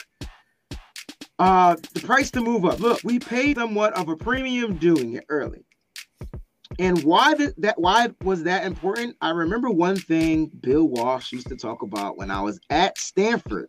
uh 1.38 1.76
the 1.94 2.00
price 2.00 2.30
to 2.32 2.40
move 2.40 2.64
up. 2.64 2.80
Look, 2.80 3.00
we 3.04 3.18
paid 3.18 3.56
somewhat 3.56 3.94
of 3.94 4.08
a 4.08 4.16
premium 4.16 4.76
doing 4.76 5.14
it 5.14 5.24
early. 5.28 5.64
And 6.78 7.04
why 7.04 7.34
did 7.34 7.54
that 7.58 7.80
why 7.80 8.08
was 8.22 8.44
that 8.44 8.64
important? 8.64 9.16
I 9.20 9.30
remember 9.30 9.70
one 9.70 9.96
thing 9.96 10.50
Bill 10.60 10.84
Walsh 10.84 11.32
used 11.32 11.48
to 11.48 11.56
talk 11.56 11.82
about 11.82 12.16
when 12.16 12.30
I 12.30 12.40
was 12.40 12.60
at 12.70 12.98
Stanford 12.98 13.68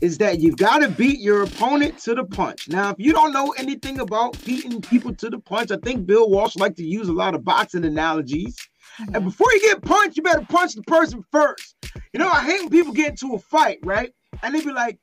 is 0.00 0.18
that 0.18 0.40
you've 0.40 0.56
got 0.56 0.78
to 0.78 0.90
beat 0.90 1.20
your 1.20 1.42
opponent 1.42 1.98
to 1.98 2.14
the 2.14 2.24
punch. 2.24 2.68
Now, 2.68 2.90
if 2.90 2.96
you 2.98 3.12
don't 3.12 3.32
know 3.32 3.50
anything 3.52 4.00
about 4.00 4.42
beating 4.44 4.80
people 4.80 5.14
to 5.14 5.30
the 5.30 5.38
punch, 5.38 5.70
I 5.70 5.76
think 5.76 6.06
Bill 6.06 6.28
Walsh 6.28 6.56
liked 6.56 6.76
to 6.78 6.84
use 6.84 7.08
a 7.08 7.12
lot 7.12 7.34
of 7.34 7.44
boxing 7.44 7.84
analogies. 7.84 8.56
And 8.98 9.14
Mhm. 9.14 9.24
before 9.24 9.52
you 9.52 9.60
get 9.60 9.82
punched, 9.82 10.16
you 10.16 10.22
better 10.22 10.44
punch 10.48 10.74
the 10.74 10.82
person 10.82 11.24
first. 11.32 11.76
You 12.12 12.20
know, 12.20 12.28
I 12.28 12.44
hate 12.44 12.60
when 12.60 12.70
people 12.70 12.92
get 12.92 13.10
into 13.10 13.34
a 13.34 13.38
fight, 13.38 13.78
right? 13.84 14.12
And 14.42 14.54
they 14.54 14.60
be 14.60 14.72
like, 14.72 14.98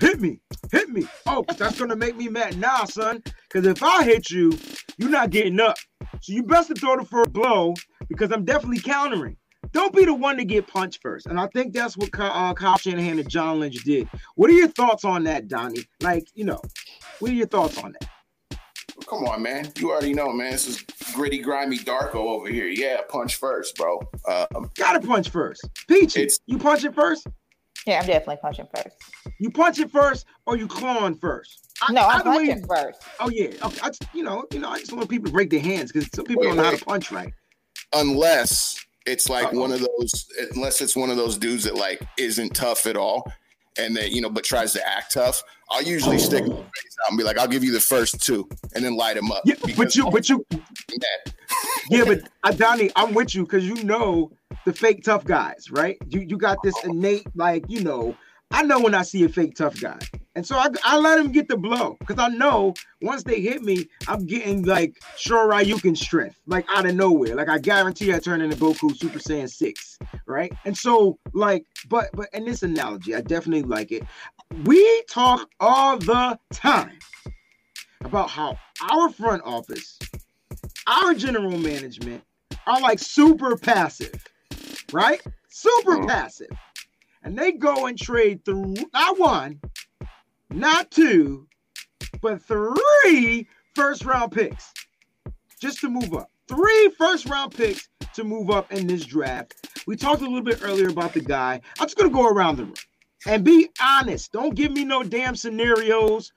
hit 0.00 0.20
me, 0.20 0.40
hit 0.70 0.88
me. 0.88 1.04
Oh, 1.26 1.44
that's 1.56 1.78
gonna 1.78 1.96
make 1.96 2.16
me 2.16 2.28
mad. 2.28 2.58
Nah, 2.58 2.84
son. 2.84 3.22
Because 3.48 3.66
if 3.66 3.82
I 3.82 4.04
hit 4.04 4.30
you, 4.30 4.56
you're 4.98 5.10
not 5.10 5.30
getting 5.30 5.60
up. 5.60 5.76
So 6.20 6.32
you 6.32 6.42
best 6.42 6.68
to 6.68 6.74
throw 6.74 6.96
the 6.96 7.04
first 7.04 7.32
blow 7.32 7.74
because 8.08 8.30
I'm 8.32 8.44
definitely 8.44 8.80
countering. 8.80 9.36
Don't 9.72 9.94
be 9.94 10.04
the 10.04 10.14
one 10.14 10.36
to 10.36 10.44
get 10.44 10.66
punched 10.66 11.00
first. 11.02 11.26
And 11.26 11.40
I 11.40 11.46
think 11.48 11.72
that's 11.72 11.96
what 11.96 12.10
uh, 12.18 12.52
Kyle 12.54 12.76
Shanahan 12.76 13.18
and 13.18 13.28
John 13.28 13.60
Lynch 13.60 13.82
did. 13.84 14.08
What 14.34 14.50
are 14.50 14.54
your 14.54 14.68
thoughts 14.68 15.04
on 15.04 15.24
that, 15.24 15.48
Donnie? 15.48 15.84
Like, 16.02 16.26
you 16.34 16.44
know, 16.44 16.60
what 17.20 17.30
are 17.30 17.34
your 17.34 17.46
thoughts 17.46 17.78
on 17.78 17.92
that? 17.92 18.08
Come 19.06 19.24
on, 19.24 19.42
man. 19.42 19.70
You 19.78 19.90
already 19.90 20.12
know, 20.12 20.32
man. 20.32 20.52
This 20.52 20.68
is 20.68 20.84
gritty, 21.14 21.38
grimy 21.38 21.78
Darko 21.78 22.16
over 22.16 22.48
here. 22.48 22.66
Yeah, 22.66 23.00
punch 23.08 23.36
first, 23.36 23.76
bro. 23.76 24.00
Um, 24.28 24.70
Gotta 24.76 25.00
punch 25.00 25.30
first. 25.30 25.68
Peachy, 25.88 26.28
you 26.46 26.58
punch 26.58 26.84
it 26.84 26.94
first? 26.94 27.26
Yeah, 27.86 28.00
I'm 28.00 28.06
definitely 28.06 28.36
punching 28.40 28.68
first. 28.74 28.96
You 29.38 29.50
punch 29.50 29.78
it 29.80 29.90
first 29.90 30.26
or 30.46 30.56
you 30.56 30.68
clawing 30.68 31.16
first? 31.18 31.72
I- 31.82 31.92
No, 31.92 32.02
I'm 32.02 32.20
either 32.20 32.30
way- 32.30 32.46
punching 32.48 32.66
first. 32.68 33.02
Oh 33.20 33.28
yeah, 33.30 33.46
okay. 33.64 33.80
I 33.82 33.88
just, 33.88 34.04
you 34.14 34.22
know, 34.22 34.44
you 34.52 34.60
know, 34.60 34.70
I 34.70 34.78
just 34.78 34.92
want 34.92 35.08
people 35.08 35.26
to 35.26 35.32
break 35.32 35.50
their 35.50 35.60
hands 35.60 35.90
because 35.92 36.08
some 36.14 36.24
people 36.24 36.42
Wait, 36.42 36.48
don't 36.48 36.56
know 36.58 36.64
how 36.64 36.70
to 36.70 36.84
punch 36.84 37.10
right. 37.10 37.32
unless 37.92 38.84
it's 39.06 39.28
like 39.28 39.46
Uh-oh. 39.46 39.60
one 39.60 39.72
of 39.72 39.80
those, 39.80 40.28
unless 40.54 40.80
it's 40.80 40.94
one 40.96 41.10
of 41.10 41.16
those 41.16 41.36
dudes 41.36 41.64
that 41.64 41.74
like 41.74 42.00
isn't 42.18 42.54
tough 42.54 42.86
at 42.86 42.96
all, 42.96 43.30
and 43.78 43.96
that 43.96 44.12
you 44.12 44.20
know, 44.20 44.30
but 44.30 44.44
tries 44.44 44.72
to 44.74 44.88
act 44.88 45.12
tough. 45.14 45.42
I'll 45.70 45.82
usually 45.82 46.18
stick 46.18 46.42
my 46.46 46.54
face 46.54 46.96
out 47.04 47.08
and 47.08 47.18
be 47.18 47.24
like, 47.24 47.38
"I'll 47.38 47.48
give 47.48 47.64
you 47.64 47.72
the 47.72 47.80
first 47.80 48.22
two, 48.24 48.48
and 48.74 48.84
then 48.84 48.96
light 48.96 49.16
them 49.16 49.32
up." 49.32 49.42
Yeah, 49.44 49.54
but 49.76 49.96
you, 49.96 50.10
but 50.10 50.28
you, 50.28 50.44
that- 50.50 51.32
yeah, 51.90 52.04
but 52.04 52.20
uh, 52.44 52.52
Donnie, 52.52 52.90
I'm 52.94 53.12
with 53.14 53.34
you 53.34 53.42
because 53.42 53.66
you 53.66 53.82
know 53.82 54.30
the 54.64 54.72
fake 54.72 55.04
tough 55.04 55.24
guys, 55.24 55.70
right? 55.70 55.96
You 56.08 56.20
you 56.20 56.36
got 56.36 56.58
this 56.62 56.74
innate, 56.84 57.26
like 57.34 57.64
you 57.68 57.82
know, 57.82 58.16
I 58.50 58.62
know 58.62 58.80
when 58.80 58.94
I 58.94 59.02
see 59.02 59.24
a 59.24 59.28
fake 59.28 59.56
tough 59.56 59.80
guy, 59.80 59.98
and 60.34 60.46
so 60.46 60.56
I, 60.56 60.68
I 60.84 60.98
let 60.98 61.18
him 61.18 61.32
get 61.32 61.48
the 61.48 61.56
blow 61.56 61.96
because 62.00 62.18
I 62.18 62.28
know 62.28 62.74
once 63.00 63.22
they 63.22 63.40
hit 63.40 63.62
me, 63.62 63.88
I'm 64.08 64.26
getting 64.26 64.64
like 64.64 65.00
Shoryuken 65.16 65.96
strength, 65.96 66.38
like 66.46 66.66
out 66.70 66.86
of 66.86 66.94
nowhere. 66.94 67.34
Like 67.34 67.48
I 67.48 67.58
guarantee 67.58 68.14
I 68.14 68.18
turn 68.18 68.40
into 68.40 68.56
Goku 68.56 68.96
Super 68.96 69.18
Saiyan 69.18 69.50
six, 69.50 69.98
right? 70.26 70.52
And 70.64 70.76
so 70.76 71.18
like, 71.32 71.66
but 71.88 72.10
but 72.14 72.28
in 72.32 72.44
this 72.44 72.62
analogy, 72.62 73.14
I 73.14 73.20
definitely 73.20 73.62
like 73.62 73.92
it. 73.92 74.04
We 74.64 75.02
talk 75.08 75.48
all 75.60 75.98
the 75.98 76.38
time 76.52 76.98
about 78.04 78.30
how 78.30 78.58
our 78.90 79.10
front 79.10 79.42
office, 79.44 79.98
our 80.86 81.14
general 81.14 81.56
management 81.56 82.22
are 82.66 82.80
like 82.80 82.98
super 82.98 83.56
passive, 83.56 84.24
right? 84.92 85.20
Super 85.48 85.98
Mhm. 85.98 86.08
passive. 86.08 86.50
And 87.22 87.38
they 87.38 87.52
go 87.52 87.86
and 87.86 87.98
trade 87.98 88.44
through 88.44 88.74
not 88.92 89.18
one, 89.18 89.60
not 90.50 90.90
two, 90.90 91.46
but 92.20 92.42
three 92.42 93.48
first 93.74 94.04
round 94.04 94.32
picks 94.32 94.72
just 95.60 95.80
to 95.80 95.88
move 95.88 96.12
up. 96.14 96.30
Three 96.48 96.90
first 96.98 97.28
round 97.28 97.54
picks 97.54 97.88
to 98.14 98.24
move 98.24 98.50
up 98.50 98.72
in 98.72 98.86
this 98.86 99.04
draft. 99.04 99.54
We 99.86 99.96
talked 99.96 100.20
a 100.20 100.24
little 100.24 100.42
bit 100.42 100.60
earlier 100.62 100.88
about 100.88 101.14
the 101.14 101.20
guy. 101.20 101.60
I'm 101.78 101.86
just 101.86 101.96
going 101.96 102.10
to 102.10 102.14
go 102.14 102.28
around 102.28 102.56
the 102.56 102.64
room 102.64 102.74
and 103.26 103.44
be 103.44 103.68
honest. 103.80 104.32
Don't 104.32 104.54
give 104.54 104.72
me 104.72 104.84
no 104.84 105.02
damn 105.02 105.36
scenarios. 105.36 106.32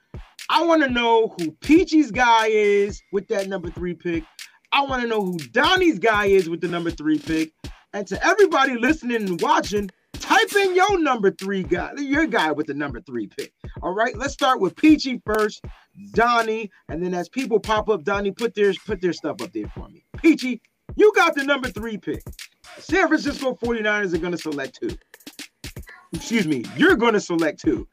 I 0.49 0.63
want 0.63 0.83
to 0.83 0.89
know 0.89 1.29
who 1.37 1.51
Peachy's 1.61 2.11
guy 2.11 2.47
is 2.47 3.01
with 3.11 3.27
that 3.29 3.47
number 3.47 3.69
three 3.71 3.95
pick. 3.95 4.23
I 4.71 4.81
want 4.83 5.01
to 5.01 5.07
know 5.07 5.21
who 5.21 5.37
Donnie's 5.37 5.99
guy 5.99 6.25
is 6.27 6.49
with 6.49 6.61
the 6.61 6.67
number 6.67 6.91
three 6.91 7.17
pick. 7.17 7.51
And 7.95 8.05
to 8.07 8.21
everybody 8.25 8.77
listening 8.77 9.25
and 9.25 9.41
watching, 9.41 9.89
type 10.11 10.53
in 10.53 10.75
your 10.75 10.99
number 10.99 11.31
three 11.31 11.63
guy, 11.63 11.93
your 11.95 12.27
guy 12.27 12.51
with 12.51 12.67
the 12.67 12.73
number 12.73 12.99
three 12.99 13.27
pick. 13.27 13.53
All 13.81 13.93
right, 13.93 14.13
let's 14.17 14.33
start 14.33 14.59
with 14.59 14.75
Peachy 14.75 15.21
first, 15.25 15.63
Donnie, 16.11 16.69
and 16.89 17.01
then 17.01 17.13
as 17.13 17.29
people 17.29 17.57
pop 17.57 17.87
up, 17.87 18.03
Donnie, 18.03 18.31
put 18.31 18.53
their 18.53 18.73
put 18.85 18.99
their 18.99 19.13
stuff 19.13 19.41
up 19.41 19.53
there 19.53 19.69
for 19.69 19.87
me. 19.87 20.03
Peachy, 20.17 20.61
you 20.97 21.13
got 21.15 21.35
the 21.35 21.45
number 21.45 21.69
three 21.69 21.97
pick. 21.97 22.21
San 22.79 23.07
Francisco 23.07 23.57
49ers 23.63 24.13
are 24.13 24.17
going 24.17 24.33
to 24.33 24.37
select 24.37 24.77
two. 24.77 24.97
Excuse 26.11 26.45
me, 26.45 26.65
you're 26.75 26.97
going 26.97 27.13
to 27.13 27.21
select 27.21 27.61
two. 27.61 27.87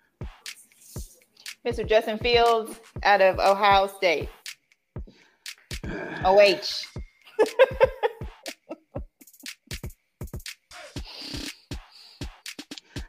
Mr. 1.65 1.89
Justin 1.89 2.19
Fields 2.19 2.81
out 3.05 3.21
of 3.21 3.39
Ohio 3.39 3.87
State. 3.87 4.29
OH. 6.25 6.83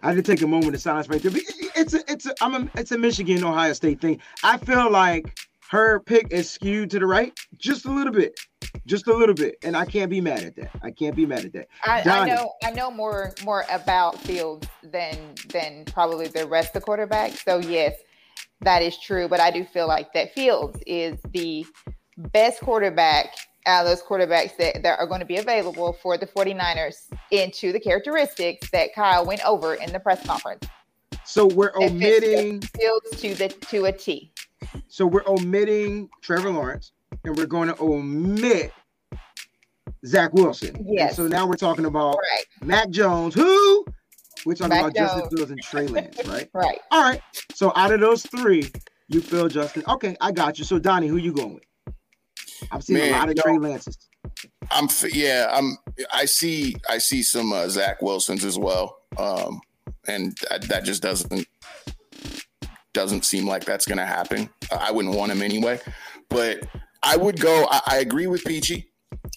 I 0.03 0.13
to 0.13 0.21
take 0.21 0.41
a 0.41 0.47
moment 0.47 0.75
of 0.75 0.81
silence 0.81 1.07
right 1.07 1.21
there. 1.21 1.31
But 1.31 1.41
It's 1.75 1.93
a, 1.93 2.11
it's 2.11 2.25
a, 2.25 2.35
I'm 2.41 2.53
a, 2.53 2.69
it's 2.75 2.91
a 2.91 2.97
Michigan 2.97 3.43
Ohio 3.43 3.73
State 3.73 4.01
thing. 4.01 4.19
I 4.43 4.57
feel 4.57 4.91
like 4.91 5.39
her 5.69 6.01
pick 6.01 6.31
is 6.31 6.49
skewed 6.49 6.91
to 6.91 6.99
the 6.99 7.05
right 7.05 7.33
just 7.57 7.85
a 7.85 7.91
little 7.91 8.13
bit, 8.13 8.39
just 8.85 9.07
a 9.07 9.13
little 9.13 9.33
bit, 9.33 9.55
and 9.63 9.75
I 9.75 9.85
can't 9.85 10.09
be 10.11 10.21
mad 10.21 10.43
at 10.43 10.55
that. 10.57 10.71
I 10.83 10.91
can't 10.91 11.15
be 11.15 11.25
mad 11.25 11.45
at 11.45 11.53
that. 11.53 11.67
I, 11.85 12.01
I 12.01 12.27
know 12.27 12.53
I 12.63 12.71
know 12.71 12.91
more 12.91 13.33
more 13.43 13.65
about 13.71 14.19
Fields 14.19 14.67
than 14.83 15.33
than 15.49 15.85
probably 15.85 16.27
the 16.27 16.45
rest 16.45 16.75
of 16.75 16.83
the 16.83 16.87
quarterbacks. 16.87 17.43
So 17.43 17.57
yes, 17.57 17.95
that 18.61 18.83
is 18.83 18.99
true. 18.99 19.27
But 19.27 19.39
I 19.39 19.49
do 19.51 19.63
feel 19.63 19.87
like 19.87 20.13
that 20.13 20.33
Fields 20.33 20.77
is 20.85 21.17
the 21.31 21.65
best 22.17 22.59
quarterback 22.59 23.33
out 23.65 23.85
of 23.85 23.89
those 23.91 24.03
quarterbacks 24.03 24.57
that, 24.57 24.83
that 24.83 24.99
are 24.99 25.07
going 25.07 25.19
to 25.19 25.25
be 25.25 25.37
available 25.37 25.93
for 25.93 26.17
the 26.17 26.27
49ers 26.27 27.07
into 27.31 27.71
the 27.71 27.79
characteristics 27.79 28.69
that 28.71 28.93
Kyle 28.93 29.25
went 29.25 29.45
over 29.45 29.75
in 29.75 29.91
the 29.91 29.99
press 29.99 30.25
conference. 30.25 30.65
So 31.25 31.45
we're 31.45 31.71
omitting. 31.77 32.61
Fields 32.61 33.21
to 33.21 33.33
the 33.35 33.47
to 33.49 33.85
a 33.85 33.91
T. 33.91 34.31
So 34.87 35.05
we're 35.05 35.23
omitting 35.27 36.09
Trevor 36.21 36.51
Lawrence, 36.51 36.91
and 37.23 37.35
we're 37.37 37.45
going 37.45 37.69
to 37.69 37.81
omit 37.81 38.73
Zach 40.05 40.33
Wilson. 40.33 40.75
And 40.75 40.85
Yes. 40.89 41.15
so 41.15 41.27
now 41.27 41.47
we're 41.47 41.53
talking 41.55 41.85
about 41.85 42.15
Right, 42.17 42.45
Mac 42.67 42.89
Jones, 42.89 43.33
who 43.33 43.85
we're 44.45 44.55
talking 44.55 44.69
Mac 44.69 44.81
about 44.81 44.95
Justin 44.95 45.21
Jones. 45.21 45.33
Fields 45.33 45.51
and 45.51 45.61
Trey 45.61 45.87
Lance, 45.87 46.19
right? 46.27 46.49
right. 46.53 46.79
All 46.91 47.01
right. 47.01 47.21
So 47.53 47.71
out 47.75 47.93
of 47.93 48.01
those 48.01 48.23
three, 48.23 48.69
you 49.07 49.21
feel 49.21 49.47
Justin. 49.47 49.83
Okay, 49.87 50.17
I 50.19 50.31
got 50.31 50.59
you. 50.59 50.65
So 50.65 50.79
Donnie, 50.79 51.07
who 51.07 51.17
you 51.17 51.31
going 51.31 51.53
with? 51.55 51.63
I've 52.71 52.83
seen 52.83 52.97
Man, 52.97 53.13
a 53.13 53.17
lot 53.17 53.29
of. 53.29 53.35
Trey 53.35 53.57
Lances. 53.57 53.97
I'm 54.71 54.87
yeah, 55.11 55.49
I'm 55.51 55.77
I 56.11 56.25
see 56.25 56.75
I 56.89 56.97
see 56.97 57.23
some 57.23 57.51
uh, 57.51 57.67
Zach 57.67 58.01
Wilsons 58.01 58.45
as 58.45 58.57
well. 58.57 58.97
Um 59.17 59.61
and 60.07 60.37
that, 60.49 60.63
that 60.63 60.83
just 60.83 61.01
doesn't 61.01 61.47
doesn't 62.93 63.25
seem 63.25 63.47
like 63.47 63.65
that's 63.65 63.85
going 63.85 63.97
to 63.97 64.05
happen. 64.05 64.49
I 64.71 64.91
wouldn't 64.91 65.15
want 65.15 65.31
him 65.31 65.41
anyway. 65.41 65.79
But 66.29 66.63
I 67.01 67.17
would 67.17 67.39
go 67.39 67.67
I, 67.69 67.81
I 67.87 67.97
agree 67.97 68.27
with 68.27 68.43
Peachy. 68.45 68.91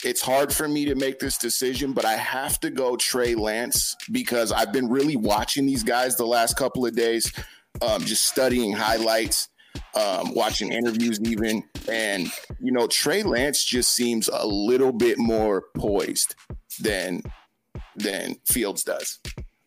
It's 0.04 0.20
hard 0.20 0.52
for 0.52 0.68
me 0.68 0.84
to 0.86 0.94
make 0.94 1.18
this 1.18 1.38
decision, 1.38 1.92
but 1.92 2.04
I 2.04 2.14
have 2.14 2.60
to 2.60 2.70
go 2.70 2.96
Trey 2.96 3.34
Lance 3.34 3.96
because 4.12 4.52
I've 4.52 4.72
been 4.72 4.88
really 4.88 5.16
watching 5.16 5.64
these 5.64 5.82
guys 5.82 6.16
the 6.16 6.26
last 6.26 6.56
couple 6.56 6.84
of 6.84 6.94
days, 6.94 7.32
um, 7.80 8.02
just 8.02 8.24
studying 8.24 8.72
highlights, 8.72 9.48
um, 9.94 10.34
watching 10.34 10.72
interviews, 10.72 11.20
even. 11.20 11.62
And, 11.88 12.30
you 12.60 12.72
know, 12.72 12.86
Trey 12.86 13.22
Lance 13.22 13.64
just 13.64 13.94
seems 13.94 14.28
a 14.28 14.46
little 14.46 14.92
bit 14.92 15.18
more 15.18 15.64
poised 15.76 16.34
than 16.80 17.22
than 17.96 18.36
Fields 18.46 18.84
does. 18.84 19.18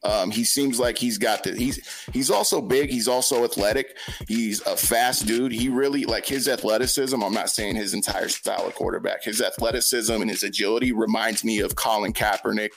Um, 0.04 0.32
he 0.32 0.44
seems 0.44 0.80
like 0.80 0.98
he's 0.98 1.18
got 1.18 1.44
the 1.44 1.54
he's 1.54 2.06
he's 2.14 2.32
also 2.32 2.62
big. 2.62 2.90
He's 2.90 3.08
also 3.08 3.44
athletic. 3.44 3.98
He's 4.28 4.62
a 4.66 4.78
fast 4.78 5.26
dude. 5.26 5.52
He 5.52 5.68
really 5.68 6.06
like 6.06 6.26
his 6.26 6.48
athleticism. 6.48 7.22
I'm 7.22 7.34
not 7.34 7.50
saying 7.50 7.76
his 7.76 7.94
entire 7.94 8.30
style 8.30 8.66
of 8.66 8.76
quarterback. 8.76 9.24
His 9.24 9.42
athleticism 9.42 10.14
and 10.14 10.30
his 10.30 10.44
agility 10.44 10.94
reminds 10.94 11.44
me 11.44 11.60
of 11.60 11.76
Colin 11.76 12.14
Kaepernick, 12.14 12.72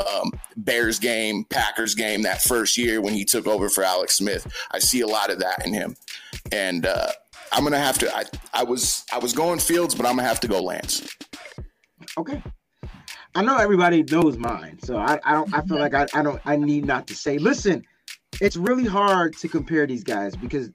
um, 0.00 0.32
Bears 0.56 0.98
game, 0.98 1.44
Packers 1.44 1.94
game 1.94 2.22
that 2.22 2.42
first 2.42 2.76
year 2.76 3.00
when 3.00 3.14
he 3.14 3.24
took 3.24 3.46
over 3.46 3.68
for 3.68 3.84
Alex 3.84 4.16
Smith. 4.16 4.50
I 4.72 4.80
see 4.80 5.02
a 5.02 5.06
lot 5.06 5.30
of 5.30 5.38
that 5.38 5.64
in 5.64 5.72
him, 5.72 5.96
and 6.50 6.86
uh, 6.86 7.08
I'm 7.52 7.62
gonna 7.62 7.78
have 7.78 7.98
to. 7.98 8.16
I, 8.16 8.24
I 8.52 8.64
was 8.64 9.04
I 9.12 9.18
was 9.18 9.32
going 9.32 9.60
Fields, 9.60 9.94
but 9.94 10.06
I'm 10.06 10.16
gonna 10.16 10.28
have 10.28 10.40
to 10.40 10.48
go 10.48 10.60
Lance. 10.60 11.06
Okay. 12.18 12.42
I 13.36 13.42
know 13.42 13.56
everybody 13.56 14.04
knows 14.04 14.38
mine, 14.38 14.78
so 14.82 14.96
I, 14.96 15.18
I 15.24 15.32
don't. 15.32 15.52
I 15.52 15.60
feel 15.62 15.78
like 15.78 15.94
I, 15.94 16.06
I 16.14 16.22
don't. 16.22 16.40
I 16.44 16.56
need 16.56 16.86
not 16.86 17.08
to 17.08 17.16
say. 17.16 17.38
Listen, 17.38 17.84
it's 18.40 18.56
really 18.56 18.84
hard 18.84 19.36
to 19.38 19.48
compare 19.48 19.86
these 19.88 20.04
guys 20.04 20.36
because 20.36 20.70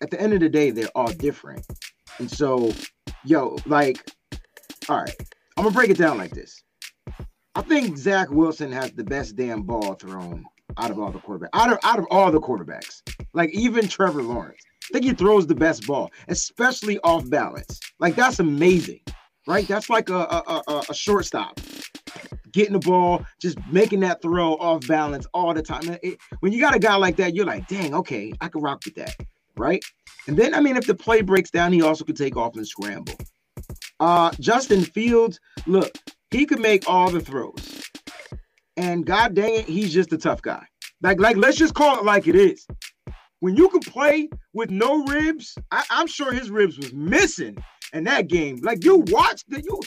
at 0.00 0.10
the 0.10 0.18
end 0.18 0.32
of 0.32 0.40
the 0.40 0.48
day, 0.48 0.70
they're 0.70 0.88
all 0.94 1.12
different. 1.12 1.66
And 2.18 2.30
so, 2.30 2.72
yo, 3.24 3.58
like, 3.66 4.10
all 4.88 5.02
right, 5.02 5.14
I'm 5.58 5.64
gonna 5.64 5.74
break 5.74 5.90
it 5.90 5.98
down 5.98 6.16
like 6.16 6.30
this. 6.30 6.62
I 7.54 7.60
think 7.60 7.98
Zach 7.98 8.30
Wilson 8.30 8.72
has 8.72 8.92
the 8.92 9.04
best 9.04 9.36
damn 9.36 9.62
ball 9.62 9.94
thrown 9.94 10.46
out 10.78 10.90
of 10.90 10.98
all 10.98 11.12
the 11.12 11.18
quarterbacks. 11.18 11.50
Out 11.52 11.72
of 11.72 11.78
out 11.82 11.98
of 11.98 12.06
all 12.10 12.30
the 12.30 12.40
quarterbacks, 12.40 13.02
like 13.34 13.50
even 13.50 13.86
Trevor 13.86 14.22
Lawrence. 14.22 14.62
I 14.84 14.94
think 14.94 15.04
he 15.04 15.12
throws 15.12 15.46
the 15.46 15.54
best 15.54 15.86
ball, 15.86 16.10
especially 16.28 16.98
off 17.00 17.28
balance. 17.28 17.80
Like 18.00 18.14
that's 18.14 18.38
amazing, 18.38 19.00
right? 19.46 19.68
That's 19.68 19.90
like 19.90 20.08
a 20.08 20.14
a, 20.14 20.62
a, 20.66 20.82
a 20.88 20.94
shortstop 20.94 21.60
getting 22.52 22.72
the 22.72 22.78
ball, 22.78 23.24
just 23.40 23.58
making 23.70 24.00
that 24.00 24.22
throw 24.22 24.54
off 24.54 24.86
balance 24.86 25.26
all 25.34 25.54
the 25.54 25.62
time. 25.62 25.98
It, 26.02 26.18
when 26.40 26.52
you 26.52 26.60
got 26.60 26.74
a 26.74 26.78
guy 26.78 26.96
like 26.96 27.16
that, 27.16 27.34
you're 27.34 27.46
like, 27.46 27.66
dang, 27.68 27.94
okay, 27.94 28.32
I 28.40 28.48
can 28.48 28.60
rock 28.60 28.82
with 28.84 28.94
that, 28.96 29.14
right? 29.56 29.82
And 30.26 30.36
then, 30.36 30.54
I 30.54 30.60
mean, 30.60 30.76
if 30.76 30.86
the 30.86 30.94
play 30.94 31.22
breaks 31.22 31.50
down, 31.50 31.72
he 31.72 31.82
also 31.82 32.04
could 32.04 32.16
take 32.16 32.36
off 32.36 32.56
and 32.56 32.66
scramble. 32.66 33.14
Uh, 34.00 34.30
Justin 34.40 34.82
Fields, 34.82 35.40
look, 35.66 35.90
he 36.30 36.46
could 36.46 36.60
make 36.60 36.88
all 36.88 37.10
the 37.10 37.20
throws. 37.20 37.82
And 38.76 39.04
god 39.04 39.34
dang 39.34 39.54
it, 39.54 39.64
he's 39.64 39.92
just 39.92 40.12
a 40.12 40.18
tough 40.18 40.42
guy. 40.42 40.64
Like, 41.02 41.20
like, 41.20 41.36
let's 41.36 41.56
just 41.56 41.74
call 41.74 41.98
it 41.98 42.04
like 42.04 42.28
it 42.28 42.36
is. 42.36 42.66
When 43.40 43.56
you 43.56 43.68
can 43.68 43.80
play 43.80 44.28
with 44.52 44.70
no 44.70 45.04
ribs, 45.04 45.56
I, 45.70 45.84
I'm 45.90 46.06
sure 46.06 46.32
his 46.32 46.50
ribs 46.50 46.76
was 46.76 46.92
missing 46.92 47.56
in 47.92 48.04
that 48.04 48.28
game. 48.28 48.58
Like 48.62 48.84
you 48.84 48.98
watched 49.08 49.48
that 49.50 49.64
you 49.64 49.80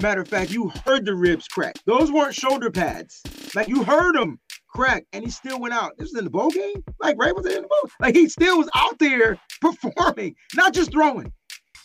matter 0.00 0.22
of 0.22 0.28
fact, 0.28 0.50
you 0.50 0.72
heard 0.84 1.04
the 1.04 1.14
ribs 1.14 1.48
crack. 1.48 1.76
Those 1.86 2.10
weren't 2.12 2.34
shoulder 2.34 2.70
pads. 2.70 3.22
Like 3.54 3.68
you 3.68 3.84
heard 3.84 4.14
them 4.14 4.38
crack, 4.68 5.06
and 5.12 5.24
he 5.24 5.30
still 5.30 5.58
went 5.58 5.74
out. 5.74 5.92
This 5.96 6.10
was 6.10 6.18
in 6.18 6.24
the 6.24 6.30
bowl 6.30 6.50
game? 6.50 6.84
Like 7.00 7.16
right 7.18 7.34
was 7.34 7.46
it 7.46 7.56
in 7.56 7.62
the 7.62 7.68
bowl? 7.68 7.90
Like 8.00 8.14
he 8.14 8.28
still 8.28 8.58
was 8.58 8.68
out 8.74 8.98
there 8.98 9.38
performing, 9.60 10.36
not 10.54 10.74
just 10.74 10.92
throwing. 10.92 11.32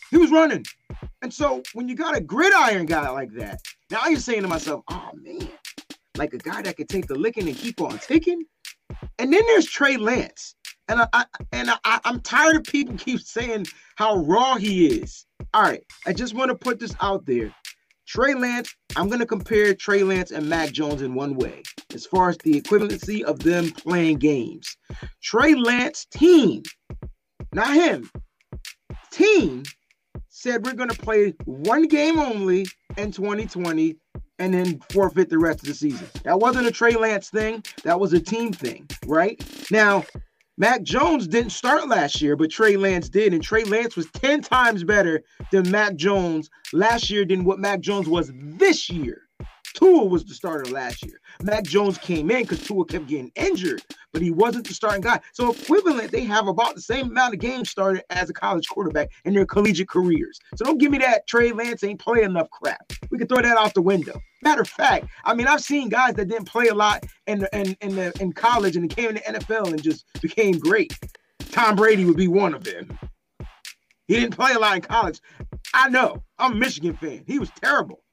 He 0.09 0.17
was 0.17 0.31
running. 0.31 0.65
And 1.21 1.33
so 1.33 1.63
when 1.73 1.87
you 1.87 1.95
got 1.95 2.17
a 2.17 2.21
gridiron 2.21 2.85
guy 2.85 3.09
like 3.09 3.31
that, 3.35 3.59
now 3.89 4.07
you're 4.07 4.19
saying 4.19 4.41
to 4.41 4.47
myself, 4.47 4.83
oh 4.89 5.11
man, 5.15 5.49
like 6.17 6.33
a 6.33 6.37
guy 6.37 6.61
that 6.63 6.75
could 6.75 6.89
take 6.89 7.07
the 7.07 7.15
licking 7.15 7.47
and 7.47 7.57
keep 7.57 7.79
on 7.79 7.97
ticking. 7.99 8.43
And 9.19 9.31
then 9.31 9.45
there's 9.47 9.67
Trey 9.67 9.97
Lance. 9.97 10.55
And 10.91 10.99
I, 10.99 11.07
I 11.13 11.25
and 11.53 11.69
I, 11.85 11.99
I'm 12.03 12.19
tired 12.19 12.57
of 12.57 12.63
people 12.63 12.97
keep 12.97 13.21
saying 13.21 13.67
how 13.95 14.17
raw 14.17 14.55
he 14.57 14.87
is. 14.87 15.25
All 15.53 15.61
right, 15.63 15.85
I 16.05 16.11
just 16.11 16.35
want 16.35 16.49
to 16.49 16.55
put 16.55 16.79
this 16.79 16.93
out 16.99 17.25
there. 17.25 17.55
Trey 18.05 18.33
Lance, 18.33 18.75
I'm 18.97 19.07
going 19.07 19.21
to 19.21 19.25
compare 19.25 19.73
Trey 19.73 20.03
Lance 20.03 20.31
and 20.31 20.49
Mac 20.49 20.73
Jones 20.73 21.01
in 21.01 21.13
one 21.13 21.35
way, 21.35 21.63
as 21.93 22.05
far 22.05 22.27
as 22.27 22.37
the 22.39 22.59
equivalency 22.59 23.21
of 23.21 23.39
them 23.39 23.71
playing 23.71 24.17
games. 24.17 24.75
Trey 25.21 25.55
Lance 25.55 26.07
team, 26.11 26.63
not 27.53 27.73
him, 27.73 28.11
team 29.11 29.63
said 30.27 30.65
we're 30.65 30.73
going 30.73 30.89
to 30.89 31.01
play 31.01 31.33
one 31.45 31.87
game 31.87 32.19
only 32.19 32.65
in 32.97 33.13
2020 33.13 33.95
and 34.39 34.53
then 34.53 34.81
forfeit 34.89 35.29
the 35.29 35.37
rest 35.37 35.61
of 35.61 35.69
the 35.69 35.73
season. 35.73 36.07
That 36.23 36.41
wasn't 36.41 36.67
a 36.67 36.71
Trey 36.71 36.95
Lance 36.95 37.29
thing, 37.29 37.63
that 37.85 37.97
was 37.97 38.11
a 38.11 38.19
team 38.19 38.51
thing, 38.51 38.89
right? 39.05 39.41
Now, 39.71 40.03
Mac 40.61 40.83
Jones 40.83 41.27
didn't 41.27 41.53
start 41.53 41.87
last 41.87 42.21
year, 42.21 42.35
but 42.35 42.51
Trey 42.51 42.77
Lance 42.77 43.09
did. 43.09 43.33
And 43.33 43.41
Trey 43.41 43.63
Lance 43.63 43.95
was 43.95 44.05
10 44.11 44.41
times 44.41 44.83
better 44.83 45.23
than 45.51 45.71
Mac 45.71 45.95
Jones 45.95 46.51
last 46.71 47.09
year 47.09 47.25
than 47.25 47.43
what 47.43 47.57
Mac 47.57 47.79
Jones 47.79 48.07
was 48.07 48.31
this 48.35 48.87
year. 48.87 49.23
Tua 49.73 50.05
was 50.05 50.25
the 50.25 50.33
starter 50.33 50.69
last 50.71 51.05
year. 51.05 51.19
Mac 51.41 51.63
Jones 51.63 51.97
came 51.97 52.29
in 52.31 52.43
because 52.43 52.63
Tua 52.63 52.85
kept 52.85 53.07
getting 53.07 53.31
injured, 53.35 53.81
but 54.11 54.21
he 54.21 54.31
wasn't 54.31 54.67
the 54.67 54.73
starting 54.73 55.01
guy. 55.01 55.19
So 55.33 55.51
equivalent, 55.51 56.11
they 56.11 56.23
have 56.25 56.47
about 56.47 56.75
the 56.75 56.81
same 56.81 57.07
amount 57.07 57.33
of 57.33 57.39
games 57.39 57.69
started 57.69 58.03
as 58.09 58.29
a 58.29 58.33
college 58.33 58.67
quarterback 58.67 59.09
in 59.25 59.33
their 59.33 59.45
collegiate 59.45 59.89
careers. 59.89 60.39
So 60.55 60.65
don't 60.65 60.77
give 60.77 60.91
me 60.91 60.97
that 60.99 61.27
Trey 61.27 61.51
Lance 61.51 61.83
ain't 61.83 61.99
play 61.99 62.23
enough 62.23 62.49
crap. 62.49 62.91
We 63.09 63.17
can 63.17 63.27
throw 63.27 63.41
that 63.41 63.57
out 63.57 63.73
the 63.73 63.81
window. 63.81 64.19
Matter 64.43 64.61
of 64.61 64.69
fact, 64.69 65.07
I 65.23 65.33
mean 65.35 65.47
I've 65.47 65.61
seen 65.61 65.89
guys 65.89 66.15
that 66.15 66.27
didn't 66.27 66.45
play 66.45 66.67
a 66.67 66.75
lot 66.75 67.05
in 67.27 67.39
the, 67.39 67.49
in 67.57 67.77
in, 67.81 67.95
the, 67.95 68.13
in 68.19 68.33
college 68.33 68.75
and 68.75 68.89
they 68.89 68.93
came 68.93 69.09
in 69.09 69.15
the 69.15 69.39
NFL 69.39 69.67
and 69.67 69.81
just 69.81 70.05
became 70.21 70.57
great. 70.57 70.97
Tom 71.51 71.75
Brady 71.75 72.05
would 72.05 72.17
be 72.17 72.27
one 72.27 72.53
of 72.53 72.63
them. 72.63 72.97
He 74.07 74.15
didn't 74.15 74.35
play 74.35 74.53
a 74.53 74.59
lot 74.59 74.75
in 74.75 74.81
college. 74.81 75.21
I 75.73 75.89
know. 75.89 76.23
I'm 76.37 76.53
a 76.53 76.55
Michigan 76.55 76.95
fan. 76.95 77.23
He 77.27 77.39
was 77.39 77.49
terrible 77.61 78.03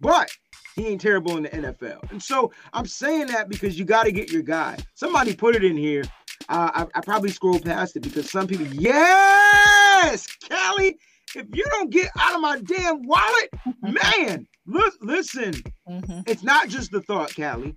but 0.00 0.30
he 0.74 0.88
ain't 0.88 1.00
terrible 1.00 1.36
in 1.36 1.44
the 1.44 1.48
NFL. 1.50 2.10
And 2.10 2.22
so 2.22 2.52
I'm 2.72 2.86
saying 2.86 3.26
that 3.28 3.48
because 3.48 3.78
you 3.78 3.84
got 3.84 4.04
to 4.04 4.12
get 4.12 4.32
your 4.32 4.42
guy. 4.42 4.76
Somebody 4.94 5.34
put 5.34 5.54
it 5.54 5.64
in 5.64 5.76
here. 5.76 6.04
Uh, 6.48 6.70
I, 6.74 6.98
I, 6.98 7.00
probably 7.00 7.30
scrolled 7.30 7.64
past 7.64 7.96
it 7.96 8.00
because 8.00 8.30
some 8.30 8.46
people, 8.46 8.66
yes, 8.66 10.26
Callie, 10.48 10.98
if 11.34 11.46
you 11.54 11.64
don't 11.70 11.90
get 11.90 12.10
out 12.18 12.34
of 12.34 12.40
my 12.40 12.60
damn 12.60 13.02
wallet, 13.06 13.50
man, 13.80 14.46
look, 14.66 14.92
listen, 15.00 15.54
mm-hmm. 15.88 16.20
it's 16.26 16.42
not 16.42 16.68
just 16.68 16.90
the 16.90 17.00
thought, 17.02 17.34
Callie. 17.34 17.76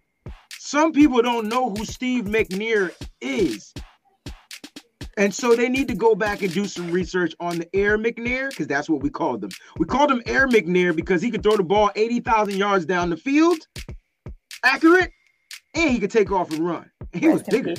Some 0.60 0.92
people 0.92 1.22
don't 1.22 1.48
know 1.48 1.70
who 1.70 1.86
Steve 1.86 2.26
McNair 2.26 2.92
is. 3.22 3.74
And 5.18 5.34
so 5.34 5.56
they 5.56 5.68
need 5.68 5.88
to 5.88 5.96
go 5.96 6.14
back 6.14 6.44
and 6.44 6.54
do 6.54 6.66
some 6.66 6.92
research 6.92 7.34
on 7.40 7.58
the 7.58 7.76
Air 7.76 7.98
McNair 7.98 8.50
because 8.50 8.68
that's 8.68 8.88
what 8.88 9.02
we 9.02 9.10
called 9.10 9.42
them. 9.42 9.50
We 9.78 9.86
called 9.86 10.12
him 10.12 10.22
Air 10.28 10.48
McNair 10.48 10.96
because 10.96 11.24
he 11.24 11.32
could 11.32 11.42
throw 11.42 11.58
the 11.58 11.64
ball 11.64 11.90
80,000 11.96 12.56
yards 12.56 12.86
down 12.86 13.10
the 13.10 13.18
field, 13.18 13.58
accurate, 14.64 15.12
and 15.74 15.90
he 15.90 16.00
could 16.00 16.12
take 16.12 16.32
off 16.32 16.52
and 16.52 16.66
run. 16.66 16.90
And 17.14 17.22
he 17.22 17.28
Rest 17.28 17.48
was 17.48 17.48
bigger. 17.50 17.74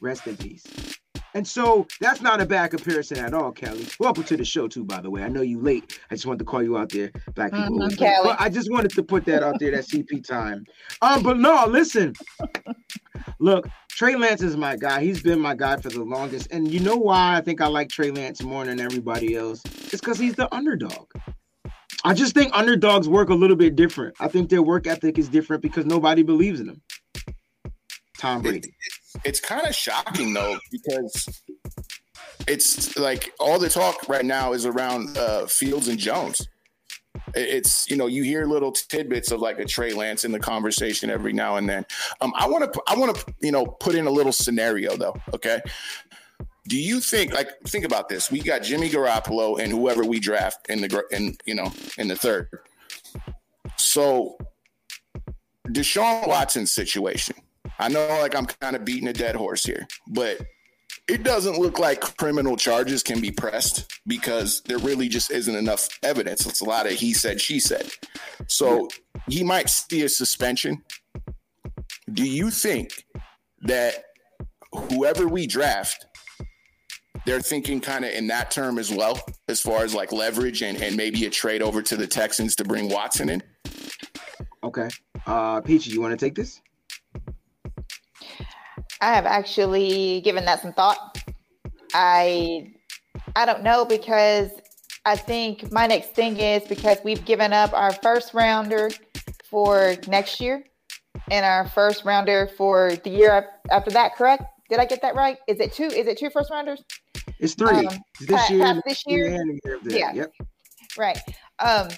Rest 0.00 0.26
in 0.26 0.36
peace. 0.38 0.95
And 1.36 1.46
so 1.46 1.86
that's 2.00 2.22
not 2.22 2.40
a 2.40 2.46
bad 2.46 2.70
comparison 2.70 3.18
at 3.18 3.34
all, 3.34 3.52
Kelly. 3.52 3.86
Welcome 4.00 4.24
to 4.24 4.38
the 4.38 4.44
show, 4.46 4.68
too, 4.68 4.84
by 4.84 5.02
the 5.02 5.10
way. 5.10 5.22
I 5.22 5.28
know 5.28 5.42
you 5.42 5.60
late. 5.60 6.00
I 6.10 6.14
just 6.14 6.24
wanted 6.24 6.38
to 6.38 6.44
call 6.46 6.62
you 6.62 6.78
out 6.78 6.88
there. 6.88 7.10
Black 7.34 7.52
people. 7.52 7.78
Mm-hmm, 7.78 8.26
but 8.26 8.40
I 8.40 8.48
just 8.48 8.72
wanted 8.72 8.92
to 8.92 9.02
put 9.02 9.26
that 9.26 9.42
out 9.42 9.60
there, 9.60 9.70
that 9.72 9.84
CP 9.84 10.26
time. 10.26 10.64
Um, 11.02 11.22
but 11.22 11.36
no, 11.36 11.66
listen. 11.68 12.14
Look, 13.38 13.68
Trey 13.90 14.16
Lance 14.16 14.40
is 14.40 14.56
my 14.56 14.76
guy. 14.76 15.02
He's 15.02 15.22
been 15.22 15.38
my 15.38 15.54
guy 15.54 15.76
for 15.76 15.90
the 15.90 16.02
longest. 16.02 16.48
And 16.52 16.72
you 16.72 16.80
know 16.80 16.96
why 16.96 17.36
I 17.36 17.42
think 17.42 17.60
I 17.60 17.66
like 17.66 17.90
Trey 17.90 18.10
Lance 18.10 18.42
more 18.42 18.64
than 18.64 18.80
everybody 18.80 19.36
else? 19.36 19.60
It's 19.66 20.00
because 20.00 20.18
he's 20.18 20.36
the 20.36 20.52
underdog. 20.54 21.06
I 22.02 22.14
just 22.14 22.32
think 22.32 22.50
underdogs 22.56 23.10
work 23.10 23.28
a 23.28 23.34
little 23.34 23.56
bit 23.56 23.76
different. 23.76 24.16
I 24.20 24.28
think 24.28 24.48
their 24.48 24.62
work 24.62 24.86
ethic 24.86 25.18
is 25.18 25.28
different 25.28 25.62
because 25.62 25.84
nobody 25.84 26.22
believes 26.22 26.60
in 26.60 26.68
them. 26.68 26.80
Tom 28.18 28.42
Brady. 28.42 28.68
It, 28.68 29.20
it's 29.24 29.40
kind 29.40 29.66
of 29.66 29.74
shocking 29.74 30.32
though 30.32 30.58
because 30.70 31.42
it's 32.46 32.96
like 32.96 33.32
all 33.38 33.58
the 33.58 33.68
talk 33.68 34.08
right 34.08 34.24
now 34.24 34.52
is 34.52 34.66
around 34.66 35.16
uh, 35.16 35.46
Fields 35.46 35.88
and 35.88 35.98
Jones. 35.98 36.46
It's 37.34 37.90
you 37.90 37.96
know 37.96 38.06
you 38.06 38.22
hear 38.22 38.46
little 38.46 38.72
tidbits 38.72 39.30
of 39.30 39.40
like 39.40 39.58
a 39.58 39.64
Trey 39.64 39.92
Lance 39.92 40.24
in 40.24 40.32
the 40.32 40.38
conversation 40.38 41.10
every 41.10 41.32
now 41.32 41.56
and 41.56 41.68
then. 41.68 41.84
Um, 42.20 42.32
I 42.36 42.46
want 42.48 42.72
to 42.72 42.82
I 42.86 42.96
want 42.96 43.16
to 43.16 43.34
you 43.40 43.52
know 43.52 43.66
put 43.66 43.94
in 43.94 44.06
a 44.06 44.10
little 44.10 44.32
scenario 44.32 44.96
though. 44.96 45.16
Okay, 45.34 45.60
do 46.68 46.76
you 46.76 47.00
think 47.00 47.32
like 47.32 47.58
think 47.62 47.84
about 47.84 48.08
this? 48.08 48.30
We 48.30 48.40
got 48.40 48.62
Jimmy 48.62 48.88
Garoppolo 48.88 49.58
and 49.58 49.72
whoever 49.72 50.04
we 50.04 50.20
draft 50.20 50.68
in 50.68 50.80
the 50.80 51.04
in 51.10 51.36
you 51.46 51.54
know 51.54 51.72
in 51.98 52.08
the 52.08 52.16
third. 52.16 52.48
So 53.76 54.38
Deshaun 55.68 56.28
Watson's 56.28 56.72
situation 56.72 57.36
I 57.78 57.88
know 57.88 58.06
like 58.20 58.34
I'm 58.34 58.46
kind 58.46 58.76
of 58.76 58.84
beating 58.84 59.08
a 59.08 59.12
dead 59.12 59.36
horse 59.36 59.64
here, 59.64 59.86
but 60.08 60.40
it 61.08 61.22
doesn't 61.22 61.58
look 61.58 61.78
like 61.78 62.00
criminal 62.16 62.56
charges 62.56 63.02
can 63.02 63.20
be 63.20 63.30
pressed 63.30 64.00
because 64.06 64.62
there 64.62 64.78
really 64.78 65.08
just 65.08 65.30
isn't 65.30 65.54
enough 65.54 65.88
evidence. 66.02 66.46
It's 66.46 66.60
a 66.60 66.64
lot 66.64 66.86
of 66.86 66.92
he 66.92 67.12
said, 67.12 67.40
she 67.40 67.60
said. 67.60 67.88
So 68.48 68.88
he 69.28 69.44
might 69.44 69.68
see 69.68 70.02
a 70.02 70.08
suspension. 70.08 70.82
Do 72.12 72.28
you 72.28 72.50
think 72.50 73.04
that 73.62 74.04
whoever 74.72 75.28
we 75.28 75.46
draft, 75.46 76.06
they're 77.24 77.40
thinking 77.40 77.80
kind 77.80 78.04
of 78.04 78.12
in 78.12 78.26
that 78.28 78.50
term 78.50 78.78
as 78.78 78.92
well, 78.92 79.20
as 79.48 79.60
far 79.60 79.84
as 79.84 79.94
like 79.94 80.12
leverage 80.12 80.62
and, 80.62 80.80
and 80.82 80.96
maybe 80.96 81.26
a 81.26 81.30
trade 81.30 81.62
over 81.62 81.82
to 81.82 81.96
the 81.96 82.06
Texans 82.06 82.56
to 82.56 82.64
bring 82.64 82.88
Watson 82.88 83.28
in? 83.28 83.42
Okay. 84.64 84.88
Uh 85.24 85.60
Peachy, 85.60 85.90
you 85.90 86.00
want 86.00 86.18
to 86.18 86.24
take 86.24 86.34
this? 86.34 86.60
I 89.00 89.14
have 89.14 89.26
actually 89.26 90.20
given 90.22 90.44
that 90.46 90.62
some 90.62 90.72
thought. 90.72 91.18
I 91.94 92.72
I 93.34 93.46
don't 93.46 93.62
know 93.62 93.84
because 93.84 94.50
I 95.04 95.16
think 95.16 95.70
my 95.70 95.86
next 95.86 96.14
thing 96.14 96.38
is 96.38 96.64
because 96.64 96.98
we've 97.04 97.24
given 97.24 97.52
up 97.52 97.72
our 97.72 97.92
first 97.92 98.34
rounder 98.34 98.90
for 99.48 99.94
next 100.08 100.40
year 100.40 100.64
and 101.30 101.44
our 101.44 101.68
first 101.68 102.04
rounder 102.04 102.48
for 102.56 102.92
the 103.04 103.10
year 103.10 103.48
after 103.70 103.90
that, 103.90 104.16
correct? 104.16 104.44
Did 104.68 104.80
I 104.80 104.84
get 104.84 105.02
that 105.02 105.14
right? 105.14 105.38
Is 105.46 105.60
it 105.60 105.72
two? 105.72 105.84
Is 105.84 106.06
it 106.06 106.18
two 106.18 106.30
first 106.30 106.50
rounders? 106.50 106.82
It's 107.38 107.54
three. 107.54 107.86
Um, 107.86 108.02
this, 108.20 108.50
year, 108.50 108.82
this 108.86 109.04
year. 109.06 109.44
year. 109.64 109.78
Yeah. 109.84 110.12
Yep. 110.12 110.32
Right. 110.98 111.18
Um, 111.58 111.88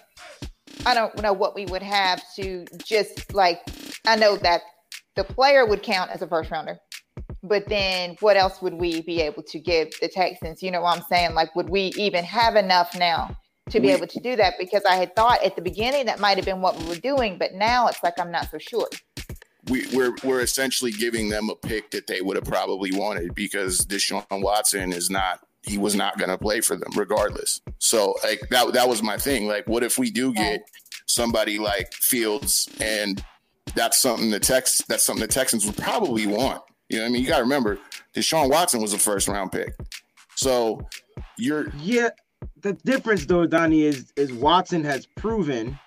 I 0.85 0.95
don't 0.95 1.21
know 1.23 1.33
what 1.33 1.55
we 1.55 1.67
would 1.67 1.83
have 1.83 2.23
to 2.37 2.67
just 2.85 3.33
like. 3.33 3.63
I 4.07 4.17
know 4.17 4.37
that 4.37 4.63
the 5.19 5.25
player 5.25 5.67
would 5.67 5.83
count 5.83 6.11
as 6.11 6.23
a 6.23 6.27
first 6.27 6.51
rounder 6.51 6.79
but 7.43 7.69
then 7.69 8.17
what 8.21 8.37
else 8.37 8.61
would 8.63 8.75
we 8.75 9.03
be 9.03 9.21
able 9.21 9.43
to 9.45 9.59
give 9.59 9.89
the 10.01 10.09
Texans? 10.09 10.63
You 10.63 10.71
know 10.71 10.83
what 10.83 10.99
I'm 10.99 11.05
saying? 11.09 11.35
Like, 11.35 11.55
would 11.55 11.71
we 11.71 11.93
even 11.97 12.25
have 12.25 12.57
enough 12.57 12.97
now 12.99 13.37
to 13.71 13.81
be 13.81 13.91
able 13.91 14.09
to 14.09 14.21
do 14.21 14.35
that? 14.37 14.55
Because 14.59 14.85
I 14.85 14.97
had 14.97 15.15
thought 15.15 15.43
at 15.45 15.55
the 15.55 15.63
beginning 15.63 16.07
that 16.07 16.19
might 16.19 16.37
have 16.37 16.45
been 16.45 16.61
what 16.61 16.77
we 16.79 16.87
were 16.87 16.97
doing, 16.97 17.39
but 17.39 17.55
now 17.55 17.87
it's 17.87 18.03
like 18.03 18.15
I'm 18.19 18.33
not 18.33 18.51
so 18.51 18.59
sure. 18.59 18.89
We, 19.71 19.87
we're 19.93 20.15
we're 20.25 20.41
essentially 20.41 20.91
giving 20.91 21.29
them 21.29 21.51
a 21.51 21.55
pick 21.55 21.91
that 21.91 22.07
they 22.07 22.21
would 22.23 22.37
have 22.37 22.47
probably 22.47 22.91
wanted 22.93 23.35
because 23.35 23.85
Deshaun 23.85 24.25
Watson 24.31 24.93
is 24.93 25.11
not 25.11 25.41
he 25.63 25.79
was 25.79 25.95
not 25.95 26.19
going 26.19 26.31
to 26.31 26.39
play 26.39 26.61
for 26.61 26.75
them 26.77 26.91
regardless. 26.97 27.61
So 27.79 28.17
like 28.25 28.41
that 28.51 28.73
that 28.73 28.89
was 28.89 29.03
my 29.03 29.19
thing. 29.19 29.47
Like, 29.47 29.69
what 29.69 29.85
if 29.85 29.99
we 29.99 30.11
do 30.11 30.33
get 30.33 30.63
somebody 31.07 31.59
like 31.59 31.93
Fields, 31.93 32.69
and 32.81 33.23
that's 33.75 34.01
something 34.01 34.31
the 34.31 34.41
Tex 34.41 34.83
that's 34.89 35.05
something 35.05 35.27
the 35.27 35.33
Texans 35.33 35.67
would 35.67 35.77
probably 35.77 36.27
want. 36.27 36.63
You 36.89 37.01
know, 37.01 37.05
I 37.05 37.09
mean, 37.09 37.23
you 37.23 37.29
got 37.29 37.39
to 37.39 37.43
remember, 37.43 37.79
Deshaun 38.15 38.51
Watson 38.51 38.81
was 38.81 38.93
a 38.95 38.99
first 38.99 39.29
round 39.29 39.53
pick, 39.53 39.75
so 40.35 40.81
you're 41.37 41.73
yeah. 41.79 42.11
The 42.61 42.73
difference 42.85 43.27
though, 43.27 43.47
Donnie, 43.47 43.83
is 43.83 44.13
is 44.17 44.33
Watson 44.33 44.85
has 44.85 45.07
proven 45.07 45.79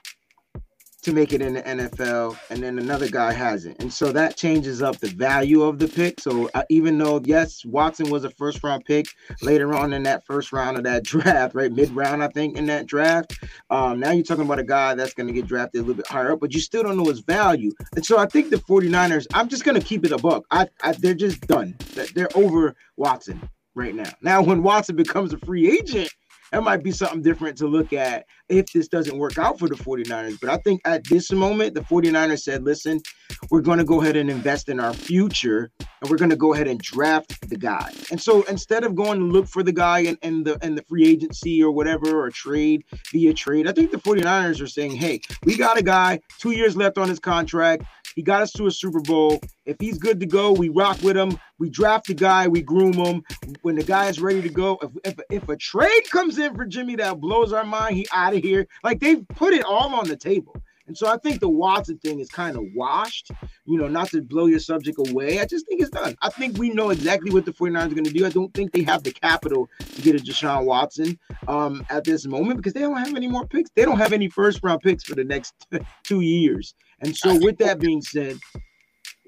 to 1.02 1.14
make 1.14 1.34
it 1.34 1.42
in 1.42 1.54
the 1.56 1.62
NFL, 1.64 2.38
and 2.50 2.62
then 2.62 2.78
another 2.78 3.10
guy 3.10 3.34
hasn't. 3.34 3.80
And 3.80 3.92
so 3.92 4.12
that 4.12 4.36
changes 4.36 4.82
up 4.82 4.98
the 4.98 5.10
value 5.10 5.64
of 5.64 5.80
the 5.80 5.88
pick. 5.88 6.20
So 6.20 6.50
uh, 6.54 6.64
even 6.70 6.98
though, 6.98 7.22
yes, 7.24 7.66
Watson 7.66 8.10
was 8.10 8.24
a 8.24 8.30
first 8.30 8.64
round 8.64 8.86
pick 8.86 9.08
later 9.42 9.74
on 9.74 9.94
in 9.94 10.04
that 10.04 10.26
first 10.26 10.54
round 10.54 10.78
of 10.78 10.84
that 10.84 11.04
draft, 11.12 11.56
right? 11.56 11.72
Mid 11.72 11.90
round, 11.92 12.24
I 12.24 12.28
think, 12.28 12.56
in 12.58 12.68
that 12.68 12.86
draft. 12.86 13.40
Um, 13.70 14.00
now 14.00 14.12
you're 14.12 14.24
talking 14.24 14.46
about 14.46 14.60
a 14.60 14.64
guy 14.64 14.94
that's 14.94 15.14
going 15.14 15.28
to 15.28 15.34
get 15.34 15.48
drafted 15.48 15.80
a 15.80 15.84
little 15.84 15.96
bit 15.96 16.08
higher 16.08 16.34
up, 16.34 16.40
but 16.40 16.54
you 16.54 16.60
still 16.60 16.84
don't 16.84 16.98
know 16.98 17.06
his 17.06 17.22
value. 17.22 17.72
And 17.96 18.06
so 18.06 18.20
I 18.20 18.28
think 18.28 18.52
the 18.52 18.58
49ers, 18.58 19.26
I'm 19.34 19.50
just 19.50 19.64
going 19.64 19.80
to 19.80 19.86
keep 19.86 20.06
it 20.06 20.12
a 20.12 20.18
buck. 20.18 20.46
I, 20.52 20.68
I, 20.84 20.92
they're 20.94 21.14
just 21.16 21.42
done. 21.48 21.76
They're 22.14 22.30
over 22.36 22.76
Watson 22.98 23.50
right 23.74 23.96
now. 23.96 24.12
Now, 24.22 24.42
when 24.44 24.62
Watson 24.62 24.96
becomes 24.96 25.34
a 25.34 25.38
free 25.40 25.72
agent, 25.72 26.14
that 26.52 26.64
might 26.64 26.84
be 26.84 26.92
something 26.92 27.22
different 27.22 27.58
to 27.60 27.68
look 27.68 27.94
at 27.94 28.26
if 28.52 28.72
this 28.74 28.88
doesn't 28.88 29.18
work 29.18 29.38
out 29.38 29.58
for 29.58 29.68
the 29.68 29.76
49ers. 29.76 30.40
But 30.40 30.50
I 30.50 30.58
think 30.58 30.82
at 30.86 31.04
this 31.06 31.32
moment, 31.32 31.74
the 31.74 31.82
49ers 31.82 32.42
said, 32.42 32.64
listen, 32.64 33.02
we're 33.50 33.62
going 33.62 33.80
to 33.80 33.86
go 33.86 34.02
ahead 34.02 34.16
and 34.16 34.30
invest 34.30 34.70
in 34.70 34.80
our 34.80 34.94
future 34.94 35.72
and 35.80 36.10
we're 36.10 36.18
going 36.18 36.30
to 36.30 36.36
go 36.36 36.54
ahead 36.54 36.68
and 36.68 36.80
draft 36.80 37.50
the 37.50 37.58
guy. 37.58 37.92
And 38.10 38.22
so 38.22 38.44
instead 38.44 38.84
of 38.84 38.96
going 38.96 39.20
to 39.20 39.26
look 39.26 39.48
for 39.48 39.64
the 39.64 39.72
guy 39.72 40.00
in, 40.00 40.18
in 40.22 40.44
the 40.44 40.58
in 40.62 40.76
the 40.76 40.84
free 40.84 41.08
agency 41.08 41.64
or 41.64 41.72
whatever 41.72 42.20
or 42.20 42.30
trade 42.30 42.84
via 43.12 43.34
trade, 43.34 43.68
I 43.68 43.72
think 43.72 43.92
the 43.92 43.98
49ers 43.98 44.62
are 44.62 44.68
saying, 44.68 44.92
hey, 44.92 45.22
we 45.44 45.56
got 45.58 45.78
a 45.78 45.84
guy, 45.84 46.20
two 46.40 46.52
years 46.52 46.76
left 46.76 46.98
on 46.98 47.08
his 47.08 47.20
contract. 47.20 47.84
He 48.16 48.22
got 48.22 48.42
us 48.42 48.52
to 48.54 48.68
a 48.68 48.72
Super 48.72 49.00
Bowl. 49.00 49.40
If 49.66 49.78
he's 49.80 49.98
good 49.98 50.20
to 50.20 50.26
go, 50.26 50.52
we 50.52 50.70
rock 50.70 51.02
with 51.02 51.16
him. 51.16 51.40
We 51.60 51.70
draft 51.70 52.08
the 52.08 52.14
guy, 52.14 52.48
we 52.48 52.62
groom 52.62 52.94
him. 52.94 53.24
When 53.62 53.76
the 53.76 53.84
guy 53.84 54.10
is 54.10 54.20
ready 54.20 54.42
to 54.42 54.50
go, 54.50 54.80
if, 54.82 54.92
if, 55.06 55.26
if 55.30 55.50
a 55.50 55.56
trade 55.56 56.10
comes 56.10 56.40
in 56.40 56.56
for 56.56 56.66
Jimmy 56.66 56.96
that 56.96 57.22
blows 57.22 57.54
our 57.54 57.64
mind, 57.64 57.96
he 57.96 58.08
out 58.12 58.34
of 58.34 58.41
here. 58.44 58.68
Like 58.84 59.00
they've 59.00 59.28
put 59.30 59.54
it 59.54 59.64
all 59.64 59.94
on 59.94 60.08
the 60.08 60.18
table. 60.18 60.56
And 60.88 60.98
so 60.98 61.08
I 61.08 61.16
think 61.18 61.40
the 61.40 61.48
Watson 61.48 62.00
thing 62.00 62.20
is 62.20 62.30
kind 62.30 62.58
of 62.58 62.66
washed, 62.76 63.32
you 63.66 63.78
know, 63.78 63.88
not 63.88 64.10
to 64.10 64.22
blow 64.22 64.48
your 64.48 64.60
subject 64.60 64.98
away. 64.98 65.40
I 65.40 65.46
just 65.46 65.66
think 65.66 65.80
it's 65.80 65.90
done. 65.90 66.18
I 66.22 66.30
think 66.30 66.58
we 66.58 66.70
know 66.70 66.90
exactly 66.90 67.32
what 67.32 67.46
the 67.46 67.54
49ers 67.54 67.86
are 67.86 67.90
going 67.90 68.04
to 68.04 68.12
do. 68.12 68.26
I 68.26 68.30
don't 68.30 68.54
think 68.54 68.74
they 68.74 68.84
have 68.84 69.04
the 69.04 69.14
capital 69.14 69.70
to 69.80 70.02
get 70.02 70.16
a 70.16 70.20
Deshaun 70.20 70.66
Watson 70.66 71.18
um, 71.48 71.86
at 71.90 72.04
this 72.04 72.26
moment 72.26 72.58
because 72.58 72.74
they 72.74 72.82
don't 72.82 72.98
have 72.98 73.16
any 73.16 73.28
more 73.28 73.48
picks. 73.48 73.70
They 73.74 73.86
don't 73.86 74.00
have 74.00 74.12
any 74.12 74.28
first 74.28 74.60
round 74.64 74.82
picks 74.82 75.06
for 75.06 75.16
the 75.16 75.24
next 75.24 75.54
two 76.04 76.20
years. 76.20 76.74
And 77.00 77.16
so, 77.16 77.40
with 77.40 77.58
that 77.60 77.80
being 77.80 78.02
said, 78.02 78.38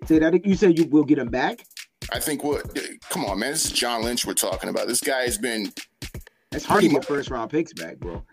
say 0.05 0.20
that 0.20 0.45
you 0.45 0.55
said 0.55 0.78
you 0.78 0.86
will 0.86 1.05
get 1.05 1.18
him 1.18 1.30
back. 1.30 1.66
I 2.11 2.20
think 2.20 2.43
what? 2.43 2.78
Come 3.09 3.24
on, 3.24 3.39
man. 3.39 3.51
This 3.51 3.66
is 3.66 3.72
John 3.72 4.03
Lynch 4.03 4.26
we're 4.26 4.34
talking 4.34 4.70
about. 4.70 4.88
This 4.88 4.99
guy 4.99 5.22
has 5.22 5.38
been. 5.38 5.72
It's 6.51 6.66
hard 6.66 6.84
to 6.84 6.89
get 6.89 7.05
first 7.05 7.30
round 7.30 7.51
picks 7.51 7.72
back, 7.74 7.99
bro. 7.99 8.24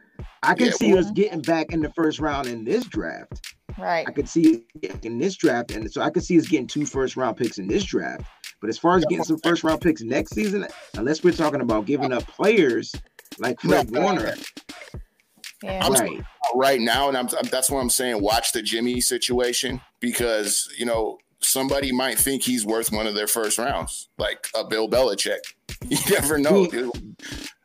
I 0.42 0.54
can 0.54 0.66
yeah, 0.66 0.72
see 0.72 0.92
well, 0.92 1.04
us 1.04 1.10
getting 1.10 1.42
back 1.42 1.72
in 1.72 1.80
the 1.80 1.90
first 1.90 2.18
round 2.18 2.46
in 2.46 2.64
this 2.64 2.84
draft. 2.84 3.54
Right. 3.78 4.06
I 4.06 4.10
could 4.10 4.28
see 4.28 4.64
in 5.02 5.18
this 5.18 5.36
draft, 5.36 5.70
and 5.70 5.90
so 5.90 6.02
I 6.02 6.10
could 6.10 6.24
see 6.24 6.38
us 6.38 6.48
getting 6.48 6.66
two 6.66 6.86
first 6.86 7.16
round 7.16 7.36
picks 7.36 7.58
in 7.58 7.66
this 7.66 7.84
draft. 7.84 8.24
But 8.60 8.68
as 8.68 8.78
far 8.78 8.96
as 8.96 9.04
getting 9.06 9.24
some 9.24 9.38
first 9.38 9.64
round 9.64 9.80
picks 9.80 10.02
next 10.02 10.34
season, 10.34 10.66
unless 10.96 11.24
we're 11.24 11.32
talking 11.32 11.60
about 11.60 11.86
giving 11.86 12.12
up 12.12 12.26
players 12.26 12.94
like 13.38 13.60
Fred 13.60 13.90
no, 13.90 14.00
Warner, 14.00 14.34
yeah. 15.62 15.84
I'm 15.84 15.92
right. 15.92 16.20
right 16.54 16.80
now, 16.80 17.08
and 17.08 17.16
I'm, 17.16 17.28
I'm, 17.28 17.48
that's 17.50 17.70
what 17.70 17.80
I'm 17.80 17.90
saying. 17.90 18.20
Watch 18.22 18.52
the 18.52 18.62
Jimmy 18.62 19.00
situation 19.00 19.80
because 20.00 20.68
you 20.76 20.84
know 20.84 21.18
somebody 21.42 21.92
might 21.92 22.18
think 22.18 22.42
he's 22.42 22.66
worth 22.66 22.92
one 22.92 23.06
of 23.06 23.14
their 23.14 23.26
first 23.26 23.58
rounds, 23.58 24.08
like 24.18 24.48
a 24.54 24.64
Bill 24.64 24.88
Belichick. 24.88 25.38
You 25.88 25.96
never 26.10 26.36
know. 26.36 26.68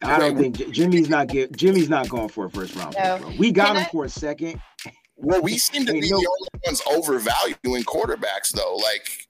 I 0.02 0.20
don't 0.20 0.38
think 0.38 0.72
Jimmy's 0.72 1.10
not 1.10 1.28
get, 1.28 1.54
Jimmy's 1.58 1.90
not 1.90 2.08
going 2.08 2.30
for 2.30 2.46
a 2.46 2.50
first 2.50 2.74
round. 2.76 2.96
No. 2.98 3.18
Pick, 3.18 3.38
we 3.38 3.52
got 3.52 3.68
Can 3.68 3.76
him 3.76 3.82
I? 3.82 3.90
for 3.92 4.06
a 4.06 4.10
second. 4.10 4.62
Well, 5.18 5.42
we 5.42 5.58
seem 5.58 5.86
to 5.86 5.92
be 5.92 6.00
no. 6.00 6.08
the 6.08 6.14
only 6.14 6.50
ones 6.66 6.82
overvaluing 6.90 7.84
quarterbacks, 7.84 8.54
though. 8.54 8.78
Like, 8.78 9.26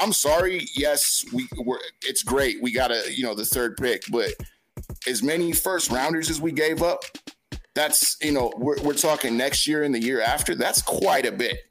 I'm 0.00 0.12
sorry. 0.12 0.68
Yes, 0.76 1.24
we 1.32 1.48
were. 1.64 1.80
It's 2.02 2.22
great. 2.22 2.62
We 2.62 2.72
got 2.72 2.92
a 2.92 3.02
you 3.12 3.24
know 3.24 3.34
the 3.34 3.44
third 3.44 3.76
pick, 3.76 4.04
but 4.12 4.30
as 5.08 5.22
many 5.22 5.52
first 5.52 5.90
rounders 5.90 6.30
as 6.30 6.40
we 6.40 6.52
gave 6.52 6.80
up, 6.80 7.02
that's 7.74 8.16
you 8.22 8.32
know 8.32 8.52
we're, 8.56 8.80
we're 8.82 8.94
talking 8.94 9.36
next 9.36 9.66
year 9.66 9.82
and 9.82 9.94
the 9.94 10.00
year 10.00 10.20
after 10.20 10.54
that's 10.54 10.82
quite 10.82 11.26
a 11.26 11.32
bit 11.32 11.67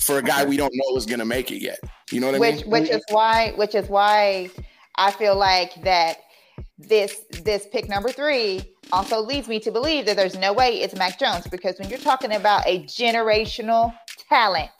for 0.00 0.18
a 0.18 0.22
guy 0.22 0.44
we 0.44 0.56
don't 0.56 0.72
know 0.74 0.96
is 0.96 1.06
going 1.06 1.18
to 1.18 1.24
make 1.24 1.50
it 1.50 1.62
yet. 1.62 1.78
You 2.10 2.20
know 2.20 2.30
what 2.30 2.40
which, 2.40 2.54
i 2.54 2.62
mean? 2.62 2.70
which 2.70 2.90
is 2.90 3.02
why 3.10 3.52
which 3.56 3.74
is 3.74 3.88
why 3.88 4.50
i 4.96 5.10
feel 5.10 5.36
like 5.36 5.74
that 5.82 6.18
this 6.78 7.22
this 7.42 7.66
pick 7.72 7.88
number 7.88 8.10
three 8.10 8.62
also 8.92 9.20
leads 9.20 9.48
me 9.48 9.60
to 9.60 9.70
believe 9.70 10.06
that 10.06 10.16
there's 10.16 10.36
no 10.36 10.52
way 10.52 10.80
it's 10.80 10.94
mac 10.96 11.18
jones 11.18 11.46
because 11.48 11.78
when 11.78 11.88
you're 11.88 11.98
talking 11.98 12.32
about 12.32 12.66
a 12.66 12.82
generational 12.84 13.94
talent 14.28 14.70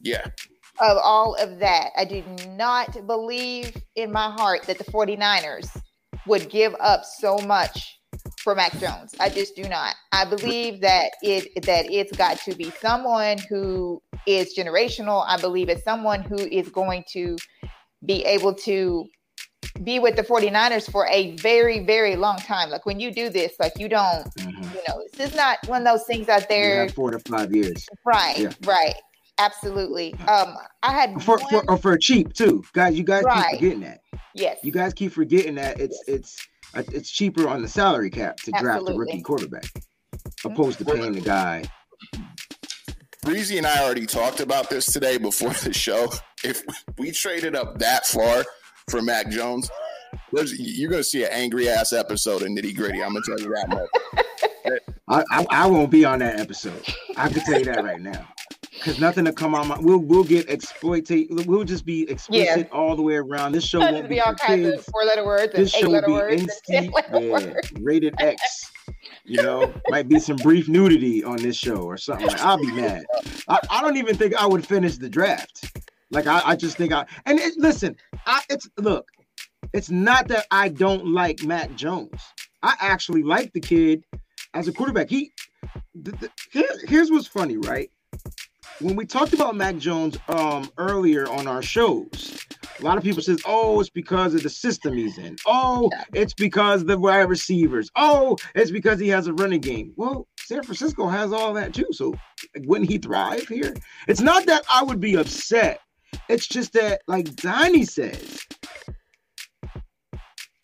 yeah. 0.00 0.26
of 0.80 0.98
all 1.02 1.34
of 1.36 1.58
that 1.58 1.90
i 1.96 2.04
do 2.04 2.22
not 2.50 3.06
believe 3.06 3.76
in 3.96 4.10
my 4.10 4.30
heart 4.30 4.62
that 4.62 4.78
the 4.78 4.84
49ers 4.84 5.80
would 6.26 6.48
give 6.48 6.74
up 6.80 7.04
so 7.04 7.38
much 7.38 7.98
for 8.44 8.54
Mac 8.54 8.78
Jones. 8.78 9.14
I 9.18 9.30
just 9.30 9.56
do 9.56 9.66
not. 9.68 9.96
I 10.12 10.26
believe 10.26 10.82
that 10.82 11.12
it 11.22 11.62
that 11.64 11.90
it's 11.90 12.14
got 12.16 12.38
to 12.40 12.54
be 12.54 12.70
someone 12.80 13.38
who 13.48 14.00
is 14.26 14.56
generational. 14.56 15.24
I 15.26 15.40
believe 15.40 15.70
it's 15.70 15.82
someone 15.82 16.22
who 16.22 16.36
is 16.36 16.68
going 16.68 17.04
to 17.12 17.36
be 18.04 18.22
able 18.24 18.54
to 18.54 19.06
be 19.82 19.98
with 19.98 20.14
the 20.14 20.22
49ers 20.22 20.88
for 20.88 21.08
a 21.08 21.34
very 21.36 21.80
very 21.84 22.14
long 22.14 22.36
time 22.36 22.70
like 22.70 22.86
when 22.86 23.00
you 23.00 23.10
do 23.10 23.28
this 23.28 23.54
like 23.58 23.72
you 23.76 23.88
don't 23.88 24.24
mm-hmm. 24.38 24.62
you 24.62 24.80
know 24.86 25.02
this 25.12 25.30
is 25.30 25.34
not 25.34 25.58
one 25.66 25.84
of 25.84 25.86
those 25.86 26.06
things 26.06 26.28
out 26.28 26.48
there 26.48 26.88
four 26.90 27.10
to 27.10 27.18
five 27.20 27.52
years 27.52 27.88
right 28.04 28.38
yeah. 28.38 28.52
right 28.66 28.94
absolutely 29.38 30.14
um 30.28 30.54
i 30.84 30.92
had 30.92 31.20
for, 31.20 31.38
one... 31.50 31.64
for, 31.66 31.76
for 31.78 31.98
cheap 31.98 32.32
too 32.34 32.62
guys 32.72 32.96
you 32.96 33.02
guys 33.02 33.24
right. 33.24 33.50
keep 33.50 33.58
forgetting 33.58 33.80
that 33.80 34.00
yes 34.34 34.58
you 34.62 34.70
guys 34.70 34.94
keep 34.94 35.10
forgetting 35.10 35.56
that 35.56 35.80
it's 35.80 36.00
yes. 36.06 36.16
it's 36.18 36.48
it's 36.76 37.10
cheaper 37.10 37.48
on 37.48 37.62
the 37.62 37.68
salary 37.68 38.10
cap 38.10 38.36
to 38.38 38.52
Absolutely. 38.54 38.84
draft 38.84 38.96
a 38.96 38.98
rookie 38.98 39.22
quarterback 39.22 39.64
opposed 40.44 40.78
to 40.78 40.84
paying 40.84 41.12
the 41.12 41.20
guy. 41.20 41.64
Breezy 43.22 43.58
and 43.58 43.66
I 43.66 43.82
already 43.82 44.06
talked 44.06 44.40
about 44.40 44.68
this 44.68 44.86
today 44.86 45.16
before 45.16 45.50
the 45.50 45.72
show. 45.72 46.12
If 46.42 46.62
we 46.98 47.10
traded 47.10 47.56
up 47.56 47.78
that 47.78 48.06
far 48.06 48.44
for 48.90 49.00
Mac 49.00 49.30
Jones, 49.30 49.70
you're 50.32 50.90
going 50.90 51.00
to 51.00 51.08
see 51.08 51.24
an 51.24 51.30
angry 51.32 51.68
ass 51.68 51.92
episode 51.92 52.42
of 52.42 52.48
Nitty 52.48 52.76
Gritty. 52.76 53.02
I'm 53.02 53.12
going 53.12 53.22
to 53.22 53.30
tell 53.30 53.40
you 53.40 53.54
that 53.54 53.68
much. 53.68 54.80
I, 55.08 55.22
I, 55.30 55.46
I, 55.50 55.66
won't 55.66 55.90
be 55.90 56.04
on 56.04 56.20
that 56.20 56.40
episode. 56.40 56.82
I 57.16 57.28
can 57.28 57.40
tell 57.44 57.58
you 57.58 57.66
that 57.66 57.84
right 57.84 58.00
now 58.00 58.26
because 58.74 58.98
nothing 58.98 59.24
to 59.24 59.32
come 59.32 59.54
on 59.54 59.68
my 59.68 59.78
we'll 59.78 59.98
we'll 59.98 60.24
get 60.24 60.48
exploited 60.48 61.28
we'll 61.46 61.64
just 61.64 61.84
be 61.84 62.08
explicit 62.10 62.58
yeah. 62.58 62.76
all 62.76 62.96
the 62.96 63.02
way 63.02 63.14
around. 63.14 63.52
This 63.52 63.64
show 63.64 63.80
won't 63.80 64.08
be, 64.08 64.16
be 64.16 64.20
all 64.20 64.34
kinds 64.34 64.62
kids. 64.62 64.78
of 64.78 64.84
four 64.92 65.04
letter 65.04 65.24
words 65.24 65.52
this 65.54 65.72
show 65.72 65.88
will 65.88 66.02
be 66.04 66.12
words 66.12 66.60
yeah, 66.68 66.88
words. 67.12 67.72
rated 67.80 68.14
x. 68.18 68.70
You 69.24 69.42
know 69.42 69.72
might 69.88 70.08
be 70.08 70.18
some 70.18 70.36
brief 70.36 70.68
nudity 70.68 71.24
on 71.24 71.36
this 71.36 71.56
show 71.56 71.76
or 71.76 71.96
something. 71.96 72.26
Like 72.26 72.40
i'll 72.40 72.58
be 72.58 72.72
mad. 72.72 73.04
I, 73.48 73.58
I 73.70 73.80
don't 73.80 73.96
even 73.96 74.16
think 74.16 74.34
i 74.34 74.46
would 74.46 74.66
finish 74.66 74.96
the 74.98 75.08
draft. 75.08 75.78
Like 76.10 76.26
i, 76.26 76.42
I 76.44 76.56
just 76.56 76.76
think 76.76 76.92
i 76.92 77.06
and 77.26 77.38
it, 77.38 77.56
listen 77.56 77.96
i 78.26 78.42
it's 78.50 78.68
look 78.78 79.08
it's 79.72 79.90
not 79.90 80.28
that 80.28 80.46
i 80.50 80.68
don't 80.68 81.06
like 81.06 81.42
Matt 81.42 81.76
jones. 81.76 82.20
I 82.62 82.76
actually 82.80 83.22
like 83.22 83.52
the 83.52 83.60
kid 83.60 84.04
as 84.54 84.68
a 84.68 84.72
quarterback. 84.72 85.10
He 85.10 85.32
the, 85.94 86.12
the, 86.12 86.30
here, 86.50 86.68
here's 86.86 87.10
what's 87.10 87.26
funny 87.26 87.56
right 87.56 87.90
when 88.80 88.96
we 88.96 89.06
talked 89.06 89.32
about 89.32 89.56
Mac 89.56 89.76
Jones 89.76 90.18
um, 90.28 90.70
earlier 90.78 91.28
on 91.28 91.46
our 91.46 91.62
shows, 91.62 92.44
a 92.78 92.82
lot 92.82 92.98
of 92.98 93.04
people 93.04 93.22
says, 93.22 93.40
"Oh, 93.46 93.80
it's 93.80 93.90
because 93.90 94.34
of 94.34 94.42
the 94.42 94.50
system 94.50 94.94
he's 94.94 95.18
in. 95.18 95.36
Oh, 95.46 95.90
it's 96.12 96.34
because 96.34 96.84
the 96.84 96.98
wide 96.98 97.28
receivers. 97.28 97.90
Oh, 97.96 98.36
it's 98.54 98.70
because 98.70 98.98
he 98.98 99.08
has 99.08 99.26
a 99.26 99.32
running 99.34 99.60
game." 99.60 99.92
Well, 99.96 100.26
San 100.38 100.62
Francisco 100.62 101.08
has 101.08 101.32
all 101.32 101.54
that 101.54 101.72
too. 101.72 101.86
So 101.92 102.14
wouldn't 102.64 102.90
he 102.90 102.98
thrive 102.98 103.46
here? 103.48 103.74
It's 104.08 104.20
not 104.20 104.46
that 104.46 104.64
I 104.72 104.82
would 104.82 105.00
be 105.00 105.14
upset. 105.16 105.80
It's 106.28 106.46
just 106.46 106.72
that, 106.74 107.02
like 107.06 107.34
Donnie 107.36 107.84
says, 107.84 108.38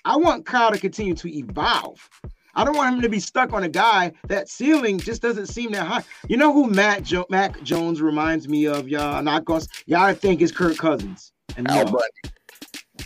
I 0.05 0.17
want 0.17 0.47
Kyle 0.47 0.73
to 0.73 0.79
continue 0.79 1.15
to 1.15 1.29
evolve. 1.29 2.09
I 2.55 2.65
don't 2.65 2.77
want 2.77 2.95
him 2.95 3.03
to 3.03 3.09
be 3.09 3.21
stuck 3.21 3.53
on 3.53 3.65
a 3.65 3.69
guy 3.69 4.13
that 4.29 4.49
ceiling 4.49 4.99
just 4.99 5.23
doesn't 5.23 5.47
seem 5.47 5.73
that 5.73 5.87
high. 5.87 6.05
You 6.29 6.37
know 6.37 6.53
who 6.53 6.69
Matt 6.69 7.03
jo- 7.05 7.27
Mac 7.31 7.63
Jones 7.63 8.01
reminds 8.01 8.49
me 8.49 8.67
of, 8.67 8.89
y'all? 8.89 9.23
Not 9.23 9.45
cause 9.45 9.69
y'all 9.87 10.15
think 10.15 10.41
is 10.41 10.53
Kirk 10.53 10.77
Cousins. 10.77 11.33
And 11.57 11.71
Al 11.71 11.85
no. 11.85 12.01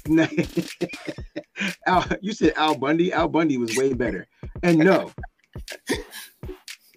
Bundy. 0.06 0.46
Al, 1.86 2.06
you 2.20 2.32
said 2.32 2.52
Al 2.56 2.76
Bundy. 2.76 3.12
Al 3.12 3.28
Bundy 3.28 3.58
was 3.58 3.76
way 3.76 3.92
better. 3.94 4.26
And 4.62 4.78
no, 4.78 5.12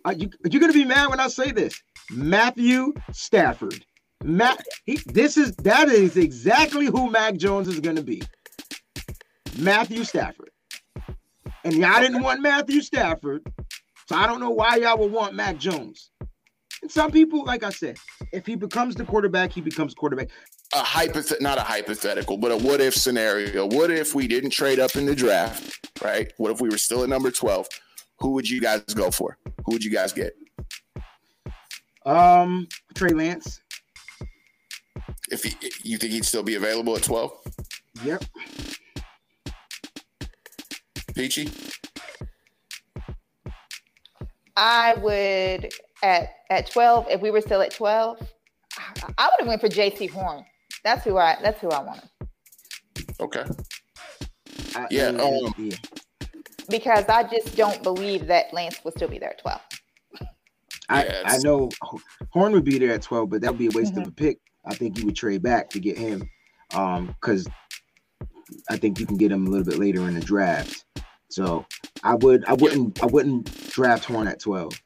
Are 0.05 0.13
you, 0.13 0.29
you're 0.49 0.61
gonna 0.61 0.73
be 0.73 0.85
mad 0.85 1.09
when 1.09 1.19
I 1.19 1.27
say 1.27 1.51
this. 1.51 1.81
Matthew 2.11 2.93
Stafford. 3.11 3.85
Matt, 4.23 4.65
he, 4.85 4.99
this 5.05 5.37
is 5.37 5.53
that 5.57 5.89
is 5.89 6.17
exactly 6.17 6.85
who 6.85 7.11
Mac 7.11 7.35
Jones 7.35 7.67
is 7.67 7.79
gonna 7.79 8.01
be. 8.01 8.21
Matthew 9.57 10.03
Stafford. 10.03 10.49
And 11.67 11.75
y'all 11.75 11.99
didn't 11.99 12.23
want 12.23 12.39
Matthew 12.39 12.79
Stafford, 12.79 13.45
so 14.05 14.15
I 14.15 14.25
don't 14.25 14.39
know 14.39 14.51
why 14.51 14.77
y'all 14.77 14.97
would 14.99 15.11
want 15.11 15.33
Mac 15.33 15.57
Jones. 15.57 16.11
And 16.81 16.89
some 16.89 17.11
people, 17.11 17.43
like 17.43 17.61
I 17.61 17.71
said, 17.71 17.97
if 18.31 18.45
he 18.45 18.55
becomes 18.55 18.95
the 18.95 19.03
quarterback, 19.03 19.51
he 19.51 19.59
becomes 19.59 19.93
quarterback. 19.93 20.29
A 20.73 20.77
hypothet, 20.77 21.41
not 21.41 21.57
a 21.57 21.61
hypothetical, 21.61 22.37
but 22.37 22.53
a 22.53 22.57
what 22.57 22.79
if 22.79 22.95
scenario. 22.95 23.65
What 23.65 23.91
if 23.91 24.15
we 24.15 24.29
didn't 24.29 24.51
trade 24.51 24.79
up 24.79 24.95
in 24.95 25.05
the 25.05 25.13
draft, 25.13 25.89
right? 26.01 26.31
What 26.37 26.51
if 26.51 26.61
we 26.61 26.69
were 26.69 26.77
still 26.77 27.03
at 27.03 27.09
number 27.09 27.31
12? 27.31 27.67
Who 28.19 28.31
would 28.31 28.49
you 28.49 28.61
guys 28.61 28.83
go 28.93 29.11
for? 29.11 29.37
Who 29.65 29.73
would 29.73 29.83
you 29.83 29.91
guys 29.91 30.13
get? 30.13 30.37
Um, 32.05 32.69
Trey 32.95 33.09
Lance. 33.09 33.59
If 35.29 35.43
he, 35.43 35.53
you 35.83 35.97
think 35.97 36.13
he'd 36.13 36.23
still 36.23 36.43
be 36.43 36.55
available 36.55 36.95
at 36.95 37.03
12? 37.03 37.33
Yep. 38.05 38.23
Peachy? 41.17 41.49
I 44.55 44.93
would 45.01 45.71
at 46.03 46.29
at 46.51 46.69
12, 46.69 47.07
if 47.09 47.21
we 47.21 47.31
were 47.31 47.41
still 47.41 47.61
at 47.61 47.71
12, 47.71 48.19
I 49.17 49.25
would 49.25 49.39
have 49.39 49.47
went 49.47 49.61
for 49.61 49.67
Jaycee 49.67 50.09
Horn. 50.09 50.45
That's 50.83 51.03
who 51.03 51.17
I 51.17 51.37
that's 51.41 51.59
who 51.59 51.69
I 51.69 51.81
wanted. 51.81 52.09
Okay. 53.19 53.43
I- 54.75 54.87
Yeah, 54.91 55.07
um, 55.07 55.53
yeah. 55.57 55.75
Because 56.69 57.05
I 57.07 57.23
just 57.23 57.55
don't 57.55 57.81
believe 57.81 58.27
that 58.27 58.53
Lance 58.53 58.83
will 58.83 58.91
still 58.91 59.07
be 59.07 59.17
there 59.17 59.31
at 59.31 59.39
12. 59.39 59.61
I, 60.89 61.05
Yeah, 61.05 61.21
I 61.25 61.37
know 61.39 61.69
Horn 62.29 62.53
would 62.53 62.63
be 62.63 62.77
there 62.77 62.93
at 62.93 63.01
12, 63.01 63.29
but 63.29 63.41
that 63.41 63.51
would 63.51 63.57
be 63.57 63.67
a 63.67 63.71
waste 63.73 63.97
of 63.97 64.07
a 64.07 64.11
pick. 64.11 64.39
I 64.65 64.75
think 64.75 64.99
you 64.99 65.05
would 65.05 65.15
trade 65.15 65.41
back 65.41 65.69
to 65.71 65.79
get 65.79 65.97
him. 65.97 66.29
Um, 66.73 67.07
because 67.07 67.47
I 68.69 68.77
think 68.77 68.99
you 68.99 69.05
can 69.05 69.17
get 69.17 69.31
him 69.31 69.47
a 69.47 69.49
little 69.49 69.65
bit 69.65 69.79
later 69.79 70.01
in 70.07 70.13
the 70.13 70.19
draft. 70.19 70.85
So 71.29 71.65
I 72.03 72.15
would 72.15 72.45
I 72.45 72.53
wouldn't 72.53 73.01
I 73.03 73.05
wouldn't 73.05 73.69
draft 73.69 74.05
Horn 74.05 74.27
at 74.27 74.39
12. 74.39 74.81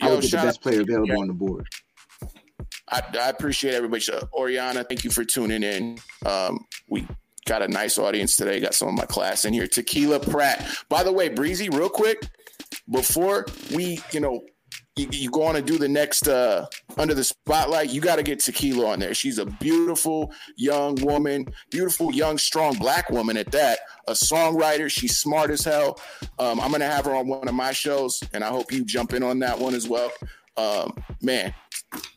I 0.00 0.06
Yo, 0.06 0.14
would 0.14 0.22
get 0.22 0.30
the 0.30 0.36
best 0.36 0.62
player 0.62 0.82
available 0.82 1.08
yeah. 1.08 1.16
on 1.16 1.26
the 1.28 1.34
board. 1.34 1.66
I, 2.90 3.02
I 3.20 3.28
appreciate 3.28 3.74
everybody. 3.74 4.00
So, 4.00 4.28
Oriana, 4.32 4.84
thank 4.84 5.04
you 5.04 5.10
for 5.10 5.24
tuning 5.24 5.62
in. 5.62 5.98
Um, 6.24 6.64
we 6.88 7.06
got 7.46 7.62
a 7.62 7.68
nice 7.68 7.98
audience 7.98 8.36
today. 8.36 8.60
Got 8.60 8.74
some 8.74 8.88
of 8.88 8.94
my 8.94 9.04
class 9.04 9.44
in 9.44 9.52
here. 9.52 9.66
Tequila 9.66 10.20
Pratt. 10.20 10.66
By 10.88 11.02
the 11.02 11.12
way, 11.12 11.28
Breezy, 11.28 11.68
real 11.68 11.88
quick, 11.88 12.26
before 12.90 13.46
we, 13.74 14.00
you 14.12 14.20
know, 14.20 14.42
you, 14.98 15.08
you 15.12 15.30
go 15.30 15.44
on 15.44 15.56
and 15.56 15.66
do 15.66 15.78
the 15.78 15.88
next 15.88 16.28
uh, 16.28 16.66
under 16.96 17.14
the 17.14 17.24
spotlight, 17.24 17.90
you 17.90 18.00
got 18.00 18.16
to 18.16 18.22
get 18.22 18.40
Tequila 18.40 18.86
on 18.86 19.00
there. 19.00 19.14
She's 19.14 19.38
a 19.38 19.46
beautiful 19.46 20.32
young 20.56 20.96
woman, 20.96 21.46
beautiful 21.70 22.12
young 22.12 22.38
strong 22.38 22.76
black 22.76 23.08
woman 23.10 23.36
at 23.36 23.50
that. 23.52 23.80
A 24.08 24.12
songwriter. 24.12 24.90
She's 24.90 25.18
smart 25.18 25.50
as 25.50 25.64
hell. 25.64 26.00
Um, 26.38 26.60
I'm 26.60 26.72
gonna 26.72 26.86
have 26.86 27.04
her 27.04 27.14
on 27.14 27.28
one 27.28 27.46
of 27.46 27.54
my 27.54 27.72
shows, 27.72 28.22
and 28.32 28.42
I 28.42 28.48
hope 28.48 28.72
you 28.72 28.84
jump 28.84 29.12
in 29.12 29.22
on 29.22 29.38
that 29.40 29.58
one 29.58 29.74
as 29.74 29.88
well. 29.88 30.10
Um, 30.56 30.92
man, 31.22 31.54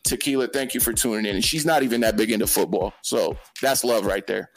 Tequila, 0.04 0.48
thank 0.48 0.74
you 0.74 0.80
for 0.80 0.92
tuning 0.92 1.26
in. 1.26 1.36
And 1.36 1.44
she's 1.44 1.64
not 1.64 1.82
even 1.82 2.00
that 2.00 2.16
big 2.16 2.30
into 2.30 2.46
football. 2.46 2.92
So 3.02 3.36
that's 3.60 3.84
love 3.84 4.04
right 4.04 4.26
there. 4.26 4.50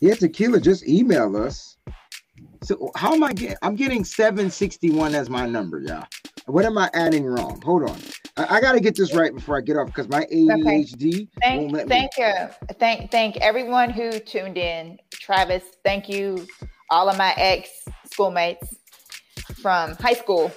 Yeah, 0.00 0.14
Tequila, 0.14 0.60
just 0.60 0.86
email 0.86 1.36
us. 1.36 1.76
So 2.62 2.90
how 2.96 3.14
am 3.14 3.22
I 3.22 3.32
getting? 3.32 3.56
I'm 3.62 3.76
getting 3.76 4.04
761 4.04 5.14
as 5.14 5.30
my 5.30 5.46
number, 5.46 5.80
y'all. 5.80 6.06
What 6.48 6.64
am 6.64 6.78
I 6.78 6.88
adding 6.94 7.26
wrong? 7.26 7.60
Hold 7.62 7.90
on. 7.90 7.98
I, 8.38 8.56
I 8.56 8.60
got 8.62 8.72
to 8.72 8.80
get 8.80 8.96
this 8.96 9.14
right 9.14 9.34
before 9.34 9.58
I 9.58 9.60
get 9.60 9.76
off 9.76 9.88
because 9.88 10.08
my 10.08 10.24
ADHD 10.32 11.28
won't 11.44 11.72
let 11.72 11.88
Thank, 11.88 12.12
me. 12.16 12.18
thank 12.18 12.50
you, 12.70 12.74
thank, 12.78 13.10
thank 13.10 13.36
everyone 13.38 13.90
who 13.90 14.18
tuned 14.18 14.56
in. 14.56 14.98
Travis, 15.12 15.62
thank 15.84 16.08
you, 16.08 16.46
all 16.88 17.10
of 17.10 17.18
my 17.18 17.34
ex 17.36 17.68
schoolmates 18.10 18.74
from 19.60 19.94
high 19.96 20.14
school 20.14 20.48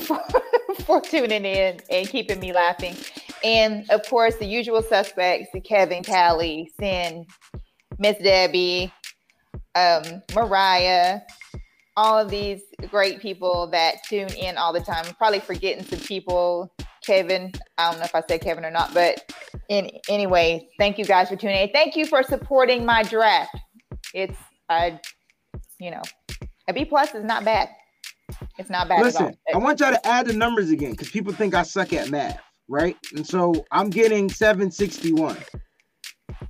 for, 0.00 0.22
for 0.84 1.00
tuning 1.00 1.46
in 1.46 1.80
and 1.90 2.08
keeping 2.08 2.38
me 2.38 2.52
laughing, 2.52 2.94
and 3.42 3.88
of 3.88 4.02
course 4.10 4.36
the 4.36 4.46
usual 4.46 4.82
suspects: 4.82 5.48
Kevin, 5.64 6.04
Callie, 6.04 6.70
Sin, 6.78 7.24
Miss 7.98 8.18
Debbie, 8.18 8.92
um, 9.74 10.02
Mariah. 10.34 11.20
All 12.00 12.18
of 12.18 12.30
these 12.30 12.62
great 12.88 13.20
people 13.20 13.66
that 13.72 13.96
tune 14.08 14.32
in 14.32 14.56
all 14.56 14.72
the 14.72 14.80
time. 14.80 15.04
I'm 15.06 15.14
probably 15.16 15.40
forgetting 15.40 15.84
some 15.84 15.98
people. 15.98 16.72
Kevin, 17.04 17.52
I 17.76 17.90
don't 17.90 18.00
know 18.00 18.06
if 18.06 18.14
I 18.14 18.22
said 18.26 18.40
Kevin 18.40 18.64
or 18.64 18.70
not, 18.70 18.94
but 18.94 19.30
in 19.68 19.90
anyway, 20.08 20.66
thank 20.78 20.96
you 20.96 21.04
guys 21.04 21.28
for 21.28 21.36
tuning 21.36 21.60
in. 21.60 21.68
Thank 21.74 21.96
you 21.96 22.06
for 22.06 22.22
supporting 22.22 22.86
my 22.86 23.02
draft. 23.02 23.54
It's 24.14 24.38
a, 24.70 24.98
you 25.78 25.90
know, 25.90 26.00
a 26.68 26.72
B 26.72 26.86
plus 26.86 27.14
is 27.14 27.22
not 27.22 27.44
bad. 27.44 27.68
It's 28.56 28.70
not 28.70 28.88
bad 28.88 29.02
Listen, 29.02 29.26
at 29.26 29.54
I 29.54 29.58
want 29.58 29.80
y'all 29.80 29.92
to 29.92 30.06
add 30.06 30.26
the 30.26 30.32
numbers 30.32 30.70
again 30.70 30.92
because 30.92 31.10
people 31.10 31.34
think 31.34 31.54
I 31.54 31.64
suck 31.64 31.92
at 31.92 32.08
math, 32.08 32.40
right? 32.66 32.96
And 33.14 33.26
so 33.26 33.66
I'm 33.72 33.90
getting 33.90 34.30
761. 34.30 35.36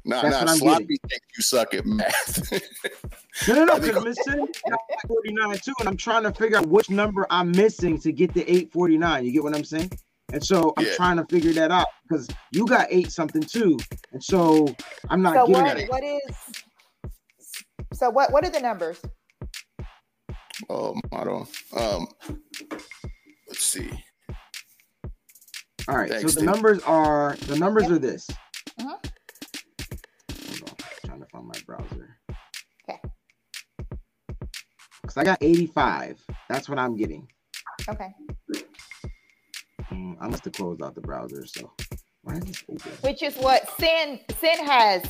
Nah, 0.05 0.23
That's 0.23 0.33
nah, 0.33 0.47
what 0.47 0.59
sloppy 0.59 0.85
getting. 0.85 0.99
think 1.09 1.23
you 1.37 1.43
suck 1.43 1.75
at 1.75 1.85
math. 1.85 2.53
No, 3.49 3.55
no, 3.55 3.65
no, 3.65 3.73
I 3.75 3.79
think- 3.81 3.95
because 3.95 4.05
Miss 4.05 4.19
Cindy 4.25 4.53
got 4.69 4.81
49 5.09 5.59
too, 5.59 5.73
and 5.81 5.89
I'm 5.89 5.97
trying 5.97 6.23
to 6.25 6.33
figure 6.33 6.59
out 6.59 6.67
which 6.69 6.91
number 6.91 7.27
I'm 7.31 7.51
missing 7.53 7.99
to 8.01 8.13
get 8.13 8.35
the 8.35 8.43
849. 8.43 9.25
You 9.25 9.33
get 9.33 9.43
what 9.43 9.55
I'm 9.57 9.65
saying? 9.65 9.91
And 10.33 10.45
so 10.45 10.73
I'm 10.77 10.85
Yeah. 10.87 10.95
trying 10.95 11.17
to 11.17 11.25
figure 11.27 11.53
that 11.55 11.71
out 11.73 11.87
because 12.09 12.29
you 12.53 12.67
got 12.67 12.87
eight 12.91 13.11
something 13.11 13.43
too, 13.43 13.79
and 14.13 14.23
so 14.23 14.75
I'm 15.09 15.23
not 15.23 15.35
So 15.35 15.47
getting 15.47 15.63
what? 15.63 15.79
it. 15.79 15.91
What 15.91 16.05
is? 16.05 16.37
So 17.95 18.11
what? 18.11 18.31
What 18.33 18.45
are 18.45 18.51
the 18.51 18.61
numbers? 18.61 19.01
Oh, 20.69 20.95
model. 21.11 21.49
Um, 21.77 22.07
let's 23.49 23.65
see. 23.65 23.91
All 25.89 25.97
right, 25.97 26.09
Thanks, 26.11 26.21
so 26.23 26.27
the 26.27 26.33
Steve. 26.33 26.45
numbers 26.45 26.83
are 26.83 27.37
the 27.47 27.59
numbers 27.59 27.91
are 27.91 27.99
this. 27.99 28.29
Mhm. 28.79 28.87
Hold 28.87 29.03
on, 30.71 30.77
trying 31.07 31.21
to 31.21 31.27
find 31.27 31.47
my 31.47 31.61
browser. 31.67 32.10
Because 35.11 35.23
I 35.23 35.25
got 35.25 35.39
85. 35.41 36.25
That's 36.49 36.69
what 36.69 36.79
I'm 36.79 36.97
getting. 36.97 37.27
Okay. 37.89 38.11
Mm, 39.91 40.17
I 40.21 40.29
must 40.29 40.45
have 40.45 40.53
closed 40.53 40.83
out 40.83 40.95
the 40.95 41.01
browser. 41.01 41.45
So 41.47 41.73
why 42.23 42.35
is 42.35 42.45
this 42.45 42.65
open? 42.71 42.93
Which 43.01 43.25
is 43.25 43.35
what 43.35 43.69
Sin 43.81 44.21
Sin 44.39 44.65
has, 44.65 45.05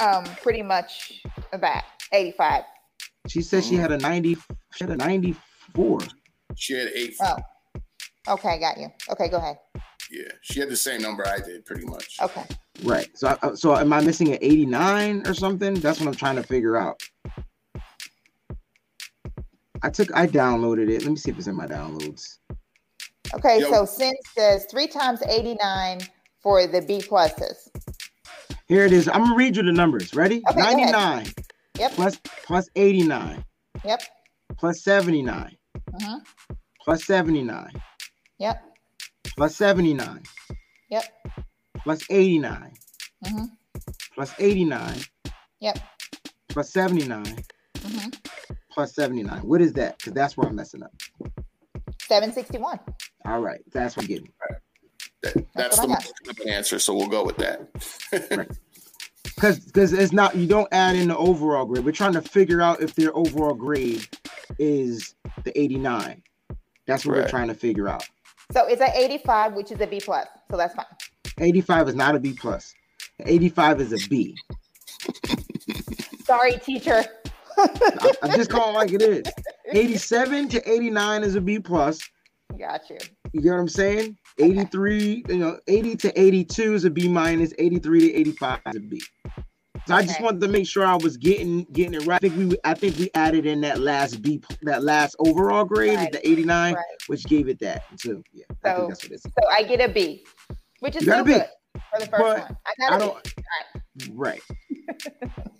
um, 0.00 0.24
pretty 0.42 0.62
much 0.62 1.22
about 1.52 1.82
eighty 2.12 2.32
five. 2.32 2.64
She 3.28 3.42
said 3.42 3.62
she 3.62 3.74
had 3.74 3.92
a 3.92 3.98
90. 3.98 4.36
She 4.74 4.84
had 4.84 4.90
a 4.90 4.96
94. 4.96 5.98
She 6.54 6.74
had 6.74 6.88
eight. 6.94 7.14
Oh. 7.20 7.36
Okay, 8.28 8.58
got 8.58 8.78
you. 8.78 8.88
Okay, 9.10 9.28
go 9.28 9.36
ahead. 9.36 9.58
Yeah, 10.10 10.28
she 10.40 10.60
had 10.60 10.70
the 10.70 10.76
same 10.76 11.02
number 11.02 11.26
I 11.26 11.40
did, 11.40 11.66
pretty 11.66 11.84
much. 11.84 12.16
Okay. 12.22 12.44
Right. 12.84 13.08
So 13.18 13.36
I, 13.42 13.54
so 13.54 13.76
am 13.76 13.92
I 13.92 14.00
missing 14.00 14.32
an 14.32 14.38
89 14.40 15.26
or 15.26 15.34
something? 15.34 15.74
That's 15.74 16.00
what 16.00 16.08
I'm 16.08 16.14
trying 16.14 16.36
to 16.36 16.42
figure 16.42 16.76
out. 16.76 17.02
I 19.82 19.90
took 19.90 20.14
I 20.16 20.26
downloaded 20.26 20.90
it. 20.90 21.02
Let 21.02 21.10
me 21.10 21.16
see 21.16 21.30
if 21.30 21.38
it's 21.38 21.46
in 21.46 21.56
my 21.56 21.66
downloads. 21.66 22.38
Okay, 23.34 23.60
Yo. 23.60 23.70
so 23.70 23.84
Sin 23.84 24.12
says 24.36 24.66
three 24.70 24.86
times 24.86 25.20
eighty 25.28 25.54
nine 25.54 26.00
for 26.42 26.66
the 26.66 26.80
B 26.82 26.98
pluses. 27.00 27.68
Here 28.68 28.84
it 28.84 28.92
is. 28.92 29.08
I'm 29.08 29.22
gonna 29.24 29.36
read 29.36 29.56
you 29.56 29.62
the 29.62 29.72
numbers. 29.72 30.14
Ready? 30.14 30.42
Okay, 30.50 30.58
99 30.60 31.26
Yep. 31.78 31.92
plus 31.92 32.16
plus 32.44 32.68
89 32.76 33.44
Yep. 33.84 34.02
plus 34.58 34.82
79 34.82 35.56
Mhm. 35.92 36.20
plus 36.82 37.04
79 37.04 37.70
Yep. 38.38 38.62
plus 39.36 39.56
79 39.56 40.22
Yep. 40.90 41.04
plus 41.82 42.02
89 42.10 42.72
Mhm. 43.24 43.50
plus 44.14 44.32
89 44.38 45.00
Yep. 45.60 45.78
plus 46.48 46.70
79 46.70 47.36
Mhm. 47.78 48.12
Plus 48.76 48.94
79. 48.94 49.38
What 49.40 49.62
is 49.62 49.72
that? 49.72 49.96
Because 49.96 50.12
that's 50.12 50.36
where 50.36 50.46
I'm 50.46 50.54
messing 50.54 50.82
up. 50.82 50.92
Seven 52.02 52.30
sixty 52.30 52.58
one. 52.58 52.78
All 53.24 53.40
right, 53.40 53.60
that's 53.72 53.96
what 53.96 54.04
I'm 54.04 54.08
getting. 54.08 54.28
That, 55.22 55.46
that's 55.54 55.78
what 55.78 55.88
the 55.88 56.12
most 56.26 56.46
answer, 56.46 56.78
so 56.78 56.94
we'll 56.94 57.08
go 57.08 57.24
with 57.24 57.38
that. 57.38 58.48
Because 59.34 59.58
because 59.58 59.92
it's 59.92 60.14
not 60.14 60.34
you 60.34 60.46
don't 60.46 60.68
add 60.72 60.96
in 60.96 61.08
the 61.08 61.16
overall 61.18 61.66
grade. 61.66 61.84
We're 61.84 61.92
trying 61.92 62.14
to 62.14 62.22
figure 62.22 62.62
out 62.62 62.80
if 62.80 62.94
their 62.94 63.14
overall 63.14 63.52
grade 63.52 64.08
is 64.58 65.14
the 65.44 65.60
89. 65.60 66.22
That's 66.86 67.04
what 67.04 67.16
we're 67.16 67.28
trying 67.28 67.48
to 67.48 67.54
figure 67.54 67.86
out. 67.86 68.08
So 68.52 68.66
it's 68.66 68.80
at 68.80 68.96
eighty 68.96 69.18
five, 69.18 69.52
which 69.52 69.70
is 69.70 69.80
a 69.82 69.86
B 69.86 70.00
plus. 70.02 70.26
So 70.50 70.56
that's 70.56 70.74
fine. 70.74 70.86
85 71.38 71.88
is 71.90 71.94
not 71.94 72.14
a 72.14 72.18
B 72.18 72.32
plus. 72.32 72.74
85 73.20 73.80
is 73.82 73.92
a 73.92 74.08
B. 74.08 74.34
Sorry, 76.24 76.52
teacher. 76.52 77.04
I, 77.58 78.12
I'm 78.22 78.30
just 78.32 78.50
call 78.50 78.70
it 78.70 78.74
like 78.74 78.92
it 78.92 79.02
is. 79.02 79.24
87 79.72 80.48
to 80.50 80.70
89 80.70 81.24
is 81.24 81.34
a 81.34 81.40
B 81.40 81.58
plus. 81.58 82.00
Got 82.58 82.88
you. 82.90 82.98
You 83.32 83.42
get 83.42 83.50
what 83.50 83.58
I'm 83.60 83.68
saying? 83.68 84.16
83, 84.38 85.24
you 85.28 85.36
know, 85.36 85.58
80 85.66 85.96
to 85.96 86.20
82 86.20 86.74
is 86.74 86.84
a 86.84 86.90
B 86.90 87.08
minus, 87.08 87.52
83 87.58 88.00
to 88.00 88.14
85 88.14 88.60
is 88.66 88.76
a 88.76 88.80
B. 88.80 89.02
So 89.86 89.94
I 89.94 90.02
just 90.02 90.20
wanted 90.20 90.40
to 90.40 90.48
make 90.48 90.66
sure 90.66 90.84
I 90.84 90.96
was 90.96 91.16
getting 91.16 91.64
getting 91.72 91.94
it 91.94 92.00
right. 92.00 92.16
I 92.16 92.28
think 92.28 92.36
we 92.36 92.56
I 92.64 92.74
think 92.74 92.98
we 92.98 93.08
added 93.14 93.46
in 93.46 93.60
that 93.60 93.80
last 93.80 94.20
B 94.20 94.42
that 94.62 94.82
last 94.82 95.14
overall 95.20 95.64
grade 95.64 95.94
Right. 95.96 96.12
the 96.12 96.28
89, 96.28 96.74
Right. 96.74 96.84
which 97.06 97.24
gave 97.26 97.48
it 97.48 97.60
that. 97.60 97.84
So 97.96 98.20
yeah, 98.32 98.46
I 98.64 98.72
think 98.72 98.88
that's 98.88 99.02
what 99.04 99.12
it 99.12 99.14
is. 99.16 99.22
So 99.22 99.48
I 99.48 99.62
get 99.62 99.80
a 99.88 99.92
B, 99.92 100.24
which 100.80 100.96
is 100.96 101.02
You 101.02 101.06
got 101.08 101.20
still 101.20 101.22
a 101.22 101.24
B. 101.24 101.32
good 101.34 101.48
for 101.92 102.00
the 102.00 102.06
first 102.06 102.22
But 102.24 102.38
one. 102.38 102.56
I 102.66 102.94
I 102.94 102.98
don't 102.98 103.24
B. 103.96 104.12
right. 104.14 104.40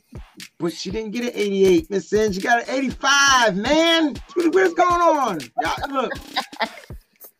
but 0.59 0.73
she 0.73 0.91
didn't 0.91 1.11
get 1.11 1.25
an 1.25 1.33
88, 1.35 1.91
Miss 1.91 2.09
Sin. 2.11 2.33
She 2.33 2.41
got 2.41 2.63
an 2.69 2.75
85, 2.75 3.57
man. 3.57 4.15
What's 4.35 4.75
going 4.75 5.01
on? 5.03 5.39
Y'all, 5.61 5.93
look. 6.03 6.13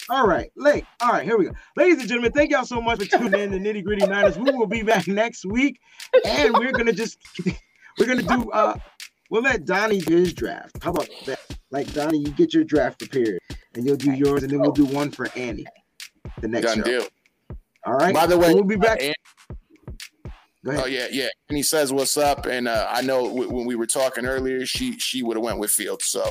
All 0.09 0.27
right, 0.27 0.53
late. 0.57 0.85
All 1.01 1.11
right, 1.11 1.25
here 1.25 1.37
we 1.37 1.47
go. 1.47 1.53
Ladies 1.77 1.99
and 1.99 2.09
gentlemen, 2.09 2.31
thank 2.33 2.51
y'all 2.53 2.65
so 2.65 2.81
much 2.81 2.99
for 2.99 3.07
tuning 3.19 3.41
in 3.41 3.51
to 3.51 3.59
Nitty 3.59 3.85
Gritty 3.85 4.07
Niners. 4.07 4.39
We 4.39 4.53
will 4.53 4.67
be 4.69 4.83
back 4.83 5.09
next 5.09 5.45
week, 5.45 5.81
and 6.25 6.57
we're 6.57 6.73
gonna 6.73 6.93
just 6.93 7.19
we're 7.99 8.07
gonna 8.07 8.23
do 8.23 8.49
uh 8.53 8.77
we'll 9.31 9.43
let 9.43 9.65
Donnie 9.65 10.01
do 10.01 10.17
his 10.17 10.33
draft. 10.33 10.81
How 10.81 10.91
about 10.91 11.09
that? 11.25 11.41
Like 11.73 11.93
Donnie, 11.93 12.19
you 12.19 12.31
get 12.31 12.55
your 12.55 12.63
draft 12.63 13.01
prepared, 13.01 13.41
and 13.75 13.85
you'll 13.85 13.97
do 13.97 14.13
yours, 14.13 14.45
and 14.45 14.53
then 14.53 14.61
we'll 14.61 14.71
do 14.71 14.85
one 14.85 15.11
for 15.11 15.27
Annie. 15.35 15.67
The 16.41 16.47
next 16.49 16.67
Done 16.67 16.77
show. 16.79 16.83
deal. 16.85 17.07
All 17.85 17.95
right. 17.95 18.15
By 18.15 18.27
the 18.27 18.39
way, 18.39 18.55
we'll 18.55 18.63
be 18.63 18.77
back. 18.77 19.01
uh, 19.01 19.07
Ann- 19.07 19.07
Go 19.07 19.07
ahead. 19.07 19.17
Oh 20.69 20.87
yeah, 20.87 21.07
yeah. 21.11 21.29
And 21.49 21.57
he 21.57 21.63
says 21.63 21.93
what's 21.93 22.17
up, 22.17 22.47
and 22.47 22.67
uh, 22.69 22.87
I 22.91 23.03
know 23.03 23.29
w- 23.29 23.51
when 23.51 23.67
we 23.67 23.77
were 23.77 23.87
talking 23.87 24.27
earlier, 24.27 24.67
she 24.67 24.99
she 24.99 25.23
would 25.23 25.37
have 25.37 25.45
went 25.45 25.59
with 25.59 25.71
Fields, 25.71 26.07
so 26.07 26.29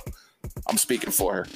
I'm 0.68 0.78
speaking 0.78 1.12
for 1.12 1.34
her. 1.36 1.48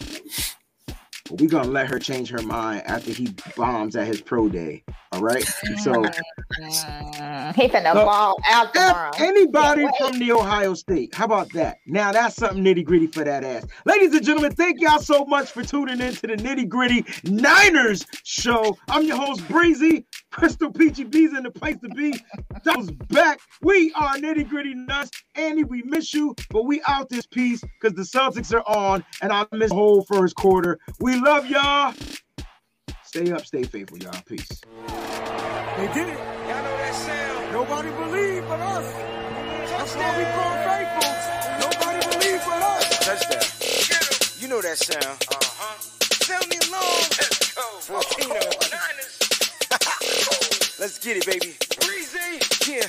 We're 1.32 1.50
gonna 1.50 1.70
let 1.70 1.88
her 1.90 2.00
change 2.00 2.30
her 2.30 2.42
mind 2.42 2.84
after 2.86 3.12
he 3.12 3.34
bombs 3.56 3.96
at 3.96 4.08
his 4.08 4.22
pro 4.22 4.50
day. 4.50 4.84
All 5.12 5.22
right. 5.22 5.46
So 5.78 6.04
Mm, 6.60 7.56
he 7.56 7.68
finna 7.70 7.94
So, 7.94 8.06
ball 8.06 8.36
out 8.50 8.74
tomorrow. 8.74 9.12
anybody 9.20 9.84
Can't 9.84 9.98
from 9.98 10.20
the 10.20 10.32
Ohio 10.32 10.74
State, 10.74 11.14
how 11.16 11.26
about 11.26 11.52
that? 11.54 11.78
Now 11.86 12.12
that's 12.12 12.36
something 12.36 12.64
nitty 12.64 12.84
gritty 12.84 13.08
for 13.08 13.24
that 13.24 13.44
ass. 13.44 13.66
Ladies 13.86 14.14
and 14.14 14.26
gentlemen, 14.26 14.52
thank 14.52 14.82
y'all 14.82 15.00
so 15.00 15.26
much 15.26 15.52
for 15.52 15.64
tuning 15.64 16.02
in 16.02 16.14
to 16.14 16.28
the 16.28 16.36
nitty 16.36 16.68
gritty 16.68 17.06
Niners 17.24 18.06
show. 18.24 18.78
I'm 18.90 19.04
your 19.06 19.18
host 19.18 19.48
Breezy. 19.48 20.06
Crystal 20.40 20.72
Peachy 20.72 21.04
B's 21.04 21.34
in 21.34 21.44
the 21.44 21.52
place 21.52 21.76
to 21.84 21.90
be. 21.90 22.14
That 22.64 22.78
was 22.78 22.92
back. 22.92 23.42
We 23.62 23.92
are 23.94 24.16
nitty 24.16 24.48
gritty 24.48 24.74
nuts. 24.74 25.12
Andy, 25.36 25.66
we 25.66 25.82
miss 25.84 26.14
you, 26.14 26.34
but 26.50 26.64
we 26.66 26.82
out 26.88 27.10
this 27.10 27.26
piece 27.26 27.62
because 27.62 27.94
the 27.94 28.04
Celtics 28.04 28.54
are 28.54 28.64
on, 28.66 29.04
and 29.22 29.34
I 29.34 29.46
miss 29.52 29.70
the 29.70 29.76
whole 29.76 30.06
first 30.06 30.36
quarter. 30.36 30.80
We 31.02 31.20
love 31.20 31.46
y'all. 31.48 31.94
Stay 33.04 33.34
up, 33.34 33.46
stay 33.46 33.64
faithful, 33.64 33.98
y'all. 33.98 34.14
Peace. 34.26 34.48
They 35.78 35.88
did 35.94 36.08
it. 36.08 36.18
Y'all 36.18 36.64
know 36.64 36.78
that 36.78 36.96
sound. 36.96 37.52
Nobody 37.52 37.90
believed 37.90 38.48
but 38.48 38.62
us. 38.62 38.94
That's 39.72 39.96
why 39.96 40.18
we 40.18 40.24
call 40.24 40.56
faithful. 40.64 41.12
Nobody 41.68 42.00
believed 42.18 42.46
but 42.46 42.62
us. 42.64 43.00
Touchdown. 43.06 44.40
You 44.40 44.48
know 44.48 44.62
that 44.62 44.78
sound. 44.78 45.04
Uh-huh. 45.06 45.82
Sound 46.24 46.48
me 46.48 46.58
alarm. 46.70 46.84
Let's 47.20 47.54
go. 47.54 47.62
Volcano. 47.82 48.39
Let's 50.80 50.98
get 50.98 51.18
it, 51.18 51.26
baby. 51.26 51.58
Breezy. 51.84 52.40
Yeah. 52.72 52.88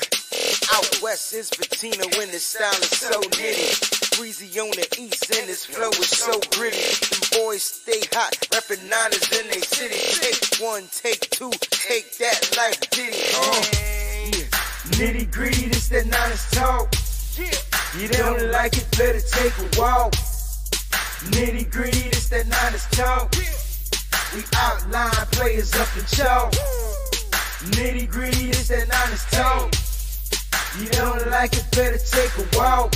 Out 0.75 1.03
west 1.03 1.35
is 1.35 1.51
patina 1.51 2.05
when 2.17 2.31
the 2.31 2.39
style 2.39 2.71
is 2.71 2.97
so 2.97 3.21
nitty. 3.21 4.17
Breezy 4.17 4.61
on 4.61 4.71
the 4.71 4.87
east 4.97 5.29
and 5.35 5.49
his 5.49 5.65
flow 5.65 5.89
is 5.89 6.09
so 6.09 6.39
gritty. 6.55 6.79
Them 6.79 7.43
boys 7.43 7.65
stay 7.65 7.99
hot, 8.13 8.31
reppin' 8.55 8.89
niners 8.89 9.27
in 9.35 9.49
they 9.51 9.61
city. 9.67 9.99
Take 10.23 10.63
one, 10.63 10.85
take 10.93 11.29
two, 11.31 11.51
take 11.71 12.17
that 12.19 12.55
life 12.57 12.79
ditty. 12.91 13.27
Uh, 13.35 13.59
yeah. 14.39 14.47
Nitty 14.95 15.33
gritty, 15.33 15.67
this 15.67 15.89
that 15.89 16.07
niners 16.07 16.49
talk. 16.53 16.95
Yeah. 17.37 17.51
You 17.99 18.07
don't 18.07 18.53
like 18.53 18.77
it, 18.77 18.87
better 18.97 19.19
take 19.19 19.59
a 19.59 19.81
walk. 19.81 20.13
Nitty 21.35 21.69
gritty, 21.73 22.09
this 22.11 22.29
that 22.29 22.47
niners 22.47 22.87
talk. 22.93 23.35
We 24.33 24.45
outline 24.55 25.27
players 25.33 25.75
up 25.75 25.89
in 25.97 26.05
chalk. 26.07 26.55
Nitty 27.61 28.11
gritty, 28.11 28.47
this 28.47 28.69
that 28.69 28.89
niners 28.89 29.25
talk. 29.31 29.75
You 30.81 30.89
don't 30.89 31.31
like 31.31 31.53
it, 31.53 31.67
better 31.73 31.99
take 31.99 32.33
a 32.39 32.57
walk. 32.57 32.93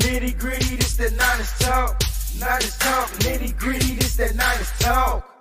Nitty 0.00 0.38
gritty, 0.38 0.76
this 0.76 0.96
that 0.98 1.16
niners 1.16 1.58
talk. 1.58 1.98
Niners 2.38 2.76
talk. 2.76 3.08
Nitty 3.20 3.56
gritty, 3.56 3.94
this 3.94 4.16
that 4.16 4.34
niners 4.34 4.70
talk. 4.80 5.37